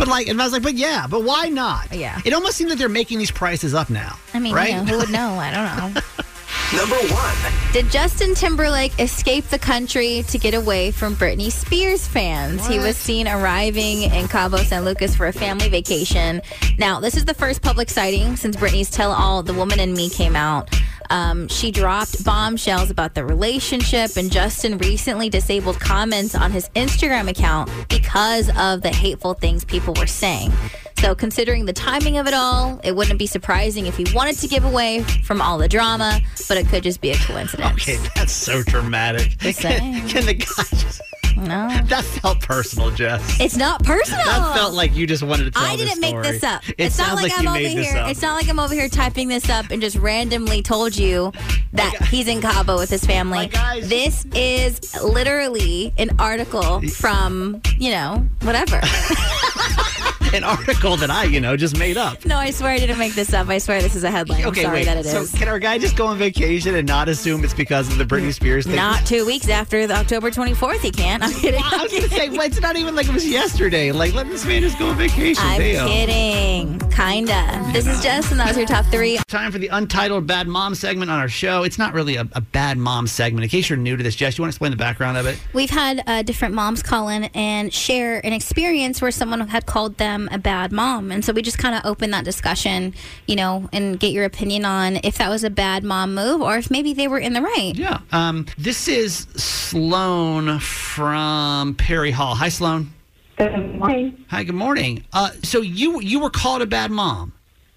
But 0.00 0.08
like, 0.08 0.28
and 0.28 0.40
I 0.40 0.44
was 0.44 0.54
like, 0.54 0.62
but 0.62 0.74
yeah, 0.74 1.06
but 1.06 1.24
why 1.24 1.50
not? 1.50 1.92
Yeah. 1.94 2.18
It 2.24 2.32
almost 2.32 2.56
seems 2.56 2.70
like 2.70 2.78
they're 2.78 2.88
making 2.88 3.18
these 3.18 3.30
prices 3.30 3.74
up 3.74 3.90
now. 3.90 4.18
I 4.32 4.38
mean, 4.38 4.54
right? 4.54 4.70
yeah, 4.70 4.82
who 4.82 4.96
would 4.96 5.10
know? 5.10 5.34
I 5.34 5.50
don't 5.50 5.94
know. 5.94 6.00
Number 6.74 6.96
one. 7.12 7.36
Did 7.74 7.90
Justin 7.90 8.34
Timberlake 8.34 8.98
escape 8.98 9.44
the 9.48 9.58
country 9.58 10.22
to 10.28 10.38
get 10.38 10.54
away 10.54 10.90
from 10.90 11.16
Britney 11.16 11.52
Spears 11.52 12.06
fans? 12.06 12.66
He 12.66 12.78
was 12.78 12.96
seen 12.96 13.28
arriving 13.28 14.02
in 14.02 14.26
Cabo 14.28 14.56
San 14.58 14.86
Lucas 14.86 15.14
for 15.14 15.26
a 15.26 15.32
family 15.34 15.68
vacation. 15.68 16.40
Now, 16.78 16.98
this 16.98 17.14
is 17.14 17.26
the 17.26 17.34
first 17.34 17.60
public 17.60 17.90
sighting 17.90 18.36
since 18.36 18.56
Britney's 18.56 18.90
Tell 18.90 19.12
All 19.12 19.42
The 19.42 19.52
Woman 19.52 19.80
in 19.80 19.92
Me 19.92 20.08
came 20.08 20.34
out. 20.34 20.70
Um, 21.10 21.48
she 21.48 21.70
dropped 21.70 22.24
bombshells 22.24 22.90
about 22.90 23.14
the 23.14 23.24
relationship, 23.24 24.16
and 24.16 24.30
Justin 24.30 24.78
recently 24.78 25.28
disabled 25.28 25.78
comments 25.80 26.34
on 26.34 26.52
his 26.52 26.68
Instagram 26.70 27.28
account 27.28 27.70
because 27.88 28.48
of 28.56 28.82
the 28.82 28.90
hateful 28.90 29.34
things 29.34 29.64
people 29.64 29.94
were 29.94 30.06
saying. 30.06 30.52
So, 30.98 31.14
considering 31.14 31.64
the 31.64 31.72
timing 31.72 32.18
of 32.18 32.26
it 32.26 32.34
all, 32.34 32.78
it 32.84 32.94
wouldn't 32.94 33.18
be 33.18 33.26
surprising 33.26 33.86
if 33.86 33.96
he 33.96 34.06
wanted 34.14 34.36
to 34.38 34.48
give 34.48 34.64
away 34.64 35.02
from 35.24 35.40
all 35.40 35.56
the 35.56 35.68
drama, 35.68 36.20
but 36.46 36.58
it 36.58 36.68
could 36.68 36.82
just 36.82 37.00
be 37.00 37.10
a 37.10 37.16
coincidence. 37.16 37.72
Okay, 37.72 37.96
that's 38.14 38.32
so 38.32 38.62
dramatic. 38.62 39.38
Can, 39.38 40.08
can 40.08 40.26
the 40.26 40.34
guy 40.34 40.62
just. 40.76 41.00
No. 41.36 41.68
That 41.90 42.04
felt 42.04 42.40
personal, 42.40 42.90
Jess. 42.92 43.40
It's 43.40 43.56
not 43.56 43.82
personal. 43.82 44.24
That 44.24 44.54
felt 44.54 44.74
like 44.74 44.94
you 44.94 45.06
just 45.06 45.22
wanted 45.22 45.44
to 45.44 45.50
tell 45.50 45.64
I 45.64 45.74
didn't 45.76 46.00
make 46.00 46.14
this 46.22 46.44
up. 46.44 46.68
It 46.68 46.76
it's 46.78 46.98
not 46.98 47.16
like, 47.16 47.32
like 47.32 47.38
I'm 47.40 47.48
over 47.48 47.58
here. 47.58 47.96
up. 47.96 48.10
It's 48.10 48.22
not 48.22 48.34
like 48.34 48.48
I'm 48.48 48.60
over 48.60 48.74
here 48.74 48.88
typing 48.88 49.26
this 49.28 49.48
up 49.48 49.70
and 49.70 49.82
just 49.82 49.96
randomly 49.96 50.62
told 50.62 50.96
you 50.96 51.32
that 51.72 51.96
he's 52.10 52.28
in 52.28 52.40
Cabo 52.40 52.76
with 52.76 52.90
his 52.90 53.04
family. 53.04 53.50
This 53.82 54.24
is 54.34 55.02
literally 55.02 55.92
an 55.98 56.10
article 56.20 56.80
from, 56.88 57.60
you 57.78 57.90
know, 57.90 58.24
whatever. 58.42 58.80
An 60.34 60.44
article 60.44 60.96
that 60.98 61.10
I, 61.10 61.24
you 61.24 61.40
know, 61.40 61.56
just 61.56 61.76
made 61.76 61.96
up. 61.96 62.24
no, 62.24 62.36
I 62.36 62.50
swear 62.52 62.70
I 62.70 62.78
didn't 62.78 62.98
make 62.98 63.14
this 63.14 63.32
up. 63.34 63.48
I 63.48 63.58
swear 63.58 63.82
this 63.82 63.96
is 63.96 64.04
a 64.04 64.10
headline. 64.10 64.44
Okay, 64.46 64.60
I'm 64.60 64.66
sorry 64.66 64.78
wait. 64.80 64.84
that 64.84 64.98
it 64.98 65.04
so 65.06 65.22
is. 65.22 65.32
can 65.32 65.48
our 65.48 65.58
guy 65.58 65.76
just 65.78 65.96
go 65.96 66.06
on 66.06 66.18
vacation 66.18 66.74
and 66.76 66.86
not 66.86 67.08
assume 67.08 67.42
it's 67.42 67.52
because 67.54 67.88
of 67.90 67.98
the 67.98 68.04
Britney 68.04 68.32
Spears 68.32 68.64
thing? 68.66 68.76
Not 68.76 69.04
two 69.06 69.26
weeks 69.26 69.48
after 69.48 69.86
the 69.88 69.94
October 69.96 70.30
24th, 70.30 70.80
he 70.80 70.90
can't. 70.92 71.22
I'm 71.22 71.32
kidding. 71.32 71.60
I 71.64 71.82
was 71.82 71.92
gonna 71.92 72.08
say, 72.08 72.28
well, 72.28 72.42
it's 72.42 72.60
not 72.60 72.76
even 72.76 72.94
like 72.94 73.08
it 73.08 73.12
was 73.14 73.26
yesterday. 73.28 73.90
Like, 73.92 74.14
let 74.14 74.28
this 74.28 74.44
man 74.46 74.62
just 74.62 74.78
go 74.78 74.90
on 74.90 74.96
vacation. 74.96 75.42
I'm 75.44 75.58
Damn. 75.60 75.88
kidding. 75.88 76.90
Kinda. 76.90 77.70
This 77.72 77.86
is 77.86 78.00
Jess, 78.02 78.30
and 78.30 78.38
that 78.38 78.48
was 78.48 78.56
your 78.56 78.66
top 78.66 78.84
three. 78.86 79.18
Time 79.26 79.50
for 79.50 79.58
the 79.58 79.68
untitled 79.68 80.26
bad 80.26 80.46
mom 80.46 80.74
segment 80.74 81.10
on 81.10 81.18
our 81.18 81.28
show. 81.28 81.62
It's 81.64 81.78
not 81.78 81.92
really 81.92 82.16
a, 82.16 82.28
a 82.32 82.40
bad 82.40 82.78
mom 82.78 83.06
segment. 83.06 83.42
In 83.44 83.50
case 83.50 83.68
you're 83.68 83.78
new 83.78 83.96
to 83.96 84.02
this, 84.02 84.14
Jess, 84.14 84.38
you 84.38 84.42
want 84.42 84.52
to 84.52 84.54
explain 84.54 84.70
the 84.70 84.76
background 84.76 85.16
of 85.16 85.26
it? 85.26 85.40
We've 85.52 85.70
had 85.70 86.02
uh, 86.06 86.22
different 86.22 86.54
moms 86.54 86.82
call 86.82 87.08
in 87.08 87.24
and 87.34 87.72
share 87.72 88.24
an 88.24 88.32
experience 88.32 89.00
where 89.02 89.10
someone 89.10 89.40
had 89.48 89.66
called 89.66 89.96
them 89.96 90.19
a 90.30 90.38
bad 90.38 90.72
mom. 90.72 91.10
And 91.10 91.24
so 91.24 91.32
we 91.32 91.42
just 91.42 91.58
kind 91.58 91.74
of 91.74 91.82
open 91.84 92.10
that 92.10 92.24
discussion, 92.24 92.94
you 93.26 93.36
know, 93.36 93.68
and 93.72 93.98
get 93.98 94.12
your 94.12 94.24
opinion 94.24 94.64
on 94.64 94.96
if 95.04 95.18
that 95.18 95.28
was 95.28 95.44
a 95.44 95.50
bad 95.50 95.84
mom 95.84 96.14
move 96.14 96.40
or 96.40 96.56
if 96.56 96.70
maybe 96.70 96.92
they 96.92 97.08
were 97.08 97.18
in 97.18 97.32
the 97.32 97.42
right. 97.42 97.72
Yeah. 97.74 98.00
Um, 98.12 98.46
this 98.58 98.88
is 98.88 99.26
Sloan 99.36 100.58
from 100.60 101.74
Perry 101.76 102.10
Hall. 102.10 102.34
Hi, 102.34 102.48
Sloan. 102.48 102.92
Good 103.36 103.78
morning. 103.78 104.24
Hi. 104.28 104.44
Good 104.44 104.54
morning. 104.54 105.04
Uh, 105.12 105.30
so 105.42 105.60
you 105.62 106.00
you 106.02 106.20
were 106.20 106.28
called 106.30 106.60
a 106.60 106.66
bad 106.66 106.90
mom, 106.90 107.32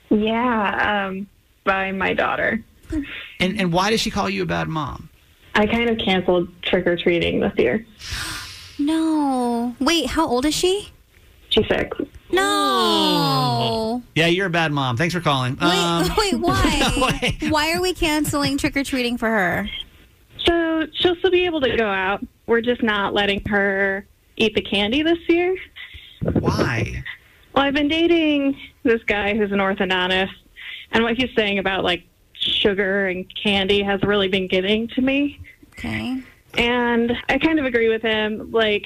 Yeah, 0.10 1.06
um, 1.08 1.28
by 1.64 1.92
my 1.94 2.14
daughter. 2.14 2.62
and 3.40 3.60
and 3.60 3.72
why 3.72 3.90
did 3.90 4.00
she 4.02 4.12
call 4.12 4.30
you 4.30 4.44
a 4.44 4.46
bad 4.46 4.68
mom? 4.68 5.10
I 5.56 5.66
kind 5.68 5.90
of 5.90 5.98
canceled 6.00 6.50
trick 6.64 6.86
or 6.88 6.98
treating 6.98 7.40
this 7.40 7.54
year. 7.58 7.86
No. 8.80 9.76
Wait, 9.80 10.08
how 10.08 10.28
old 10.28 10.46
is 10.46 10.54
she? 10.56 10.90
She's 11.50 11.68
six. 11.68 11.96
No. 12.34 14.04
Yeah, 14.16 14.28
you're 14.28 14.46
a 14.46 14.52
bad 14.52 14.72
mom. 14.72 14.96
Thanks 14.96 15.16
for 15.16 15.22
calling. 15.22 15.58
Um, 15.60 16.08
Wait, 16.18 16.36
why? 16.40 17.36
why 17.50 17.72
are 17.74 17.82
we 17.82 17.96
canceling 17.96 18.60
trick 18.60 18.78
or 18.78 18.84
treating 18.84 19.18
for 19.18 19.28
her? 19.28 19.68
So 20.46 20.86
she'll 20.94 21.16
still 21.16 21.32
be 21.32 21.46
able 21.46 21.62
to 21.62 21.76
go 21.76 21.88
out. 21.88 22.24
We're 22.46 22.62
just 22.62 22.84
not 22.84 23.16
letting 23.16 23.44
her 23.46 24.06
eat 24.38 24.54
the 24.54 24.62
candy 24.62 25.02
this 25.02 25.18
year. 25.28 25.58
Why? 26.22 27.04
Well, 27.56 27.66
I've 27.66 27.74
been 27.74 27.88
dating 27.88 28.56
this 28.84 29.02
guy 29.04 29.36
who's 29.36 29.52
an 29.52 29.58
orthodontist, 29.60 30.34
and 30.92 31.04
what 31.04 31.16
he's 31.16 31.34
saying 31.36 31.58
about 31.58 31.84
like 31.84 32.04
sugar 32.34 33.08
and 33.08 33.26
candy 33.42 33.82
has 33.82 34.04
really 34.04 34.28
been 34.28 34.48
getting 34.48 34.88
to 34.90 35.02
me. 35.02 35.40
Okay. 35.72 36.22
And 36.56 37.14
I 37.30 37.40
kind 37.40 37.58
of 37.58 37.66
agree 37.66 37.90
with 37.90 38.04
him. 38.04 38.52
Like, 38.52 38.86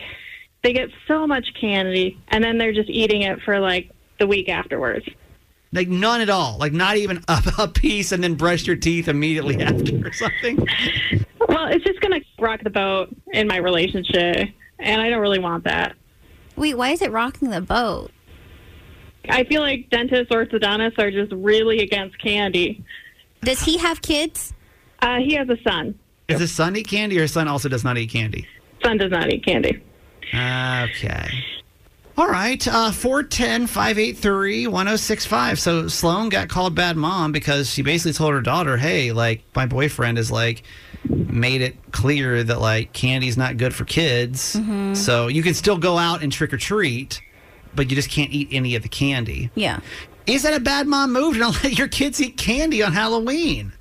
they 0.68 0.74
get 0.74 0.90
so 1.08 1.26
much 1.26 1.54
candy, 1.54 2.20
and 2.28 2.44
then 2.44 2.58
they're 2.58 2.74
just 2.74 2.90
eating 2.90 3.22
it 3.22 3.42
for 3.44 3.58
like 3.58 3.90
the 4.20 4.28
week 4.28 4.50
afterwards. 4.50 5.08
Like 5.72 5.88
none 5.88 6.20
at 6.20 6.30
all. 6.30 6.58
Like 6.58 6.74
not 6.74 6.98
even 6.98 7.24
a, 7.30 7.42
a 7.58 7.68
piece, 7.70 8.12
and 8.12 8.22
then 8.22 8.36
brush 8.36 8.68
your 8.68 8.76
teeth 8.76 9.08
immediately 9.08 9.62
after 9.64 10.06
or 10.06 10.12
something. 10.12 10.58
Well, 11.48 11.68
it's 11.68 11.86
just 11.86 12.02
going 12.02 12.20
to 12.20 12.26
rock 12.44 12.64
the 12.66 12.70
boat 12.70 13.16
in 13.32 13.48
my 13.48 13.56
relationship, 13.56 14.50
and 14.80 15.02
I 15.02 15.10
don't 15.10 15.22
really 15.22 15.40
want 15.40 15.64
that. 15.64 15.96
Wait, 16.58 16.78
why 16.78 16.90
is 16.90 17.02
it 17.02 17.14
rocking 17.14 17.50
the 17.50 17.62
boat? 17.62 18.12
I 19.30 19.46
feel 19.46 19.62
like 19.62 19.90
dentists, 19.90 20.28
or 20.32 20.46
orthodontists 20.46 21.00
are 21.00 21.12
just 21.12 21.32
really 21.32 21.80
against 21.80 22.22
candy. 22.22 22.84
Does 23.42 23.62
he 23.62 23.78
have 23.78 24.02
kids? 24.02 24.54
Uh, 25.02 25.20
he 25.20 25.36
has 25.36 25.48
a 25.48 25.58
son. 25.66 25.98
Does 26.28 26.42
his 26.42 26.54
son 26.54 26.76
eat 26.76 26.90
candy, 26.90 27.18
or 27.18 27.22
his 27.22 27.32
son 27.32 27.48
also 27.48 27.70
does 27.70 27.86
not 27.86 27.98
eat 27.98 28.10
candy? 28.10 28.46
Son 28.84 28.98
does 28.98 29.12
not 29.12 29.32
eat 29.32 29.46
candy. 29.46 29.82
Okay. 30.34 31.44
All 32.18 32.28
right. 32.28 32.68
Uh, 32.68 32.92
410 32.92 33.68
583 33.68 34.68
1065. 34.68 35.60
So 35.60 35.88
Sloan 35.88 36.30
got 36.30 36.50
called 36.50 36.74
bad 36.76 36.98
mom 36.98 37.32
because 37.32 37.70
she 37.70 37.82
basically 37.84 38.14
told 38.14 38.34
her 38.34 38.42
daughter, 38.42 38.76
hey, 38.78 39.12
like, 39.12 39.44
my 39.56 39.66
boyfriend 39.66 40.18
is 40.18 40.32
like, 40.32 40.64
made 41.10 41.62
it 41.62 41.76
clear 41.92 42.44
that 42.44 42.60
like 42.60 42.92
candy's 42.92 43.38
not 43.38 43.56
good 43.58 43.74
for 43.74 43.86
kids. 43.86 44.56
Mhm. 44.56 44.98
So 44.98 45.28
you 45.28 45.44
can 45.44 45.54
still 45.54 45.78
go 45.78 45.98
out 45.98 46.22
and 46.24 46.32
trick 46.32 46.52
or 46.52 46.58
treat, 46.58 47.22
but 47.76 47.90
you 47.90 47.96
just 47.96 48.10
can't 48.10 48.32
eat 48.32 48.50
any 48.52 48.76
of 48.76 48.84
the 48.84 48.90
candy. 48.90 49.50
Yeah. 49.56 49.80
Is 50.26 50.44
that 50.44 50.54
a 50.54 50.60
bad 50.60 50.88
mom 50.88 51.14
move 51.14 51.36
to 51.36 51.40
not 51.40 51.64
let 51.64 51.78
your 51.78 51.88
kids 51.88 52.20
eat 52.20 52.36
candy 52.36 52.82
on 52.84 52.92
Halloween? 52.94 53.72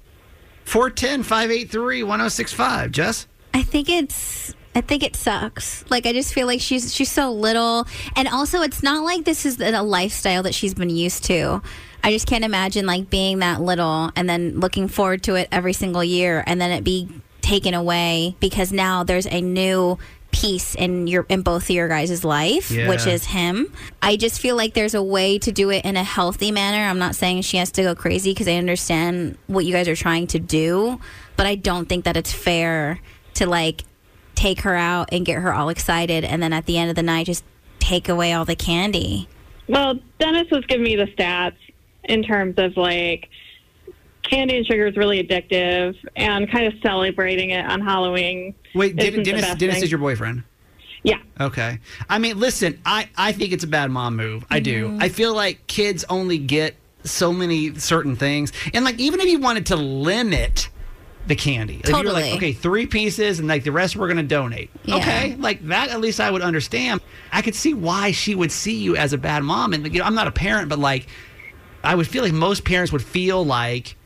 410 0.65 1.23
583 1.23 2.03
1065. 2.03 2.91
Jess? 2.93 3.27
I 3.55 3.63
think 3.63 3.89
it's 3.89 4.55
I 4.77 4.83
think 4.83 5.03
it 5.03 5.17
sucks. 5.17 5.85
Like 5.91 6.05
I 6.05 6.13
just 6.13 6.35
feel 6.35 6.47
like 6.47 6.61
she's 6.61 6.95
she's 6.95 7.11
so 7.11 7.33
little 7.33 7.87
and 8.15 8.29
also 8.29 8.61
it's 8.61 8.83
not 8.83 9.03
like 9.05 9.25
this 9.25 9.47
is 9.47 9.59
a 9.61 9.83
lifestyle 9.83 10.43
that 10.43 10.55
she's 10.55 10.75
been 10.75 10.91
used 10.91 11.25
to. 11.25 11.63
I 12.05 12.13
just 12.13 12.27
can't 12.27 12.45
imagine 12.45 12.85
like 12.87 13.09
being 13.09 13.39
that 13.41 13.61
little 13.63 14.11
and 14.15 14.29
then 14.29 14.61
looking 14.61 14.87
forward 14.89 15.23
to 15.25 15.35
it 15.37 15.49
every 15.51 15.73
single 15.73 16.05
year 16.05 16.45
and 16.47 16.61
then 16.61 16.71
it 16.71 16.85
be 16.85 17.09
taken 17.41 17.73
away 17.75 18.37
because 18.39 18.71
now 18.71 19.03
there's 19.03 19.27
a 19.27 19.41
new 19.41 19.99
piece 20.31 20.75
in 20.75 21.07
your 21.07 21.25
in 21.31 21.41
both 21.41 21.63
of 21.65 21.71
your 21.71 21.89
guys' 21.89 22.23
life, 22.23 22.71
Yeah. 22.71 22.89
which 22.91 23.07
is 23.07 23.25
him. 23.25 23.73
I 24.03 24.17
just 24.17 24.41
feel 24.41 24.57
like 24.57 24.75
there's 24.75 24.95
a 24.95 25.03
way 25.03 25.39
to 25.39 25.51
do 25.53 25.71
it 25.71 25.87
in 25.87 25.97
a 25.97 26.05
healthy 26.05 26.53
manner. 26.53 26.87
I'm 26.91 26.99
not 26.99 27.15
saying 27.15 27.43
she 27.43 27.57
has 27.57 27.71
to 27.73 27.83
go 27.83 27.95
crazy 27.95 28.33
because 28.33 28.47
I 28.47 28.57
understand 28.57 29.39
what 29.47 29.65
you 29.65 29.73
guys 29.73 29.89
are 29.89 29.97
trying 29.97 30.27
to 30.29 30.39
do, 30.39 31.01
but 31.37 31.47
I 31.47 31.55
don't 31.55 31.89
think 31.89 32.05
that 32.05 32.17
it's 32.19 32.33
fair 32.33 33.01
to 33.35 33.47
like 33.47 33.85
take 34.47 34.61
her 34.61 34.77
out 34.77 35.09
and 35.11 35.27
get 35.27 35.39
her 35.43 35.53
all 35.53 35.69
excited 35.69 36.23
and 36.25 36.41
then 36.41 36.53
at 36.53 36.67
the 36.67 36.79
end 36.79 36.89
of 36.89 36.95
the 36.95 37.03
night 37.03 37.27
just 37.27 37.43
take 37.81 38.09
away 38.09 38.33
all 38.33 38.45
the 38.45 38.55
candy. 38.55 39.29
Well, 39.69 39.99
Dennis 40.21 40.49
was 40.53 40.65
giving 40.67 40.85
me 40.85 40.95
the 40.95 41.07
stats 41.07 41.57
in 42.05 42.23
terms 42.23 42.55
of 42.59 42.77
like 42.77 43.29
candy 44.23 44.57
and 44.59 44.65
sugar 44.67 44.87
is 44.87 44.97
really 44.97 45.23
addictive, 45.23 45.97
and 46.17 46.51
kind 46.51 46.67
of 46.67 46.75
celebrating 46.81 47.51
it 47.51 47.65
on 47.65 47.81
Halloween. 47.81 48.55
Wait, 48.75 48.99
isn't 48.99 48.99
Den- 48.99 49.15
the 49.15 49.23
Dennis, 49.23 49.43
best 49.43 49.59
Dennis 49.59 49.75
thing. 49.77 49.85
is 49.85 49.91
your 49.91 49.99
boyfriend? 50.01 50.43
Yeah. 51.03 51.19
Okay. 51.41 51.79
I 52.09 52.19
mean, 52.19 52.39
listen, 52.39 52.81
I, 52.85 53.09
I 53.17 53.33
think 53.33 53.53
it's 53.53 53.63
a 53.65 53.69
bad 53.69 53.91
mom 53.91 54.17
move. 54.17 54.45
I 54.51 54.59
do. 54.61 54.89
Mhm. 54.91 55.03
I 55.03 55.09
feel 55.09 55.35
like 55.35 55.67
kids 55.69 56.05
only 56.09 56.39
get 56.39 56.75
so 57.05 57.33
many 57.33 57.75
certain 57.79 58.17
things. 58.17 58.53
And 58.75 58.85
like, 58.85 58.99
even 58.99 59.21
if 59.21 59.27
you 59.27 59.39
wanted 59.39 59.67
to 59.67 59.77
limit 59.77 60.69
the 61.27 61.35
candy, 61.37 61.81
if 61.83 61.89
you're 61.89 62.05
like, 62.05 62.35
okay, 62.35 62.53
three 62.53 62.87
pieces 62.87 63.39
and 63.39 63.49
like 63.49 63.65
the 63.65 63.73
rest 63.73 63.97
we're 63.97 64.07
going 64.07 64.17
to 64.17 64.23
donate. 64.23 64.71
Yeah. 64.85 64.97
Okay. 64.97 65.35
Like 65.37 65.67
that, 65.67 65.89
at 65.89 66.01
least 66.01 66.21
I 66.21 66.31
would 66.31 66.43
understand. 66.43 67.01
I 67.33 67.43
could 67.43 67.55
see 67.55 67.75
why 67.75 68.13
she 68.13 68.35
would 68.35 68.53
see 68.53 68.77
you 68.77 68.97
as 68.97 69.13
a 69.13 69.19
bad 69.19 69.43
mom. 69.43 69.73
And, 69.73 69.93
you 69.93 69.99
know, 69.99 70.05
I'm 70.05 70.15
not 70.15 70.29
a 70.29 70.33
parent, 70.33 70.69
but 70.69 70.79
like, 70.79 71.07
I 71.83 71.95
would 71.95 72.07
feel 72.07 72.23
like 72.23 72.33
most 72.33 72.65
parents 72.65 72.93
would 72.93 73.03
feel 73.03 73.45
like 73.45 73.97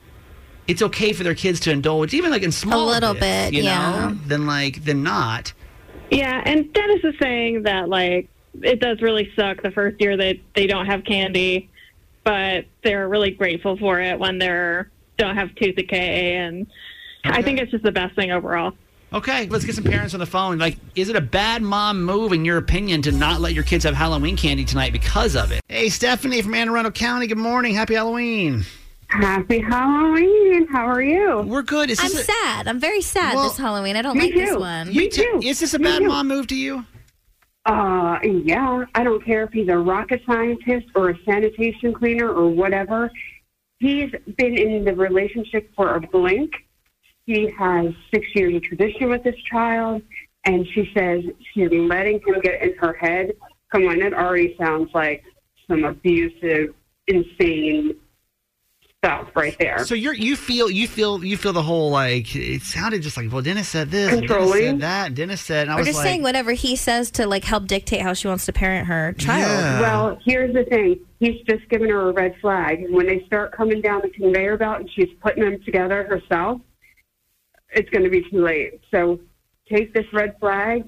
it's 0.66 0.82
okay 0.82 1.12
for 1.12 1.24
their 1.24 1.34
kids 1.34 1.60
to 1.60 1.70
indulge, 1.70 2.14
even 2.14 2.30
like 2.30 2.42
in 2.42 2.52
small 2.52 2.90
A 2.90 2.92
little 2.92 3.14
bits, 3.14 3.50
bit, 3.50 3.54
you 3.54 3.62
yeah. 3.64 4.08
know, 4.08 4.14
than 4.26 4.46
like 4.46 4.84
than 4.84 5.02
not. 5.02 5.52
Yeah, 6.10 6.42
and 6.44 6.72
Dennis 6.72 7.00
is 7.04 7.14
saying 7.20 7.62
that 7.62 7.88
like 7.88 8.28
it 8.62 8.80
does 8.80 9.00
really 9.00 9.32
suck 9.34 9.62
the 9.62 9.70
first 9.70 10.00
year 10.00 10.16
that 10.16 10.36
they 10.54 10.66
don't 10.66 10.86
have 10.86 11.04
candy, 11.04 11.70
but 12.24 12.66
they're 12.82 13.08
really 13.08 13.30
grateful 13.30 13.76
for 13.78 14.00
it 14.00 14.18
when 14.18 14.38
they're 14.38 14.90
don't 15.16 15.36
have 15.36 15.54
tooth 15.54 15.76
decay, 15.76 16.36
and 16.36 16.66
I 17.24 17.42
think 17.42 17.58
it's 17.60 17.70
just 17.70 17.84
the 17.84 17.92
best 17.92 18.14
thing 18.16 18.30
overall. 18.30 18.72
Okay, 19.12 19.46
let's 19.48 19.64
get 19.64 19.74
some 19.74 19.82
parents 19.84 20.14
on 20.14 20.20
the 20.20 20.26
phone. 20.26 20.58
Like, 20.58 20.78
is 20.94 21.08
it 21.08 21.16
a 21.16 21.20
bad 21.20 21.62
mom 21.62 22.04
move, 22.04 22.32
in 22.32 22.44
your 22.44 22.58
opinion, 22.58 23.02
to 23.02 23.12
not 23.12 23.40
let 23.40 23.54
your 23.54 23.64
kids 23.64 23.82
have 23.84 23.94
Halloween 23.94 24.36
candy 24.36 24.64
tonight 24.64 24.92
because 24.92 25.34
of 25.34 25.50
it? 25.50 25.60
Hey, 25.68 25.88
Stephanie 25.88 26.40
from 26.42 26.54
Anne 26.54 26.68
Arundel 26.68 26.92
County. 26.92 27.26
Good 27.26 27.36
morning. 27.38 27.74
Happy 27.74 27.94
Halloween. 27.94 28.64
Happy 29.08 29.58
Halloween. 29.58 30.68
How 30.68 30.86
are 30.86 31.02
you? 31.02 31.42
We're 31.42 31.62
good. 31.62 31.90
Is 31.90 31.98
I'm 31.98 32.06
a- 32.06 32.22
sad. 32.22 32.68
I'm 32.68 32.78
very 32.78 33.00
sad 33.02 33.34
Well, 33.34 33.48
this 33.48 33.58
Halloween. 33.58 33.96
I 33.96 34.02
don't 34.02 34.16
me 34.16 34.26
like 34.26 34.34
this 34.34 34.50
too. 34.50 34.60
one. 34.60 34.92
You 34.92 35.10
too. 35.10 35.40
Is 35.42 35.58
this 35.58 35.74
a 35.74 35.78
Me 35.80 35.84
bad 35.86 35.98
too. 36.02 36.06
mom 36.08 36.28
move 36.28 36.46
to 36.46 36.54
you? 36.54 36.86
Uh, 37.66 38.18
yeah. 38.22 38.84
I 38.94 39.02
don't 39.02 39.24
care 39.24 39.42
if 39.42 39.50
he's 39.52 39.68
a 39.68 39.76
rocket 39.76 40.22
scientist 40.24 40.86
or 40.94 41.10
a 41.10 41.18
sanitation 41.24 41.92
cleaner 41.92 42.28
or 42.32 42.48
whatever. 42.48 43.10
He's 43.80 44.12
been 44.36 44.56
in 44.56 44.84
the 44.84 44.94
relationship 44.94 45.72
for 45.74 45.96
a 45.96 46.00
blink. 46.00 46.52
He 47.30 47.48
has 47.58 47.92
six 48.12 48.26
years 48.34 48.56
of 48.56 48.62
tradition 48.64 49.08
with 49.08 49.22
this 49.22 49.36
child, 49.48 50.02
and 50.44 50.66
she 50.74 50.90
says 50.96 51.22
she's 51.54 51.70
letting 51.70 52.20
him 52.26 52.40
get 52.42 52.60
in 52.60 52.74
her 52.78 52.92
head. 52.94 53.34
Come 53.70 53.86
on, 53.86 54.00
that 54.00 54.12
already 54.12 54.56
sounds 54.58 54.90
like 54.94 55.22
some 55.68 55.84
abusive, 55.84 56.74
insane 57.06 57.94
stuff 58.98 59.28
right 59.36 59.56
there. 59.60 59.84
So 59.86 59.94
you're 59.94 60.12
you 60.12 60.34
feel 60.34 60.68
you 60.68 60.88
feel 60.88 61.22
you 61.24 61.36
feel 61.36 61.52
the 61.52 61.62
whole 61.62 61.92
like 61.92 62.34
it 62.34 62.62
sounded 62.62 63.00
just 63.00 63.16
like 63.16 63.30
well 63.30 63.42
Dennis 63.42 63.68
said 63.68 63.92
this, 63.92 64.12
and 64.12 64.22
Dennis 64.22 64.30
Controlling. 64.32 64.62
said 64.62 64.80
that, 64.80 65.06
and 65.06 65.16
Dennis 65.16 65.40
said, 65.40 65.68
and 65.68 65.70
I 65.70 65.74
Or 65.76 65.78
was 65.78 65.86
just 65.86 65.98
like, 65.98 66.06
saying 66.06 66.22
whatever 66.24 66.50
he 66.50 66.74
says 66.74 67.12
to 67.12 67.28
like 67.28 67.44
help 67.44 67.68
dictate 67.68 68.00
how 68.00 68.12
she 68.12 68.26
wants 68.26 68.44
to 68.46 68.52
parent 68.52 68.88
her 68.88 69.12
child. 69.12 69.42
Yeah. 69.42 69.80
Well, 69.80 70.18
here's 70.24 70.52
the 70.52 70.64
thing. 70.64 70.98
He's 71.20 71.40
just 71.48 71.68
giving 71.68 71.90
her 71.90 72.08
a 72.08 72.12
red 72.12 72.34
flag. 72.40 72.82
And 72.82 72.92
when 72.92 73.06
they 73.06 73.22
start 73.24 73.52
coming 73.52 73.80
down 73.80 74.00
the 74.02 74.10
conveyor 74.10 74.56
belt 74.56 74.80
and 74.80 74.90
she's 74.90 75.10
putting 75.22 75.44
them 75.44 75.62
together 75.64 76.02
herself, 76.02 76.60
it's 77.72 77.88
going 77.90 78.04
to 78.04 78.10
be 78.10 78.22
too 78.30 78.44
late. 78.44 78.80
So 78.90 79.20
take 79.68 79.94
this 79.94 80.06
red 80.12 80.38
flag, 80.40 80.84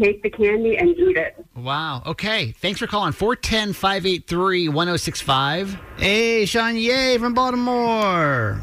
take 0.00 0.22
the 0.22 0.30
candy, 0.30 0.76
and 0.76 0.88
eat 0.90 1.16
it. 1.16 1.44
Wow. 1.54 2.02
Okay. 2.06 2.52
Thanks 2.52 2.78
for 2.78 2.86
calling. 2.86 3.12
410 3.12 3.72
583 3.72 4.68
1065. 4.68 5.78
Hey, 5.98 6.44
Sean 6.46 6.76
Ye 6.76 7.18
from 7.18 7.34
Baltimore. 7.34 8.62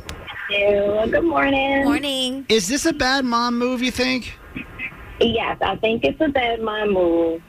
Good 0.50 1.24
morning. 1.24 1.84
Morning. 1.84 2.46
Is 2.50 2.68
this 2.68 2.86
a 2.88 2.94
bad 2.94 3.24
mom 3.24 3.60
move, 3.60 3.84
you 3.84 3.92
think? 3.92 4.34
Yes, 5.22 5.58
I 5.62 5.76
think 5.76 6.04
it's 6.04 6.20
a 6.22 6.30
bad 6.30 6.62
mom 6.62 6.94
move. 6.94 7.44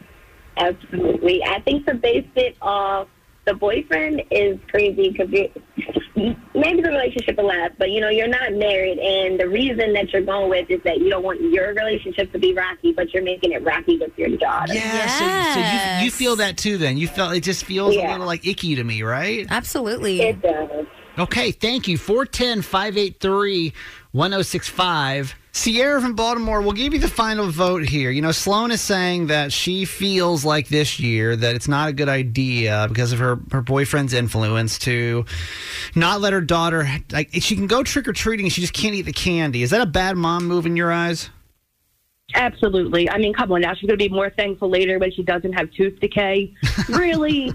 Absolutely. 0.58 1.42
I 1.42 1.60
think 1.60 1.86
to 1.86 1.94
base 1.94 2.26
it 2.34 2.56
off 2.60 3.08
the 3.50 3.56
boyfriend 3.56 4.22
is 4.30 4.58
crazy 4.70 5.10
because 5.10 5.28
maybe 5.28 6.82
the 6.82 6.88
relationship 6.88 7.36
will 7.36 7.46
last, 7.46 7.72
but 7.78 7.90
you 7.90 8.00
know, 8.00 8.08
you're 8.08 8.28
not 8.28 8.52
married. 8.52 8.98
And 9.00 9.40
the 9.40 9.48
reason 9.48 9.92
that 9.94 10.12
you're 10.12 10.22
going 10.22 10.48
with 10.48 10.70
is 10.70 10.80
that 10.84 10.98
you 10.98 11.10
don't 11.10 11.24
want 11.24 11.40
your 11.40 11.74
relationship 11.74 12.30
to 12.32 12.38
be 12.38 12.54
rocky, 12.54 12.92
but 12.92 13.12
you're 13.12 13.24
making 13.24 13.50
it 13.50 13.64
rocky 13.64 13.98
with 13.98 14.16
your 14.16 14.28
daughter. 14.36 14.72
Yeah. 14.72 15.08
So, 15.08 15.60
so 15.60 15.98
you, 15.98 16.04
you 16.04 16.10
feel 16.12 16.36
that 16.36 16.58
too 16.58 16.78
then? 16.78 16.96
You 16.96 17.08
felt 17.08 17.34
it 17.34 17.42
just 17.42 17.64
feels 17.64 17.96
a 17.96 17.98
little 17.98 18.26
like 18.26 18.46
icky 18.46 18.76
to 18.76 18.84
me, 18.84 19.02
right? 19.02 19.48
Absolutely. 19.50 20.20
It 20.20 20.40
does. 20.40 20.86
Okay. 21.18 21.50
Thank 21.50 21.88
you. 21.88 21.98
410 21.98 22.62
583 22.62 23.72
1065. 24.12 25.34
Sierra 25.52 26.00
from 26.00 26.14
Baltimore, 26.14 26.62
we'll 26.62 26.72
give 26.72 26.92
you 26.92 27.00
the 27.00 27.08
final 27.08 27.48
vote 27.48 27.82
here. 27.82 28.10
You 28.10 28.22
know, 28.22 28.30
Sloan 28.30 28.70
is 28.70 28.80
saying 28.80 29.26
that 29.28 29.52
she 29.52 29.84
feels 29.84 30.44
like 30.44 30.68
this 30.68 31.00
year 31.00 31.34
that 31.34 31.56
it's 31.56 31.66
not 31.66 31.88
a 31.88 31.92
good 31.92 32.08
idea 32.08 32.86
because 32.88 33.12
of 33.12 33.18
her, 33.18 33.38
her 33.50 33.60
boyfriend's 33.60 34.12
influence 34.12 34.78
to 34.80 35.24
not 35.96 36.20
let 36.20 36.32
her 36.32 36.40
daughter, 36.40 36.88
like, 37.10 37.30
she 37.32 37.56
can 37.56 37.66
go 37.66 37.82
trick 37.82 38.06
or 38.06 38.12
treating, 38.12 38.48
she 38.48 38.60
just 38.60 38.72
can't 38.72 38.94
eat 38.94 39.02
the 39.02 39.12
candy. 39.12 39.62
Is 39.62 39.70
that 39.70 39.80
a 39.80 39.86
bad 39.86 40.16
mom 40.16 40.46
move 40.46 40.66
in 40.66 40.76
your 40.76 40.92
eyes? 40.92 41.30
Absolutely. 42.34 43.10
I 43.10 43.18
mean, 43.18 43.34
come 43.34 43.50
on 43.50 43.60
now. 43.62 43.74
She's 43.74 43.88
going 43.88 43.98
to 43.98 44.08
be 44.08 44.08
more 44.08 44.30
thankful 44.30 44.70
later 44.70 44.98
when 44.98 45.10
she 45.12 45.22
doesn't 45.22 45.52
have 45.52 45.70
tooth 45.72 45.98
decay. 46.00 46.54
really? 46.88 47.52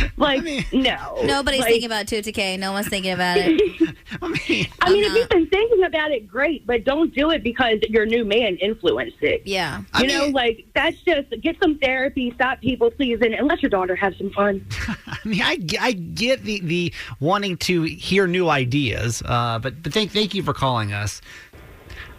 Like, 0.16 0.72
no. 0.72 1.22
Nobody's 1.24 1.60
Like, 1.60 1.70
thinking 1.70 1.86
about 1.86 2.06
two 2.06 2.22
decay. 2.22 2.56
No 2.56 2.72
one's 2.72 2.88
thinking 2.88 3.12
about 3.12 3.38
it. 3.38 3.96
I 4.22 4.28
mean, 4.28 4.66
I 4.80 4.92
mean 4.92 5.04
if 5.04 5.14
you've 5.14 5.28
been 5.28 5.46
thinking 5.48 5.84
about 5.84 6.12
it, 6.12 6.28
great, 6.28 6.66
but 6.66 6.84
don't 6.84 7.12
do 7.14 7.30
it 7.30 7.42
because 7.42 7.78
your 7.88 8.06
new 8.06 8.24
man 8.24 8.56
influenced 8.56 9.22
it. 9.22 9.42
Yeah. 9.44 9.82
You 9.98 10.06
know, 10.06 10.26
like, 10.26 10.66
that's 10.74 11.00
just 11.02 11.30
get 11.40 11.56
some 11.60 11.78
therapy, 11.78 12.30
stop 12.34 12.60
people 12.60 12.90
pleasing, 12.90 13.34
and 13.34 13.48
let 13.48 13.62
your 13.62 13.70
daughter 13.70 13.96
have 13.96 14.14
some 14.16 14.30
fun. 14.30 14.64
I 15.06 15.18
mean, 15.24 15.42
I, 15.42 15.58
I 15.80 15.92
get 15.92 16.42
the, 16.44 16.60
the 16.60 16.92
wanting 17.20 17.56
to 17.58 17.82
hear 17.82 18.26
new 18.26 18.48
ideas, 18.48 19.22
uh, 19.24 19.58
but, 19.58 19.82
but 19.82 19.92
thank, 19.92 20.12
thank 20.12 20.34
you 20.34 20.42
for 20.42 20.52
calling 20.54 20.92
us. 20.92 21.20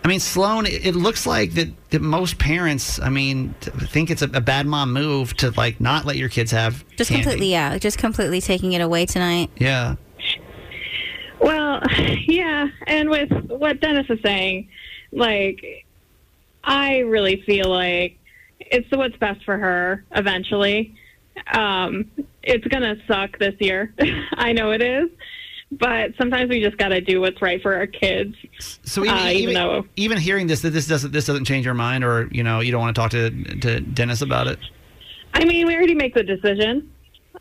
I 0.04 0.10
mean, 0.10 0.20
Sloan, 0.20 0.66
it, 0.66 0.86
it 0.86 0.96
looks 0.96 1.26
like 1.26 1.54
that, 1.54 1.70
that 1.92 2.02
most 2.02 2.38
parents, 2.38 3.00
I 3.00 3.10
mean, 3.10 3.56
think 3.62 4.12
it's 4.12 4.22
a, 4.22 4.30
a 4.34 4.42
bad 4.42 4.66
mom 4.66 4.92
move 4.92 5.34
to 5.38 5.52
like 5.52 5.80
not 5.80 6.06
let 6.06 6.18
your 6.18 6.30
kids 6.30 6.52
have 6.52 6.84
Just 6.98 7.10
candy. 7.10 7.24
completely, 7.24 7.52
yeah. 7.52 7.78
Just 7.78 7.98
completely 7.98 8.42
taking 8.42 8.74
it 8.74 8.82
away 8.82 9.06
tonight. 9.06 9.50
Yeah. 9.58 9.96
Well, 11.40 11.82
yeah, 12.28 12.68
and 12.88 13.10
with 13.10 13.32
what 13.48 13.80
Dennis 13.82 14.06
is 14.10 14.20
saying, 14.24 14.70
like, 15.12 15.86
I 16.64 17.00
really 17.00 17.42
feel 17.46 17.70
like 17.70 18.18
it's 18.60 18.90
what's 18.92 19.18
best 19.18 19.44
for 19.44 19.58
her 19.58 20.04
eventually. 20.12 20.96
Um, 21.54 22.10
it's 22.44 22.66
gonna 22.68 22.96
suck 23.08 23.38
this 23.40 23.56
year. 23.60 23.94
I 24.34 24.54
know 24.54 24.72
it 24.72 24.82
is, 24.82 25.10
but 25.80 26.12
sometimes 26.18 26.50
we 26.50 26.62
just 26.62 26.78
gotta 26.78 27.02
do 27.02 27.22
what's 27.22 27.42
right 27.42 27.62
for 27.62 27.76
our 27.76 27.88
kids. 27.88 28.36
So 28.84 29.04
even, 29.04 29.16
uh, 29.16 29.22
even, 29.22 29.36
even 29.36 29.54
though 29.54 29.86
even 29.96 30.18
hearing 30.18 30.48
this, 30.48 30.62
that 30.62 30.72
this 30.72 30.88
doesn't 30.88 31.12
this 31.12 31.26
doesn't 31.26 31.46
change 31.46 31.66
your 31.66 31.74
mind, 31.74 32.04
or 32.04 32.28
you 32.32 32.44
know, 32.44 32.60
you 32.60 32.72
don't 32.72 32.82
want 32.82 32.96
to 32.96 33.02
talk 33.02 33.12
to 33.12 33.30
to 33.60 33.80
Dennis 33.82 34.22
about 34.22 34.48
it. 34.48 34.60
I 35.34 35.46
mean, 35.46 35.68
we 35.68 35.76
already 35.76 35.96
make 35.96 36.14
the 36.14 36.24
decision. 36.24 36.92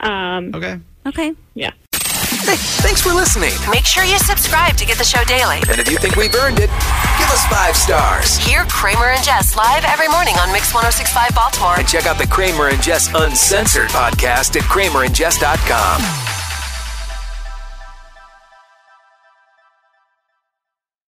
Um, 0.00 0.54
okay. 0.54 0.78
Okay. 1.06 1.34
Yeah. 1.54 1.72
Hey, 1.92 2.56
thanks 2.56 3.00
for 3.00 3.12
listening. 3.12 3.52
Make 3.70 3.84
sure 3.84 4.02
you 4.02 4.18
subscribe 4.18 4.76
to 4.76 4.84
get 4.84 4.98
the 4.98 5.04
show 5.04 5.22
daily. 5.24 5.58
And 5.68 5.78
if 5.78 5.88
you 5.88 5.96
think 5.96 6.16
we've 6.16 6.34
earned 6.34 6.58
it, 6.58 6.70
give 6.70 7.30
us 7.30 7.46
five 7.46 7.76
stars. 7.76 8.36
Hear 8.38 8.64
Kramer 8.68 9.10
and 9.10 9.22
Jess 9.22 9.54
live 9.54 9.84
every 9.84 10.08
morning 10.08 10.34
on 10.40 10.50
Mix 10.52 10.74
1065 10.74 11.34
Baltimore. 11.36 11.78
And 11.78 11.86
check 11.86 12.06
out 12.06 12.18
the 12.18 12.26
Kramer 12.26 12.68
and 12.68 12.82
Jess 12.82 13.08
Uncensored 13.14 13.90
podcast 13.90 14.56
at 14.56 14.62
kramerandjess.com. 14.62 16.41